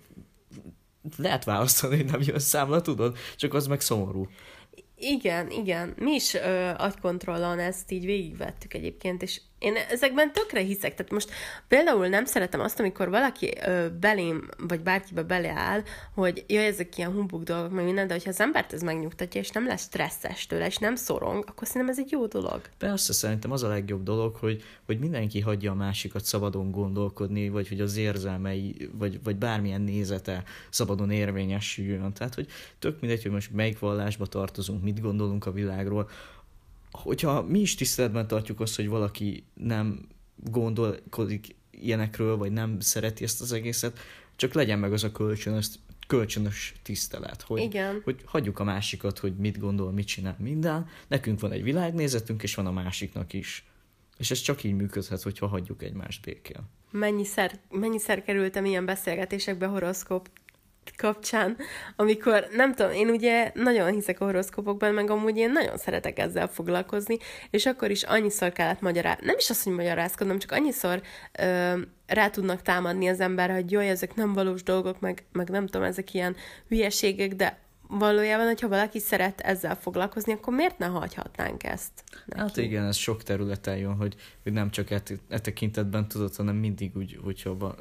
lehet 1.18 1.44
választani, 1.44 1.96
hogy 1.96 2.06
nem 2.06 2.22
jön 2.22 2.40
számla, 2.40 2.82
tudod, 2.82 3.18
csak 3.36 3.54
az 3.54 3.68
meg 3.68 3.82
szomorú. 3.82 4.28
Igen, 4.98 5.52
igen. 5.52 5.94
Mi 5.98 6.12
is 6.12 6.34
ö, 6.34 6.70
agykontrollon 6.78 7.60
ezt 7.60 7.92
így 7.92 8.06
végigvettük 8.06 8.74
egyébként, 8.74 9.22
és 9.22 9.42
én 9.60 9.76
ezekben 9.90 10.32
tökre 10.32 10.60
hiszek. 10.60 10.96
Tehát 10.96 11.12
most 11.12 11.32
például 11.68 12.08
nem 12.08 12.26
szeretem 12.26 12.60
azt, 12.60 12.80
amikor 12.80 13.10
valaki 13.10 13.54
ö, 13.66 13.88
belém, 14.00 14.50
vagy 14.58 14.80
bárkibe 14.80 15.24
beleáll, 15.24 15.84
hogy 16.14 16.44
jaj, 16.48 16.66
ezek 16.66 16.98
ilyen 16.98 17.12
humbug 17.12 17.44
dolgok, 17.44 17.72
meg 17.72 17.86
minden, 17.86 18.08
de 18.08 18.14
hogyha 18.14 18.30
az 18.30 18.40
embert 18.40 18.74
ez 18.74 18.82
megnyugtatja, 18.82 19.42
és 19.42 19.50
nem 19.50 19.68
lesz 19.68 19.82
stresszes 19.84 20.46
tőle, 20.46 20.66
és 20.66 20.78
nem 20.78 20.96
szorong, 20.96 21.44
akkor 21.48 21.68
szerintem 21.68 21.90
ez 21.90 22.00
egy 22.00 22.12
jó 22.12 22.26
dolog. 22.26 22.62
Persze, 22.78 23.14
szerintem 23.14 23.52
az 23.52 23.64
a 23.64 23.68
legjobb 23.68 24.04
dolog, 24.04 24.36
hogy, 24.36 24.64
hogy 24.86 25.00
mindenki 25.00 25.40
hagyja 25.40 25.72
a 25.72 25.76
másikat 25.76 26.26
szabadon 26.26 26.72
gondolkodni, 26.72 27.50
vagy 27.50 27.68
hogy 27.68 27.82
az 27.82 27.98
érzelmei, 27.98 28.90
vagy, 28.92 29.24
vagy 29.24 29.36
bármilyen 29.36 29.82
nézete 29.82 30.44
szabadon 30.70 31.12
érvényesüljön. 31.12 32.14
Tehát, 32.14 32.36
hogy 32.36 32.48
tök 32.80 33.00
mindegy, 33.00 33.22
hogy 33.22 33.32
most 33.32 33.52
melyik 33.52 33.80
vallásba 33.80 34.26
tartozunk, 34.26 34.84
mit 34.84 35.02
gondolunk 35.02 35.46
a 35.46 35.52
világról, 35.52 36.10
hogyha 36.96 37.42
mi 37.42 37.60
is 37.60 37.76
tiszteletben 37.76 38.28
tartjuk 38.28 38.60
azt, 38.60 38.76
hogy 38.76 38.88
valaki 38.88 39.46
nem 39.54 40.08
gondolkodik 40.36 41.56
ilyenekről, 41.72 42.38
vagy 42.38 42.52
nem 42.52 42.80
szereti 42.80 43.24
ezt 43.24 43.42
az 43.42 43.52
egészet, 43.52 44.00
csak 44.36 44.54
legyen 44.54 44.80
meg 44.80 44.94
az 44.94 45.04
a 45.04 45.12
kölcsönös, 45.12 45.70
kölcsönös 46.08 46.74
tisztelet, 46.84 47.42
hogy, 47.42 47.62
Igen. 47.62 48.02
hogy 48.04 48.22
hagyjuk 48.26 48.60
a 48.60 48.64
másikat, 48.64 49.20
hogy 49.20 49.36
mit 49.36 49.60
gondol, 49.60 49.92
mit 49.92 50.08
csinál 50.08 50.36
minden. 50.40 50.88
Nekünk 51.08 51.40
van 51.40 51.52
egy 51.52 51.64
világnézetünk, 51.64 52.44
és 52.44 52.56
van 52.56 52.66
a 52.66 52.72
másiknak 52.72 53.34
is. 53.34 53.66
És 54.18 54.32
ez 54.32 54.40
csak 54.40 54.64
így 54.64 54.76
működhet, 54.76 55.22
hogyha 55.22 55.48
hagyjuk 55.48 55.84
egymást 55.84 56.22
békén. 56.22 56.62
Mennyiszer, 56.92 57.60
mennyiszer 57.70 58.24
kerültem 58.24 58.66
ilyen 58.66 58.86
beszélgetésekbe 58.86 59.66
horoszkóp 59.66 60.30
kapcsán, 60.98 61.58
amikor, 61.96 62.48
nem 62.52 62.74
tudom, 62.74 62.92
én 62.92 63.10
ugye 63.10 63.52
nagyon 63.54 63.92
hiszek 63.92 64.20
a 64.20 64.26
horoszkópokban, 64.26 64.94
meg 64.94 65.10
amúgy 65.10 65.38
én 65.38 65.52
nagyon 65.52 65.78
szeretek 65.78 66.20
ezzel 66.20 66.48
foglalkozni, 66.48 67.18
és 67.50 67.66
akkor 67.66 67.92
is 67.92 68.04
annyiszor 68.04 68.52
kellett 68.52 68.82
magyarázni, 68.82 69.26
nem 69.26 69.38
is 69.38 69.50
azt, 69.50 69.64
hogy 69.64 69.74
magyarázkodnom, 69.74 70.40
csak 70.40 70.52
annyiszor 70.52 71.02
ö, 71.40 71.74
rá 72.08 72.30
tudnak 72.30 72.62
támadni 72.62 73.08
az 73.08 73.20
ember, 73.20 73.52
hogy 73.52 73.72
jó, 73.72 73.80
ezek 73.80 74.16
nem 74.16 74.34
valós 74.34 74.64
dolgok, 74.64 75.00
meg, 75.00 75.24
meg 75.32 75.50
nem 75.50 75.66
tudom, 75.66 75.88
ezek 75.88 76.14
ilyen 76.14 76.36
hülyeségek, 76.68 77.34
de 77.34 77.64
valójában, 77.88 78.46
hogyha 78.46 78.68
valaki 78.68 79.00
szeret 79.00 79.42
ezzel 79.42 79.76
foglalkozni, 79.76 80.34
akkor 80.34 80.54
miért 80.54 80.78
ne 80.78 80.86
hagyhatnánk 80.86 81.64
ezt? 81.64 82.04
Neki? 82.26 82.42
Hát 82.42 82.58
igen, 82.58 82.86
ez 82.86 82.96
sok 82.96 83.24
területen 83.24 83.78
jön, 83.78 83.96
hogy, 83.96 84.16
hogy 84.44 84.54
nem 84.54 84.70
csak 84.70 84.90
e, 84.90 85.02
e 85.30 85.40
tekintetben 85.40 86.08
tudod, 86.08 86.36
hanem 86.36 86.56
mindig 86.56 86.96
úgy, 86.96 87.20
hogyha 87.24 87.76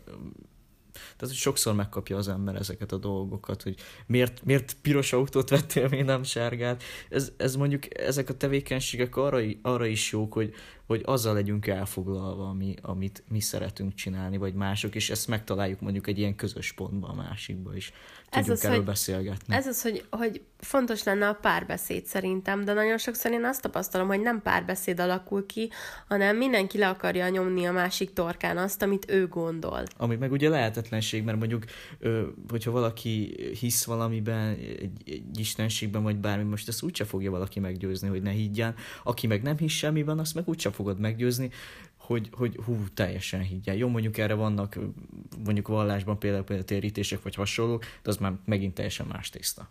tehát, 0.95 1.19
hogy 1.19 1.35
sokszor 1.35 1.75
megkapja 1.75 2.17
az 2.17 2.29
ember 2.29 2.55
ezeket 2.55 2.93
a 2.93 2.97
dolgokat, 2.97 3.63
hogy 3.63 3.75
miért, 4.07 4.45
miért 4.45 4.77
piros 4.83 5.13
autót 5.13 5.51
vettél, 5.51 5.89
miért 5.89 6.07
nem 6.07 6.23
sárgát. 6.23 6.83
Ez, 7.09 7.33
ez 7.37 7.57
mondjuk, 7.57 7.99
ezek 7.99 8.29
a 8.29 8.37
tevékenységek 8.37 9.17
arra, 9.17 9.41
arra 9.63 9.87
is 9.87 10.13
jók, 10.13 10.33
hogy, 10.33 10.55
hogy 10.87 11.03
azzal 11.05 11.35
legyünk 11.35 11.67
elfoglalva, 11.67 12.49
ami, 12.49 12.75
amit 12.83 13.23
mi 13.29 13.41
szeretünk 13.41 13.95
csinálni, 13.95 14.37
vagy 14.37 14.55
mások, 14.55 14.95
és 14.95 15.11
ezt 15.11 15.29
megtaláljuk 15.29 15.81
mondjuk 15.81 16.07
egy 16.07 16.19
ilyen 16.19 16.37
közös 16.37 16.73
pontban 16.73 17.11
a 17.11 17.15
másikba 17.15 17.77
is. 17.77 17.93
Tudjunk 18.35 18.59
ez 18.59 18.59
az, 18.59 18.65
erről 18.65 18.77
hogy, 18.77 18.87
beszélgetni. 18.87 19.55
Ez 19.55 19.67
az, 19.67 19.83
hogy, 19.83 20.05
hogy 20.11 20.43
fontos 20.59 21.03
lenne 21.03 21.29
a 21.29 21.33
párbeszéd 21.33 22.07
szerintem, 22.07 22.65
de 22.65 22.73
nagyon 22.73 22.99
sokszor 22.99 23.33
én 23.33 23.45
azt 23.45 23.63
tapasztalom, 23.63 24.07
hogy 24.07 24.21
nem 24.21 24.43
párbeszéd 24.43 25.01
alakul 25.01 25.47
ki, 25.47 25.71
hanem 26.09 26.37
mindenki 26.37 26.79
le 26.79 26.89
akarja 26.89 27.29
nyomni 27.29 27.65
a 27.65 27.73
másik 27.73 28.13
torkán 28.13 28.57
azt, 28.57 28.83
amit 28.83 29.11
ő 29.11 29.29
gondol. 29.29 29.83
Ami 29.97 30.17
meg 30.17 30.33
ugye 30.33 30.49
lehetetlenség, 30.49 31.25
mert 31.25 31.39
mondjuk, 31.39 31.65
hogyha 32.49 32.71
valaki 32.71 33.37
hisz 33.61 33.85
valamiben, 33.85 34.49
egy, 34.59 35.03
egy 35.07 35.39
istenségben, 35.39 36.03
vagy 36.03 36.17
bármi, 36.17 36.45
most 36.45 36.69
ezt 36.69 36.83
úgyse 36.83 37.05
fogja 37.05 37.31
valaki 37.31 37.61
meggyőzni, 37.61 38.09
hogy 38.09 38.23
ne 38.23 38.31
higgyen. 38.31 38.75
Aki 39.03 39.27
meg 39.27 39.43
nem 39.43 39.57
hisz 39.57 39.73
semmiben, 39.73 40.19
azt 40.19 40.35
meg 40.35 40.49
úgyse 40.49 40.71
fogod 40.71 40.99
meggyőzni, 40.99 41.51
hogy, 42.07 42.29
hogy 42.33 42.59
hú, 42.65 42.77
teljesen 42.95 43.41
higgyel. 43.41 43.75
Jó, 43.75 43.89
mondjuk 43.89 44.19
erre 44.19 44.35
vannak 44.35 44.79
mondjuk 45.45 45.69
vallásban 45.69 46.19
például, 46.19 46.45
például 46.45 46.67
térítések 46.69 47.23
vagy 47.23 47.35
hasonlók, 47.35 47.85
de 48.03 48.11
az 48.11 48.17
már 48.17 48.33
megint 48.45 48.75
teljesen 48.75 49.07
más 49.07 49.31
tészta. 49.31 49.69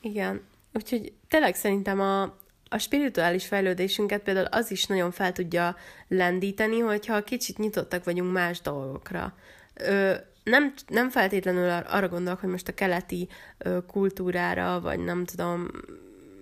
Igen. 0.00 0.40
Úgyhogy 0.72 1.12
tényleg 1.28 1.54
szerintem 1.54 2.00
a, 2.00 2.22
a 2.68 2.78
spirituális 2.78 3.46
fejlődésünket 3.46 4.22
például 4.22 4.46
az 4.46 4.70
is 4.70 4.86
nagyon 4.86 5.10
fel 5.10 5.32
tudja 5.32 5.76
lendíteni, 6.08 6.78
hogyha 6.78 7.22
kicsit 7.22 7.58
nyitottak 7.58 8.04
vagyunk 8.04 8.32
más 8.32 8.60
dolgokra. 8.60 9.34
Ö, 9.74 10.14
nem, 10.44 10.72
nem 10.88 11.10
feltétlenül 11.10 11.70
arra 11.70 12.08
gondolok, 12.08 12.40
hogy 12.40 12.50
most 12.50 12.68
a 12.68 12.74
keleti 12.74 13.28
ö, 13.58 13.78
kultúrára, 13.86 14.80
vagy 14.80 14.98
nem 14.98 15.24
tudom, 15.24 15.68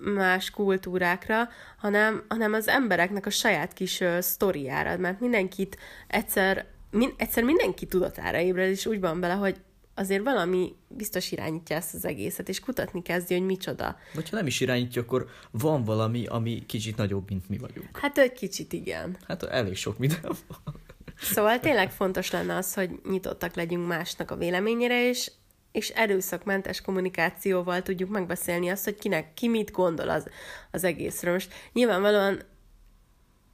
más 0.00 0.50
kultúrákra, 0.50 1.48
hanem, 1.76 2.24
hanem 2.28 2.52
az 2.52 2.68
embereknek 2.68 3.26
a 3.26 3.30
saját 3.30 3.72
kis 3.72 4.00
uh, 4.00 4.18
sztoriára, 4.18 4.96
mert 4.96 5.20
mindenkit 5.20 5.76
egyszer, 6.06 6.66
min, 6.90 7.14
egyszer 7.16 7.44
mindenki 7.44 7.86
tudatára 7.86 8.38
ébred, 8.38 8.70
és 8.70 8.86
úgy 8.86 9.00
van 9.00 9.20
bele, 9.20 9.34
hogy 9.34 9.60
azért 9.94 10.22
valami 10.22 10.74
biztos 10.88 11.32
irányítja 11.32 11.76
ezt 11.76 11.94
az 11.94 12.04
egészet, 12.04 12.48
és 12.48 12.60
kutatni 12.60 13.02
kezdi, 13.02 13.34
hogy 13.34 13.44
micsoda. 13.44 13.96
Vagy 14.14 14.30
ha 14.30 14.36
nem 14.36 14.46
is 14.46 14.60
irányítja, 14.60 15.02
akkor 15.02 15.26
van 15.50 15.84
valami, 15.84 16.26
ami 16.26 16.62
kicsit 16.66 16.96
nagyobb, 16.96 17.28
mint 17.28 17.48
mi 17.48 17.58
vagyunk. 17.58 17.98
Hát 17.98 18.18
egy 18.18 18.32
kicsit 18.32 18.72
igen. 18.72 19.16
Hát 19.26 19.42
elég 19.42 19.76
sok 19.76 19.98
minden 19.98 20.20
van. 20.46 20.74
Szóval 21.20 21.60
tényleg 21.60 21.90
fontos 21.90 22.30
lenne 22.30 22.56
az, 22.56 22.74
hogy 22.74 22.90
nyitottak 23.10 23.54
legyünk 23.54 23.86
másnak 23.86 24.30
a 24.30 24.36
véleményére, 24.36 25.08
és 25.08 25.30
és 25.72 25.88
erőszakmentes 25.88 26.80
kommunikációval 26.80 27.82
tudjuk 27.82 28.10
megbeszélni 28.10 28.68
azt, 28.68 28.84
hogy 28.84 28.98
kinek, 28.98 29.34
ki 29.34 29.48
mit 29.48 29.70
gondol 29.70 30.08
az, 30.08 30.26
az 30.70 30.84
egészről. 30.84 31.32
Most 31.32 31.52
nyilvánvalóan 31.72 32.42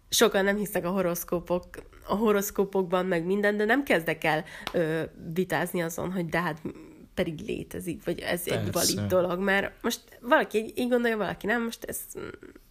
sokan 0.09 0.45
nem 0.45 0.57
hisznek 0.57 0.85
a 0.85 0.91
horoszkópok, 0.91 1.65
a 2.07 2.15
horoszkópokban, 2.15 3.07
meg 3.07 3.25
minden, 3.25 3.57
de 3.57 3.65
nem 3.65 3.83
kezdek 3.83 4.25
el 4.25 4.45
ö, 4.73 5.03
vitázni 5.35 5.83
azon, 5.83 6.13
hogy 6.13 6.27
de 6.27 6.41
hát 6.41 6.63
pedig 7.17 7.41
létezik, 7.47 8.05
vagy 8.05 8.19
ez 8.19 8.45
Persze. 8.45 8.61
egy 8.61 8.73
valid 8.73 9.01
dolog, 9.01 9.41
mert 9.41 9.83
most 9.83 10.01
valaki 10.21 10.73
így 10.75 10.89
gondolja, 10.89 11.17
valaki 11.17 11.47
nem, 11.47 11.63
most 11.63 11.85
ez 11.85 11.99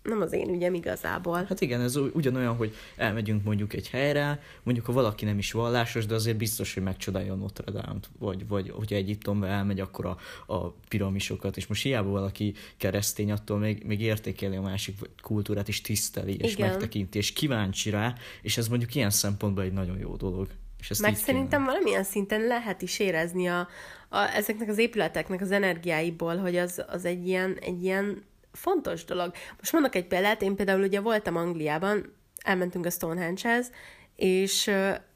nem 0.06 0.22
az 0.22 0.34
én 0.34 0.50
ügyem 0.50 0.74
igazából. 0.74 1.44
Hát 1.44 1.62
igen, 1.62 1.82
ez 1.82 1.96
ugyanolyan, 1.96 2.56
hogy 2.56 2.76
elmegyünk 2.96 3.44
mondjuk 3.44 3.74
egy 3.74 3.90
helyre, 3.90 4.40
mondjuk 4.64 4.86
ha 4.86 4.92
valaki 4.92 5.26
nem 5.26 5.38
is 5.38 5.52
vallásos, 5.52 6.06
de 6.06 6.16
azért 6.16 6.38
biztos, 6.38 6.74
hogy 6.74 6.84
megcsodálja 6.84 7.34
a 7.34 7.36
Notre 7.36 7.72
Dame-t, 7.72 8.10
vagy, 8.20 8.48
vagy 8.48 8.70
hogyha 8.70 8.96
Egyiptomba 8.96 9.48
elmegy, 9.48 9.80
akkor 9.80 10.06
a, 10.06 10.18
a 10.54 10.70
piramisokat, 10.70 11.58
és 11.58 11.68
most 11.68 11.84
hiába 11.84 12.10
valaki 12.10 12.54
keresztény, 12.78 13.32
attól 13.32 13.58
még, 13.58 13.84
még 13.84 14.02
értékeli 14.02 14.56
a 14.56 14.62
másik 14.62 14.98
kultúrát, 15.22 15.68
és 15.68 15.82
tiszteli, 15.82 16.38
és 16.38 16.54
igen. 16.54 16.70
megtekinti, 16.70 17.18
és 17.18 17.34
kíváncsi 17.34 17.90
rá, 17.90 18.16
és 18.42 18.58
ez 18.58 18.68
mondjuk 18.68 18.96
ilyen 18.96 19.10
szempontból 19.10 19.64
egy 19.64 19.74
nagyon 19.74 19.98
jó 19.98 20.16
dolog. 20.16 20.48
És 20.86 20.92
ezt 20.92 21.02
Meg 21.02 21.16
szerintem 21.16 21.60
kéne. 21.60 21.72
valamilyen 21.72 22.04
szinten 22.04 22.42
lehet 22.42 22.82
is 22.82 23.00
érezni 23.00 23.48
a, 23.48 23.68
a, 24.10 24.18
ezeknek 24.36 24.70
az 24.70 24.78
épületeknek 24.78 25.42
az 25.42 25.52
energiáiból, 25.52 26.38
hogy 26.38 26.58
az, 26.58 26.84
az 26.88 27.06
egy, 27.06 27.28
ilyen, 27.28 27.58
egy 27.62 27.84
ilyen 27.84 28.24
fontos 28.52 29.06
dolog. 29.06 29.32
Most 29.58 29.72
mondok 29.72 29.96
egy 29.96 30.08
példát, 30.08 30.42
én 30.42 30.56
például 30.56 30.82
ugye 30.82 31.00
voltam 31.00 31.36
Angliában, 31.36 32.14
elmentünk 32.44 32.86
a 32.86 32.90
Stonehenge-hez, 32.90 33.72
és, 34.16 34.72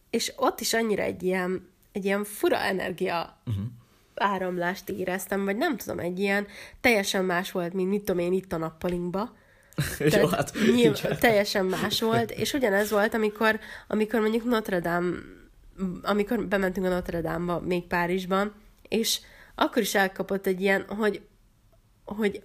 és 0.09 0.33
ott 0.35 0.59
is 0.59 0.73
annyira 0.73 1.03
egy 1.03 1.23
ilyen, 1.23 1.69
egy 1.91 2.05
ilyen 2.05 2.23
fura 2.23 2.57
energia 2.57 3.41
uh-huh. 3.45 3.63
áramlást 4.15 4.89
éreztem, 4.89 5.45
vagy 5.45 5.57
nem 5.57 5.77
tudom, 5.77 5.99
egy 5.99 6.19
ilyen 6.19 6.47
teljesen 6.81 7.25
más 7.25 7.51
volt, 7.51 7.73
mint 7.73 7.89
mit 7.89 8.03
tudom 8.03 8.19
én 8.19 8.33
itt 8.33 8.53
a 8.53 8.57
nappalinkba. 8.57 9.37
Jó, 10.19 10.27
hát, 10.27 10.53
nyilv, 10.75 11.01
teljesen 11.19 11.65
más 11.65 12.01
volt, 12.01 12.31
és 12.31 12.53
ugyanez 12.53 12.91
volt, 12.91 13.13
amikor, 13.13 13.59
amikor 13.87 14.19
mondjuk 14.19 14.43
Notre 14.43 14.79
Dame 14.79 15.37
amikor 16.01 16.47
bementünk 16.47 16.85
a 16.85 16.89
Notre 16.89 17.21
Dame-ba, 17.21 17.59
még 17.59 17.83
Párizsban, 17.87 18.53
és 18.87 19.19
akkor 19.55 19.81
is 19.81 19.95
elkapott 19.95 20.45
egy 20.45 20.61
ilyen, 20.61 20.85
hogy, 20.87 21.21
hogy 22.05 22.43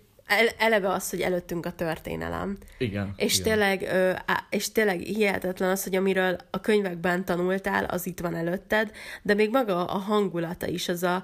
eleve 0.59 0.89
az, 0.89 1.11
hogy 1.11 1.20
előttünk 1.20 1.66
a 1.66 1.72
történelem. 1.72 2.59
Igen. 2.78 3.14
És, 3.16 3.39
igen. 3.39 3.45
Tényleg, 3.45 3.89
és 4.51 4.72
tényleg 4.72 5.01
hihetetlen 5.01 5.70
az, 5.70 5.82
hogy 5.82 5.97
amiről 5.97 6.37
a 6.51 6.61
könyvekben 6.61 7.24
tanultál, 7.24 7.85
az 7.85 8.07
itt 8.07 8.20
van 8.20 8.35
előtted, 8.35 8.91
de 9.22 9.35
még 9.35 9.51
maga 9.51 9.85
a 9.85 9.99
hangulata 9.99 10.66
is, 10.66 10.89
az 10.89 11.03
a, 11.03 11.22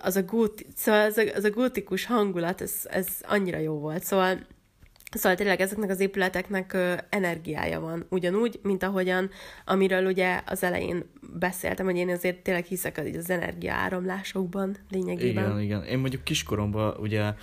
az 0.00 0.16
a, 0.16 0.22
góti, 0.22 0.66
szóval 0.76 1.04
az 1.04 1.16
a, 1.16 1.22
az 1.34 1.44
a 1.44 1.50
gótikus 1.50 2.04
hangulat, 2.04 2.60
ez, 2.60 2.72
ez 2.84 3.06
annyira 3.22 3.58
jó 3.58 3.78
volt. 3.78 4.04
Szóval 4.04 4.46
Szóval 5.12 5.36
tényleg 5.36 5.60
ezeknek 5.60 5.90
az 5.90 6.00
épületeknek 6.00 6.76
energiája 7.08 7.80
van, 7.80 8.06
ugyanúgy, 8.08 8.60
mint 8.62 8.82
ahogyan, 8.82 9.30
amiről 9.64 10.06
ugye 10.06 10.40
az 10.46 10.62
elején 10.62 11.04
beszéltem, 11.38 11.86
hogy 11.86 11.96
én 11.96 12.10
azért 12.10 12.42
tényleg 12.42 12.64
hiszek 12.64 12.98
az, 12.98 13.16
az 13.16 13.30
energiaáramlásokban 13.30 14.76
lényegében. 14.90 15.44
Igen, 15.44 15.60
igen. 15.60 15.84
Én 15.84 15.98
mondjuk 15.98 16.24
kiskoromban 16.24 16.96
ugye 16.98 17.34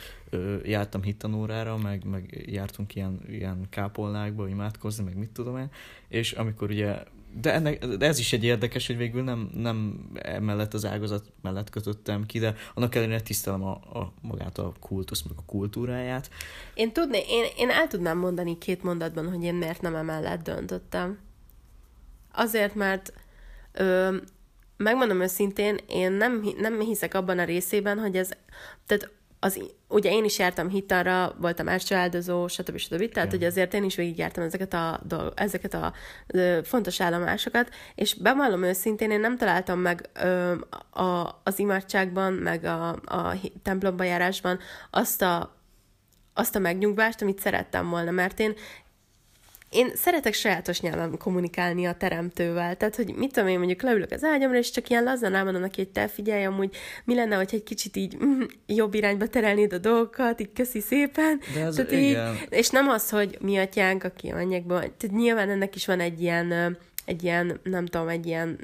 jártam 0.63 1.01
hittanórára, 1.01 1.77
meg, 1.77 2.03
meg 2.05 2.43
jártunk 2.45 2.95
ilyen, 2.95 3.19
ilyen 3.29 3.67
kápolnákba 3.69 4.47
imádkozni, 4.47 5.03
meg 5.03 5.17
mit 5.17 5.29
tudom 5.29 5.57
én, 5.57 5.69
és 6.07 6.31
amikor 6.31 6.69
ugye 6.69 6.95
de, 7.33 7.53
ennek, 7.53 7.85
de 7.85 8.05
ez 8.05 8.19
is 8.19 8.33
egy 8.33 8.43
érdekes, 8.43 8.87
hogy 8.87 8.97
végül 8.97 9.23
nem, 9.23 9.49
nem 9.53 10.09
emellett 10.13 10.73
az 10.73 10.85
ágazat 10.85 11.31
mellett 11.41 11.69
kötöttem 11.69 12.25
ki, 12.25 12.39
de 12.39 12.55
annak 12.73 12.95
ellenére 12.95 13.21
tisztelem 13.21 13.63
a, 13.63 13.71
a, 13.71 14.13
magát 14.21 14.57
a 14.57 14.73
kultusz, 14.79 15.21
meg 15.21 15.37
a 15.37 15.43
kultúráját. 15.45 16.29
Én 16.73 16.91
tudné, 16.91 17.23
én, 17.27 17.45
én 17.57 17.69
el 17.69 17.87
tudnám 17.87 18.17
mondani 18.17 18.57
két 18.57 18.83
mondatban, 18.83 19.29
hogy 19.29 19.43
én 19.43 19.55
miért 19.55 19.81
nem 19.81 19.95
emellett 19.95 20.43
döntöttem. 20.43 21.17
Azért, 22.31 22.75
mert 22.75 23.13
ö, 23.71 24.15
megmondom 24.77 25.21
őszintén, 25.21 25.77
én 25.87 26.11
nem, 26.11 26.47
nem 26.57 26.79
hiszek 26.79 27.13
abban 27.13 27.39
a 27.39 27.43
részében, 27.43 27.99
hogy 27.99 28.17
ez, 28.17 28.29
tehát 28.85 29.11
az, 29.39 29.63
ugye 29.87 30.11
én 30.11 30.23
is 30.23 30.39
jártam 30.39 30.69
hitarra, 30.69 31.35
voltam 31.37 31.67
első 31.67 31.95
áldozó, 31.95 32.47
stb. 32.47 32.77
stb. 32.77 33.11
Tehát, 33.11 33.29
hogy 33.29 33.43
azért 33.43 33.73
én 33.73 33.83
is 33.83 33.95
végigjártam 33.95 34.43
ezeket 34.43 34.73
a, 34.73 34.99
dolg, 35.03 35.33
ezeket 35.35 35.73
a 35.73 35.93
ö, 36.27 36.59
fontos 36.63 37.01
állomásokat, 37.01 37.69
és 37.95 38.13
bevallom 38.13 38.63
őszintén, 38.63 39.11
én 39.11 39.19
nem 39.19 39.37
találtam 39.37 39.79
meg 39.79 40.09
ö, 40.23 40.53
a, 40.91 41.39
az 41.43 41.59
imádságban, 41.59 42.33
meg 42.33 42.63
a, 42.63 42.89
a 42.89 43.35
templomba 43.63 44.03
járásban 44.03 44.59
azt 44.89 45.21
a 45.21 45.57
azt 46.33 46.55
a 46.55 46.59
megnyugvást, 46.59 47.21
amit 47.21 47.39
szerettem 47.39 47.89
volna, 47.89 48.11
mert 48.11 48.39
én 48.39 48.53
én 49.69 49.91
szeretek 49.95 50.33
sajátos 50.33 50.81
nyelven 50.81 51.17
kommunikálni 51.17 51.85
a 51.85 51.93
teremtővel, 51.93 52.77
tehát, 52.77 52.95
hogy 52.95 53.13
mit 53.15 53.33
tudom 53.33 53.49
én, 53.49 53.57
mondjuk 53.57 53.81
leülök 53.81 54.11
az 54.11 54.23
ágyamra, 54.23 54.57
és 54.57 54.71
csak 54.71 54.89
ilyen 54.89 55.03
lazán 55.03 55.35
elmondom 55.35 55.61
neki, 55.61 55.81
hogy 55.81 55.89
te 55.89 56.07
figyelj, 56.07 56.45
amúgy 56.45 56.75
mi 57.03 57.15
lenne, 57.15 57.35
hogy 57.35 57.49
egy 57.51 57.63
kicsit 57.63 57.95
így 57.95 58.17
mm, 58.23 58.41
jobb 58.65 58.93
irányba 58.93 59.27
terelnéd 59.27 59.73
a 59.73 59.77
dolgokat, 59.77 60.41
így 60.41 60.53
köszi 60.53 60.79
szépen. 60.79 61.41
De 61.53 61.65
ez 61.65 61.75
tehát 61.75 61.91
így, 61.91 62.17
és 62.49 62.69
nem 62.69 62.89
az, 62.89 63.09
hogy 63.09 63.37
mi 63.41 63.57
atyánk, 63.57 64.03
aki 64.03 64.29
a 64.29 64.35
mennyekben, 64.35 64.79
tehát 64.79 65.17
nyilván 65.17 65.49
ennek 65.49 65.75
is 65.75 65.85
van 65.85 65.99
egy 65.99 66.21
ilyen, 66.21 66.77
egy 67.05 67.23
ilyen, 67.23 67.59
nem 67.63 67.85
tudom, 67.85 68.07
egy 68.07 68.25
ilyen 68.25 68.59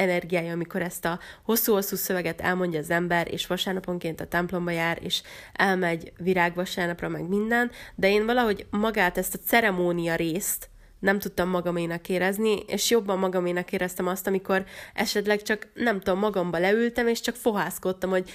energiája, 0.00 0.52
amikor 0.52 0.82
ezt 0.82 1.04
a 1.04 1.18
hosszú-hosszú 1.42 1.96
szöveget 1.96 2.40
elmondja 2.40 2.78
az 2.78 2.90
ember, 2.90 3.32
és 3.32 3.46
vasárnaponként 3.46 4.20
a 4.20 4.26
templomba 4.26 4.70
jár, 4.70 4.98
és 5.02 5.22
elmegy 5.52 6.12
virág 6.18 6.54
vasárnapra, 6.54 7.08
meg 7.08 7.28
minden, 7.28 7.70
de 7.94 8.08
én 8.08 8.26
valahogy 8.26 8.66
magát, 8.70 9.18
ezt 9.18 9.34
a 9.34 9.46
ceremónia 9.46 10.14
részt 10.14 10.68
nem 10.98 11.18
tudtam 11.18 11.48
magaménak 11.48 12.08
érezni, 12.08 12.58
és 12.66 12.90
jobban 12.90 13.18
magaménak 13.18 13.72
éreztem 13.72 14.06
azt, 14.06 14.26
amikor 14.26 14.64
esetleg 14.94 15.42
csak, 15.42 15.68
nem 15.74 16.00
tudom, 16.00 16.18
magamba 16.18 16.58
leültem, 16.58 17.06
és 17.06 17.20
csak 17.20 17.34
fohászkodtam, 17.34 18.10
hogy 18.10 18.30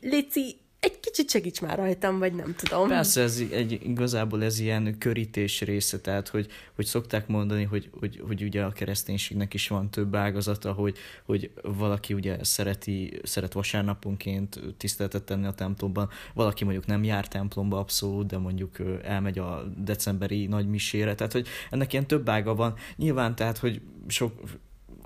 Léci, 0.00 0.60
egy 0.80 1.00
kicsit 1.00 1.30
segíts 1.30 1.60
már 1.60 1.78
rajtam, 1.78 2.18
vagy 2.18 2.34
nem 2.34 2.54
tudom. 2.56 2.88
Persze, 2.88 3.22
ez 3.22 3.42
egy, 3.50 3.72
igazából 3.72 4.44
ez 4.44 4.58
ilyen 4.58 4.98
körítés 4.98 5.60
része, 5.60 6.00
tehát 6.00 6.28
hogy, 6.28 6.46
hogy 6.74 6.84
szokták 6.84 7.26
mondani, 7.26 7.64
hogy, 7.64 7.90
hogy, 7.98 8.22
hogy 8.26 8.42
ugye 8.42 8.62
a 8.62 8.72
kereszténységnek 8.72 9.54
is 9.54 9.68
van 9.68 9.90
több 9.90 10.14
ágazata, 10.14 10.72
hogy, 10.72 10.96
hogy 11.24 11.50
valaki 11.62 12.14
ugye 12.14 12.44
szereti, 12.44 13.20
szeret 13.22 13.52
vasárnaponként 13.52 14.60
tiszteletet 14.76 15.22
tenni 15.22 15.46
a 15.46 15.52
templomban, 15.52 16.08
valaki 16.34 16.64
mondjuk 16.64 16.86
nem 16.86 17.04
jár 17.04 17.28
templomba 17.28 17.78
abszolút, 17.78 18.26
de 18.26 18.38
mondjuk 18.38 18.76
elmegy 19.02 19.38
a 19.38 19.64
decemberi 19.76 20.46
nagymisére, 20.46 21.14
tehát 21.14 21.32
hogy 21.32 21.48
ennek 21.70 21.92
ilyen 21.92 22.06
több 22.06 22.28
ága 22.28 22.54
van. 22.54 22.74
Nyilván 22.96 23.34
tehát, 23.34 23.58
hogy 23.58 23.80
sok, 24.06 24.32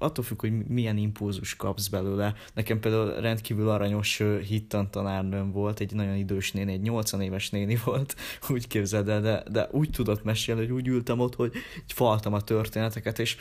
attól 0.04 0.24
függ, 0.24 0.40
hogy 0.40 0.66
milyen 0.66 0.96
impulzus 0.96 1.56
kapsz 1.56 1.88
belőle. 1.88 2.34
Nekem 2.54 2.80
például 2.80 3.20
rendkívül 3.20 3.68
aranyos 3.68 4.22
hittantanárnőm 4.46 5.52
volt, 5.52 5.80
egy 5.80 5.94
nagyon 5.94 6.16
idős 6.16 6.52
néni, 6.52 6.72
egy 6.72 6.82
80 6.82 7.20
éves 7.20 7.50
néni 7.50 7.78
volt, 7.84 8.16
úgy 8.50 8.66
képzeld 8.66 9.08
el, 9.08 9.20
de, 9.20 9.42
de 9.50 9.68
úgy 9.70 9.90
tudott 9.90 10.24
mesélni, 10.24 10.60
hogy 10.60 10.72
úgy 10.72 10.88
ültem 10.88 11.20
ott, 11.20 11.34
hogy 11.34 11.52
faltam 11.86 12.32
a 12.32 12.40
történeteket, 12.40 13.18
és 13.18 13.36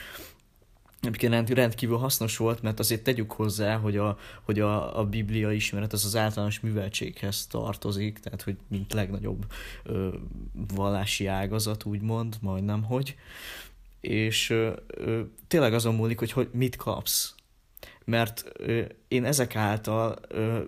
Egyébként 1.04 1.50
rendkívül 1.50 1.98
hasznos 1.98 2.38
volt, 2.38 2.62
mert 2.62 2.80
azért 2.80 3.04
tegyük 3.04 3.32
hozzá, 3.32 3.78
hogy 3.78 3.98
a, 3.98 4.18
hogy 4.42 4.60
a, 4.60 5.00
a 5.00 5.06
biblia 5.06 5.52
ismeret 5.52 5.94
az 5.94 6.06
az 6.06 6.16
általános 6.16 6.60
műveltséghez 6.60 7.48
tartozik, 7.48 8.20
tehát 8.20 8.42
hogy 8.42 8.58
mint 8.68 8.94
legnagyobb 8.94 9.46
ö, 9.84 10.10
vallási 10.76 11.26
ágazat, 11.26 11.86
úgymond, 11.86 12.38
majdnem, 12.42 12.84
hogy 12.84 13.16
és 14.04 14.50
ö, 14.50 14.72
ö, 14.88 15.22
tényleg 15.48 15.74
azon 15.74 15.96
múlik, 15.96 16.20
hogy, 16.20 16.32
hogy 16.32 16.50
mit 16.52 16.76
kapsz. 16.76 17.36
Mert 18.06 18.44
ö, 18.54 18.82
én 19.08 19.26
ezek 19.26 19.56
által 19.56 20.20
ö, 20.28 20.64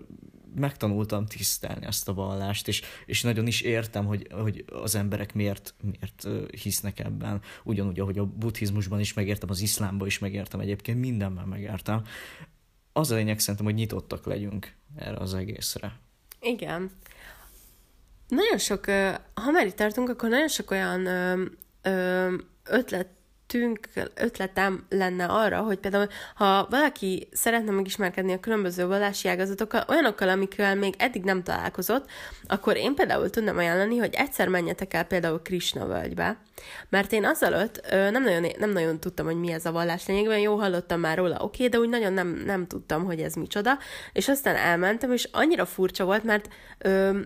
megtanultam 0.56 1.26
tisztelni 1.26 1.86
ezt 1.86 2.08
a 2.08 2.14
vallást, 2.14 2.68
és, 2.68 2.82
és 3.06 3.22
nagyon 3.22 3.48
is 3.48 3.62
értem, 3.62 4.06
hogy, 4.06 4.28
hogy 4.32 4.66
az 4.72 4.96
emberek 4.96 5.34
miért, 5.34 5.74
miért 5.82 6.50
hisznek 6.62 7.00
ebben. 7.00 7.42
Ugyanúgy, 7.64 8.00
ahogy 8.00 8.18
a 8.18 8.26
buddhizmusban 8.26 9.00
is 9.00 9.14
megértem, 9.14 9.50
az 9.50 9.62
iszlámban 9.62 10.08
is 10.08 10.20
megértem, 10.20 10.60
egyébként 10.60 11.00
mindenben 11.00 11.48
megértem. 11.48 12.04
Az 12.94 13.12
a 13.12 13.16
lényeg 13.16 13.40
szerintem, 13.40 13.66
hogy 13.66 13.76
nyitottak 13.76 14.26
legyünk 14.26 14.74
erre 14.96 15.18
az 15.18 15.34
egészre. 15.34 16.00
Igen. 16.42 16.92
Nagyon 18.28 18.58
sok, 18.58 18.86
ha 19.34 19.52
már 19.52 19.66
itt 19.66 19.76
tartunk, 19.76 20.10
akkor 20.10 20.30
nagyon 20.30 20.48
sok 20.48 20.72
olyan 20.72 21.08
ötlet 22.64 23.08
ötletünk, 23.56 23.90
ötletem 24.14 24.86
lenne 24.90 25.26
arra, 25.26 25.62
hogy 25.62 25.78
például, 25.78 26.08
ha 26.36 26.68
valaki 26.70 27.28
szeretne 27.32 27.72
megismerkedni 27.72 28.34
a 28.34 28.40
különböző 28.40 28.88
vallási 28.88 29.28
ágazatokkal, 29.28 29.84
olyanokkal, 29.88 30.30
amikkel 30.30 30.76
még 30.76 30.94
eddig 30.98 31.24
nem 31.24 31.44
találkozott, 31.44 32.10
akkor 32.48 32.76
én 32.78 32.96
például 32.96 33.30
tudnám 33.30 33.58
ajánlani, 33.58 33.98
hogy 33.98 34.14
egyszer 34.14 34.48
menjetek 34.48 34.94
el 34.94 35.04
például 35.04 35.42
Krishna 35.42 35.86
völgybe, 35.86 36.38
mert 36.90 37.12
én 37.12 37.26
azelőtt 37.26 37.82
nem 37.92 38.24
nagyon, 38.24 38.46
nem 38.58 38.70
nagyon 38.70 39.00
tudtam, 39.00 39.26
hogy 39.26 39.40
mi 39.40 39.52
ez 39.52 39.66
a 39.66 39.72
vallás 39.72 40.06
lényegben, 40.06 40.40
jó 40.40 40.56
hallottam 40.56 41.00
már 41.00 41.18
róla, 41.18 41.36
oké, 41.36 41.44
okay, 41.44 41.68
de 41.68 41.80
úgy 41.80 41.90
nagyon 41.90 42.14
nem, 42.14 42.28
nem 42.46 42.68
tudtam, 42.68 43.06
hogy 43.06 43.20
ez 43.22 43.34
micsoda, 43.34 43.78
és 44.14 44.28
aztán 44.28 44.56
elmentem, 44.56 45.12
és 45.12 45.30
annyira 45.32 45.66
furcsa 45.66 46.06
volt, 46.06 46.24
mert 46.24 46.50
ö, 46.78 47.20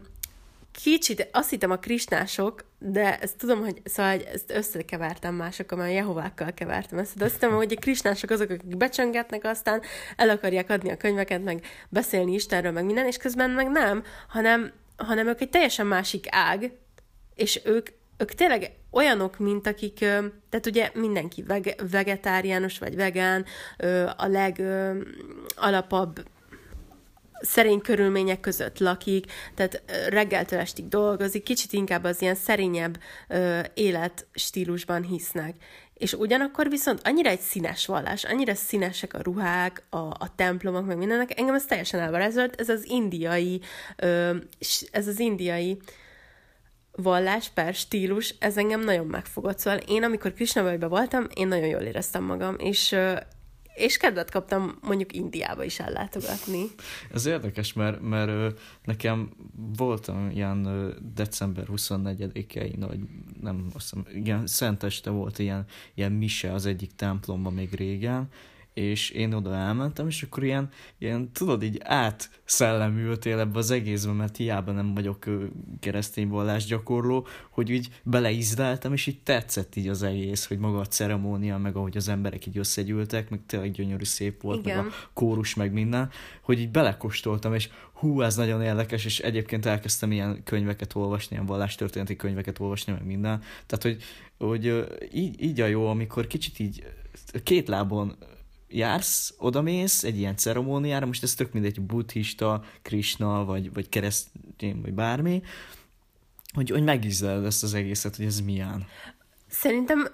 kicsit 0.71 1.29
azt 1.31 1.49
hittem 1.49 1.71
a 1.71 1.77
krisnások, 1.77 2.63
de 2.79 3.19
ezt 3.19 3.37
tudom, 3.37 3.59
hogy 3.59 3.81
szóval 3.83 4.21
ezt 4.33 4.51
összekevertem 4.51 5.35
másokkal, 5.35 5.77
mert 5.77 5.93
Jehovákkal 5.93 6.53
kevertem 6.53 6.99
ezt, 6.99 7.17
de 7.17 7.25
azt 7.25 7.33
hittem, 7.33 7.51
hogy 7.51 7.73
a 7.77 7.79
krisnások 7.79 8.29
azok, 8.29 8.49
akik 8.49 8.77
becsöngetnek, 8.77 9.43
aztán 9.43 9.81
el 10.15 10.29
akarják 10.29 10.69
adni 10.69 10.91
a 10.91 10.97
könyveket, 10.97 11.43
meg 11.43 11.65
beszélni 11.89 12.33
Istenről, 12.33 12.71
meg 12.71 12.85
minden, 12.85 13.05
és 13.05 13.17
közben 13.17 13.49
meg 13.49 13.69
nem, 13.69 14.03
hanem, 14.27 14.71
hanem 14.97 15.27
ők 15.27 15.41
egy 15.41 15.49
teljesen 15.49 15.87
másik 15.87 16.25
ág, 16.29 16.71
és 17.35 17.61
ők, 17.65 17.87
ők 18.17 18.31
tényleg 18.31 18.71
olyanok, 18.91 19.37
mint 19.37 19.67
akik, 19.67 19.97
tehát 20.49 20.65
ugye 20.65 20.91
mindenki 20.93 21.43
veg- 21.43 21.91
vegetáriánus 21.91 22.79
vagy 22.79 22.95
vegán, 22.95 23.45
a 24.17 24.27
legalapabb 24.27 26.23
szerény 27.41 27.81
körülmények 27.81 28.39
között 28.39 28.79
lakik, 28.79 29.25
tehát 29.55 29.83
reggeltől 30.09 30.59
estig 30.59 30.87
dolgozik, 30.87 31.43
kicsit 31.43 31.73
inkább 31.73 32.03
az 32.03 32.21
ilyen 32.21 32.35
szerényebb 32.35 32.99
ö, 33.27 33.59
életstílusban 33.73 35.03
hisznek. 35.03 35.55
És 35.93 36.13
ugyanakkor 36.13 36.69
viszont 36.69 37.01
annyira 37.03 37.29
egy 37.29 37.39
színes 37.39 37.85
vallás, 37.85 38.23
annyira 38.23 38.55
színesek 38.55 39.13
a 39.13 39.21
ruhák, 39.21 39.83
a, 39.89 39.97
a 39.97 40.33
templomok, 40.35 40.85
meg 40.85 40.97
mindennek, 40.97 41.39
engem 41.39 41.55
ez 41.55 41.65
teljesen 41.65 41.99
elvarázolt, 41.99 42.61
ez 42.61 42.69
az 42.69 42.89
indiai, 42.89 43.61
ö, 43.95 44.35
ez 44.91 45.07
az 45.07 45.19
indiai 45.19 45.77
vallás 46.91 47.49
per 47.49 47.73
stílus, 47.73 48.35
ez 48.39 48.57
engem 48.57 48.79
nagyon 48.79 49.05
megfogott. 49.05 49.59
Szóval 49.59 49.79
én, 49.79 50.03
amikor 50.03 50.33
Krisnavölgyben 50.33 50.89
voltam, 50.89 51.27
én 51.33 51.47
nagyon 51.47 51.67
jól 51.67 51.81
éreztem 51.81 52.23
magam, 52.23 52.55
és 52.57 52.95
és 53.79 53.97
kedvet 53.97 54.31
kaptam 54.31 54.77
mondjuk 54.81 55.13
Indiába 55.13 55.63
is 55.63 55.79
ellátogatni. 55.79 56.65
Ez 57.13 57.25
érdekes, 57.25 57.73
mert, 57.73 58.01
mert 58.01 58.59
nekem 58.83 59.31
voltam 59.75 60.29
ilyen 60.29 60.67
december 61.13 61.65
24-i 61.71 62.77
nagy, 62.77 62.99
nem 63.41 63.65
azt 63.73 63.89
hiszem, 63.89 64.05
igen, 64.13 64.47
szenteste 64.47 65.09
volt 65.09 65.39
ilyen, 65.39 65.65
ilyen 65.93 66.11
mise 66.11 66.53
az 66.53 66.65
egyik 66.65 66.91
templomban 66.95 67.53
még 67.53 67.73
régen, 67.73 68.29
és 68.79 69.09
én 69.09 69.33
oda 69.33 69.55
elmentem, 69.55 70.07
és 70.07 70.23
akkor 70.23 70.43
ilyen, 70.43 70.69
ilyen 70.97 71.31
tudod, 71.31 71.63
így 71.63 71.81
átszellemültél 71.83 73.39
ebbe 73.39 73.57
az 73.57 73.71
egészbe, 73.71 74.11
mert 74.11 74.37
hiába 74.37 74.71
nem 74.71 74.93
vagyok 74.93 75.25
keresztény 75.79 76.31
gyakorló, 76.67 77.27
hogy 77.49 77.69
így 77.69 77.89
beleizdeltem, 78.03 78.93
és 78.93 79.07
így 79.07 79.19
tetszett 79.19 79.75
így 79.75 79.87
az 79.87 80.03
egész, 80.03 80.47
hogy 80.47 80.57
maga 80.57 80.79
a 80.79 80.85
ceremónia, 80.85 81.57
meg 81.57 81.75
ahogy 81.75 81.97
az 81.97 82.07
emberek 82.07 82.45
így 82.45 82.57
összegyűltek, 82.57 83.29
meg 83.29 83.39
tényleg 83.45 83.71
gyönyörű 83.71 84.03
szép 84.03 84.41
volt, 84.41 84.59
Igen. 84.59 84.83
meg 84.83 84.85
a 84.85 85.09
kórus, 85.13 85.55
meg 85.55 85.71
minden, 85.71 86.09
hogy 86.41 86.59
így 86.59 86.69
belekostoltam, 86.69 87.53
és 87.53 87.69
hú, 87.93 88.21
ez 88.21 88.35
nagyon 88.35 88.61
érdekes, 88.61 89.05
és 89.05 89.19
egyébként 89.19 89.65
elkezdtem 89.65 90.11
ilyen 90.11 90.43
könyveket 90.43 90.95
olvasni, 90.95 91.35
ilyen 91.35 91.47
vallástörténeti 91.47 92.15
könyveket 92.15 92.59
olvasni, 92.59 92.93
meg 92.93 93.05
minden. 93.05 93.41
Tehát, 93.65 93.83
hogy, 93.83 94.03
hogy 94.37 94.87
így, 95.13 95.41
így 95.43 95.61
a 95.61 95.65
jó, 95.65 95.87
amikor 95.87 96.27
kicsit 96.27 96.59
így 96.59 96.83
két 97.43 97.67
lábon 97.67 98.15
jársz, 98.69 99.33
odamész 99.37 100.03
egy 100.03 100.17
ilyen 100.17 100.35
ceremóniára, 100.35 101.05
most 101.05 101.23
ez 101.23 101.33
tök 101.33 101.53
mindegy, 101.53 101.81
buddhista, 101.81 102.63
krishna, 102.81 103.45
vagy, 103.45 103.73
vagy 103.73 103.89
keresztény, 103.89 104.81
vagy 104.81 104.93
bármi, 104.93 105.41
hogy, 106.53 106.69
hogy 106.69 106.83
megízleled 106.83 107.45
ezt 107.45 107.63
az 107.63 107.73
egészet, 107.73 108.15
hogy 108.15 108.25
ez 108.25 108.39
milyen. 108.39 108.87
Szerintem 109.47 110.07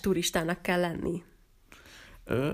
turistának 0.00 0.62
kell 0.62 0.80
lenni. 0.80 1.22
Ö, 2.24 2.52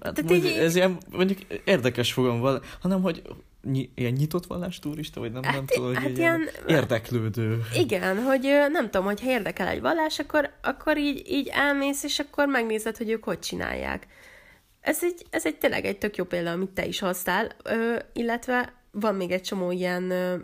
hát 0.00 0.22
mondjuk, 0.22 0.52
így... 0.52 0.58
Ez 0.58 0.74
ilyen, 0.74 0.98
mondjuk 1.10 1.38
érdekes 1.64 2.12
fogom, 2.12 2.60
hanem 2.80 3.02
hogy 3.02 3.22
ny- 3.62 3.90
ilyen 3.94 4.12
nyitott 4.12 4.46
vallás 4.46 4.78
turista, 4.78 5.20
vagy 5.20 5.32
nem, 5.32 5.42
hát, 5.42 5.54
nem 5.54 5.66
tudom, 5.66 5.94
hát 5.94 6.02
hogy 6.02 6.18
ilyen 6.18 6.48
érdeklődő. 6.66 7.62
Igen, 7.74 8.22
hogy 8.22 8.42
nem 8.70 8.84
tudom, 8.84 9.04
hogy 9.06 9.20
ha 9.20 9.30
érdekel 9.30 9.68
egy 9.68 9.80
vallás, 9.80 10.18
akkor, 10.18 10.50
akkor 10.62 10.98
így, 10.98 11.30
így 11.30 11.48
elmész, 11.52 12.02
és 12.02 12.18
akkor 12.18 12.46
megnézed, 12.46 12.96
hogy 12.96 13.10
ők 13.10 13.24
hogy 13.24 13.38
csinálják. 13.38 14.06
Ez 14.80 15.04
egy, 15.04 15.26
ez 15.30 15.46
egy 15.46 15.58
tényleg 15.58 15.84
egy 15.84 15.98
tök 15.98 16.16
jó 16.16 16.24
példa, 16.24 16.50
amit 16.50 16.70
te 16.70 16.86
is 16.86 16.98
hoztál, 16.98 17.48
ö, 17.64 17.98
illetve 18.12 18.72
van 18.90 19.14
még 19.14 19.30
egy 19.30 19.42
csomó 19.42 19.70
ilyen 19.70 20.10
ö, 20.10 20.36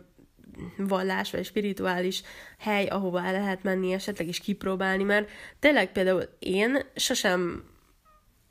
vallás 0.77 1.31
vagy 1.31 1.45
spirituális 1.45 2.23
hely, 2.59 2.87
ahova 2.87 3.25
el 3.25 3.33
lehet 3.33 3.63
menni, 3.63 3.93
esetleg 3.93 4.29
is 4.29 4.41
kipróbálni, 4.41 5.03
mert 5.03 5.31
tényleg 5.59 5.93
például 5.93 6.29
én 6.39 6.79
sosem, 6.95 7.65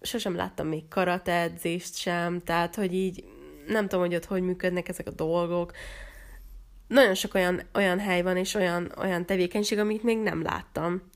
sosem 0.02 0.36
láttam 0.36 0.68
még 0.68 0.88
karate 0.88 1.42
edzést 1.42 1.96
sem, 1.96 2.42
tehát 2.42 2.76
hogy 2.76 2.94
így 2.94 3.24
nem 3.68 3.88
tudom, 3.88 4.06
hogy 4.06 4.16
ott 4.16 4.26
hogy 4.26 4.42
működnek 4.42 4.90
ezek 4.90 5.08
a 5.08 5.12
dolgok. 5.12 5.72
Nagyon 6.88 7.14
sok 7.14 7.34
olyan, 7.34 7.62
olyan 7.74 8.00
hely 8.00 8.22
van, 8.22 8.38
és 8.38 8.54
olyan, 8.54 8.92
olyan 8.98 9.26
tevékenység, 9.26 9.78
amit 9.78 10.04
még 10.04 10.18
nem 10.18 10.42
láttam. 10.42 11.10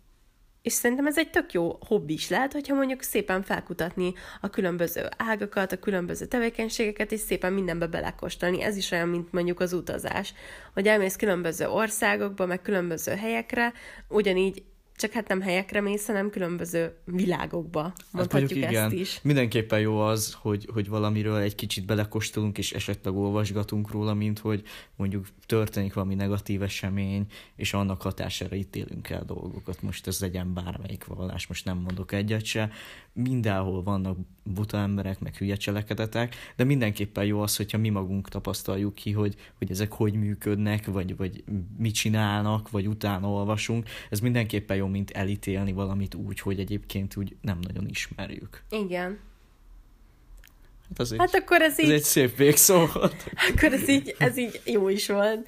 És 0.68 0.74
szerintem 0.74 1.08
ez 1.08 1.18
egy 1.18 1.30
tök 1.30 1.54
jó 1.54 1.78
hobbi 1.88 2.14
is 2.14 2.30
lehet, 2.30 2.54
hogyha 2.54 2.76
mondjuk 2.76 3.02
szépen 3.02 3.44
felkutatni 3.44 4.14
a 4.42 4.50
különböző 4.50 5.10
ágakat, 5.18 5.72
a 5.72 5.80
különböző 5.80 6.26
tevékenységeket, 6.26 7.12
és 7.12 7.20
szépen 7.20 7.54
mindenbe 7.54 7.88
belekóstolni. 7.88 8.62
Ez 8.62 8.78
is 8.78 8.92
olyan, 8.92 9.08
mint 9.08 9.32
mondjuk 9.32 9.60
az 9.60 9.74
utazás, 9.74 10.34
hogy 10.74 10.88
elmész 10.88 11.16
különböző 11.16 11.68
országokba, 11.68 12.46
meg 12.46 12.62
különböző 12.62 13.12
helyekre, 13.12 13.74
ugyanígy 14.08 14.64
csak 14.98 15.12
hát 15.12 15.28
nem 15.28 15.42
helyekre 15.42 15.82
mész, 15.82 16.06
hanem 16.06 16.30
különböző 16.30 16.96
világokba, 17.06 17.82
Hát 17.82 17.96
mondhatjuk 18.12 18.50
mondjuk 18.50 18.74
ezt 18.74 18.92
igen, 18.92 19.02
is. 19.02 19.20
mindenképpen 19.24 19.80
jó 19.80 20.00
az, 20.00 20.38
hogy, 20.42 20.68
hogy 20.74 20.90
valamiről 20.90 21.38
egy 21.38 21.56
kicsit 21.56 21.86
belekóstolunk, 21.86 22.58
és 22.58 22.72
esetleg 22.72 23.16
olvasgatunk 23.16 23.92
róla, 23.92 24.14
mint 24.14 24.40
hogy 24.40 24.64
mondjuk 24.96 25.28
történik 25.46 25.94
valami 25.94 26.16
negatív 26.16 26.62
esemény, 26.62 27.26
és 27.56 27.74
annak 27.74 28.02
hatására 28.02 28.56
ítélünk 28.56 29.10
el 29.10 29.24
dolgokat. 29.26 29.82
Most 29.82 30.08
ez 30.08 30.20
legyen 30.20 30.54
bármelyik 30.54 31.06
vallás, 31.06 31.48
most 31.48 31.66
nem 31.66 31.78
mondok 31.78 32.12
egyet 32.12 32.46
se. 32.46 32.72
Mindenhol 33.24 33.84
vannak 33.84 34.18
buta 34.44 34.78
emberek, 34.78 35.20
meg 35.20 35.36
hülye 35.36 35.56
cselekedetek, 35.56 36.36
de 36.56 36.64
mindenképpen 36.64 37.26
jó 37.26 37.40
az, 37.42 37.56
hogyha 37.56 37.78
mi 37.78 37.90
magunk 37.90 38.30
tapasztaljuk 38.30 38.96
ki, 38.96 39.12
hogy, 39.12 39.36
hogy 39.58 39.72
ezek 39.72 39.92
hogy 39.92 40.14
működnek, 40.14 40.86
vagy, 40.86 41.16
vagy 41.16 41.44
mit 41.78 41.94
csinálnak, 41.94 42.70
vagy 42.70 42.88
utána 42.88 43.30
olvasunk. 43.30 43.90
Ez 44.10 44.20
mindenképpen 44.20 44.78
jó, 44.78 44.88
mint 44.88 45.12
elítélni 45.12 45.72
valamit 45.74 46.16
úgy, 46.16 46.40
hogy 46.40 46.60
egyébként 46.60 47.16
úgy 47.16 47.36
nem 47.42 47.60
nagyon 47.62 47.88
ismerjük. 47.88 48.64
Igen. 48.70 49.20
Hát, 50.90 51.00
az 51.00 51.12
egy, 51.12 51.20
Hát 51.20 51.36
akkor 51.36 51.62
ez 51.62 51.80
ez 51.80 51.86
így, 51.86 51.92
egy 51.92 52.04
szép 52.04 52.36
végszó 52.36 52.86
volt. 52.94 53.32
akkor 53.54 53.74
ez 53.74 53.90
így, 53.90 54.16
ez 54.18 54.38
így 54.38 54.62
jó 54.66 54.90
is 54.90 55.08
volt. 55.08 55.48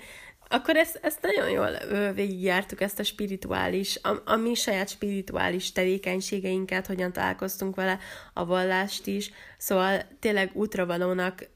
Akkor 0.51 0.75
ezt, 0.75 0.99
ezt 1.01 1.21
nagyon 1.21 1.49
jól 1.49 1.69
végigjártuk, 2.13 2.81
ezt 2.81 2.99
a 2.99 3.03
spirituális, 3.03 3.99
a, 4.01 4.21
a 4.25 4.35
mi 4.35 4.53
saját 4.53 4.89
spirituális 4.89 5.71
tevékenységeinket, 5.71 6.87
hogyan 6.87 7.13
találkoztunk 7.13 7.75
vele, 7.75 7.99
a 8.33 8.45
vallást 8.45 9.07
is. 9.07 9.31
Szóval 9.57 10.01
tényleg 10.19 10.51
útravalónak 10.53 11.47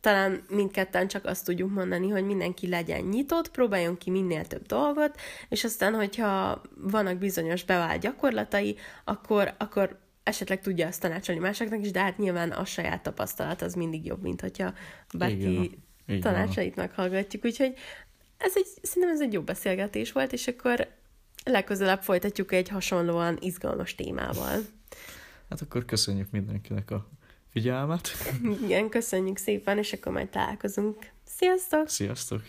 talán 0.00 0.44
mindketten 0.48 1.08
csak 1.08 1.24
azt 1.24 1.44
tudjuk 1.44 1.70
mondani, 1.70 2.08
hogy 2.08 2.24
mindenki 2.24 2.68
legyen 2.68 3.00
nyitott, 3.00 3.50
próbáljon 3.50 3.98
ki 3.98 4.10
minél 4.10 4.44
több 4.44 4.66
dolgot, 4.66 5.20
és 5.48 5.64
aztán, 5.64 5.94
hogyha 5.94 6.62
vannak 6.76 7.16
bizonyos 7.16 7.64
bevált 7.64 8.00
gyakorlatai, 8.00 8.76
akkor, 9.04 9.54
akkor 9.58 9.98
esetleg 10.22 10.60
tudja 10.60 10.86
azt 10.86 11.00
tanácsolni 11.00 11.40
másoknak 11.40 11.80
is, 11.80 11.90
de 11.90 12.00
hát 12.00 12.18
nyilván 12.18 12.50
a 12.50 12.64
saját 12.64 13.02
tapasztalat 13.02 13.62
az 13.62 13.74
mindig 13.74 14.04
jobb, 14.06 14.22
mint 14.22 14.40
hogyha 14.40 14.72
van. 16.06 16.20
tanácsait 16.20 16.76
meghallgatjuk. 16.76 17.44
Úgyhogy 17.44 17.74
ez 18.42 18.52
egy, 18.54 18.66
szerintem 18.82 19.12
ez 19.12 19.20
egy 19.20 19.32
jó 19.32 19.42
beszélgetés 19.42 20.12
volt, 20.12 20.32
és 20.32 20.46
akkor 20.46 20.88
legközelebb 21.44 22.02
folytatjuk 22.02 22.52
egy 22.52 22.68
hasonlóan 22.68 23.38
izgalmas 23.40 23.94
témával. 23.94 24.60
Hát 25.48 25.60
akkor 25.60 25.84
köszönjük 25.84 26.30
mindenkinek 26.30 26.90
a 26.90 27.08
figyelmet. 27.50 28.08
Igen, 28.62 28.88
köszönjük 28.88 29.36
szépen, 29.36 29.78
és 29.78 29.92
akkor 29.92 30.12
majd 30.12 30.28
találkozunk. 30.28 31.10
Sziasztok! 31.24 31.88
Sziasztok! 31.88 32.42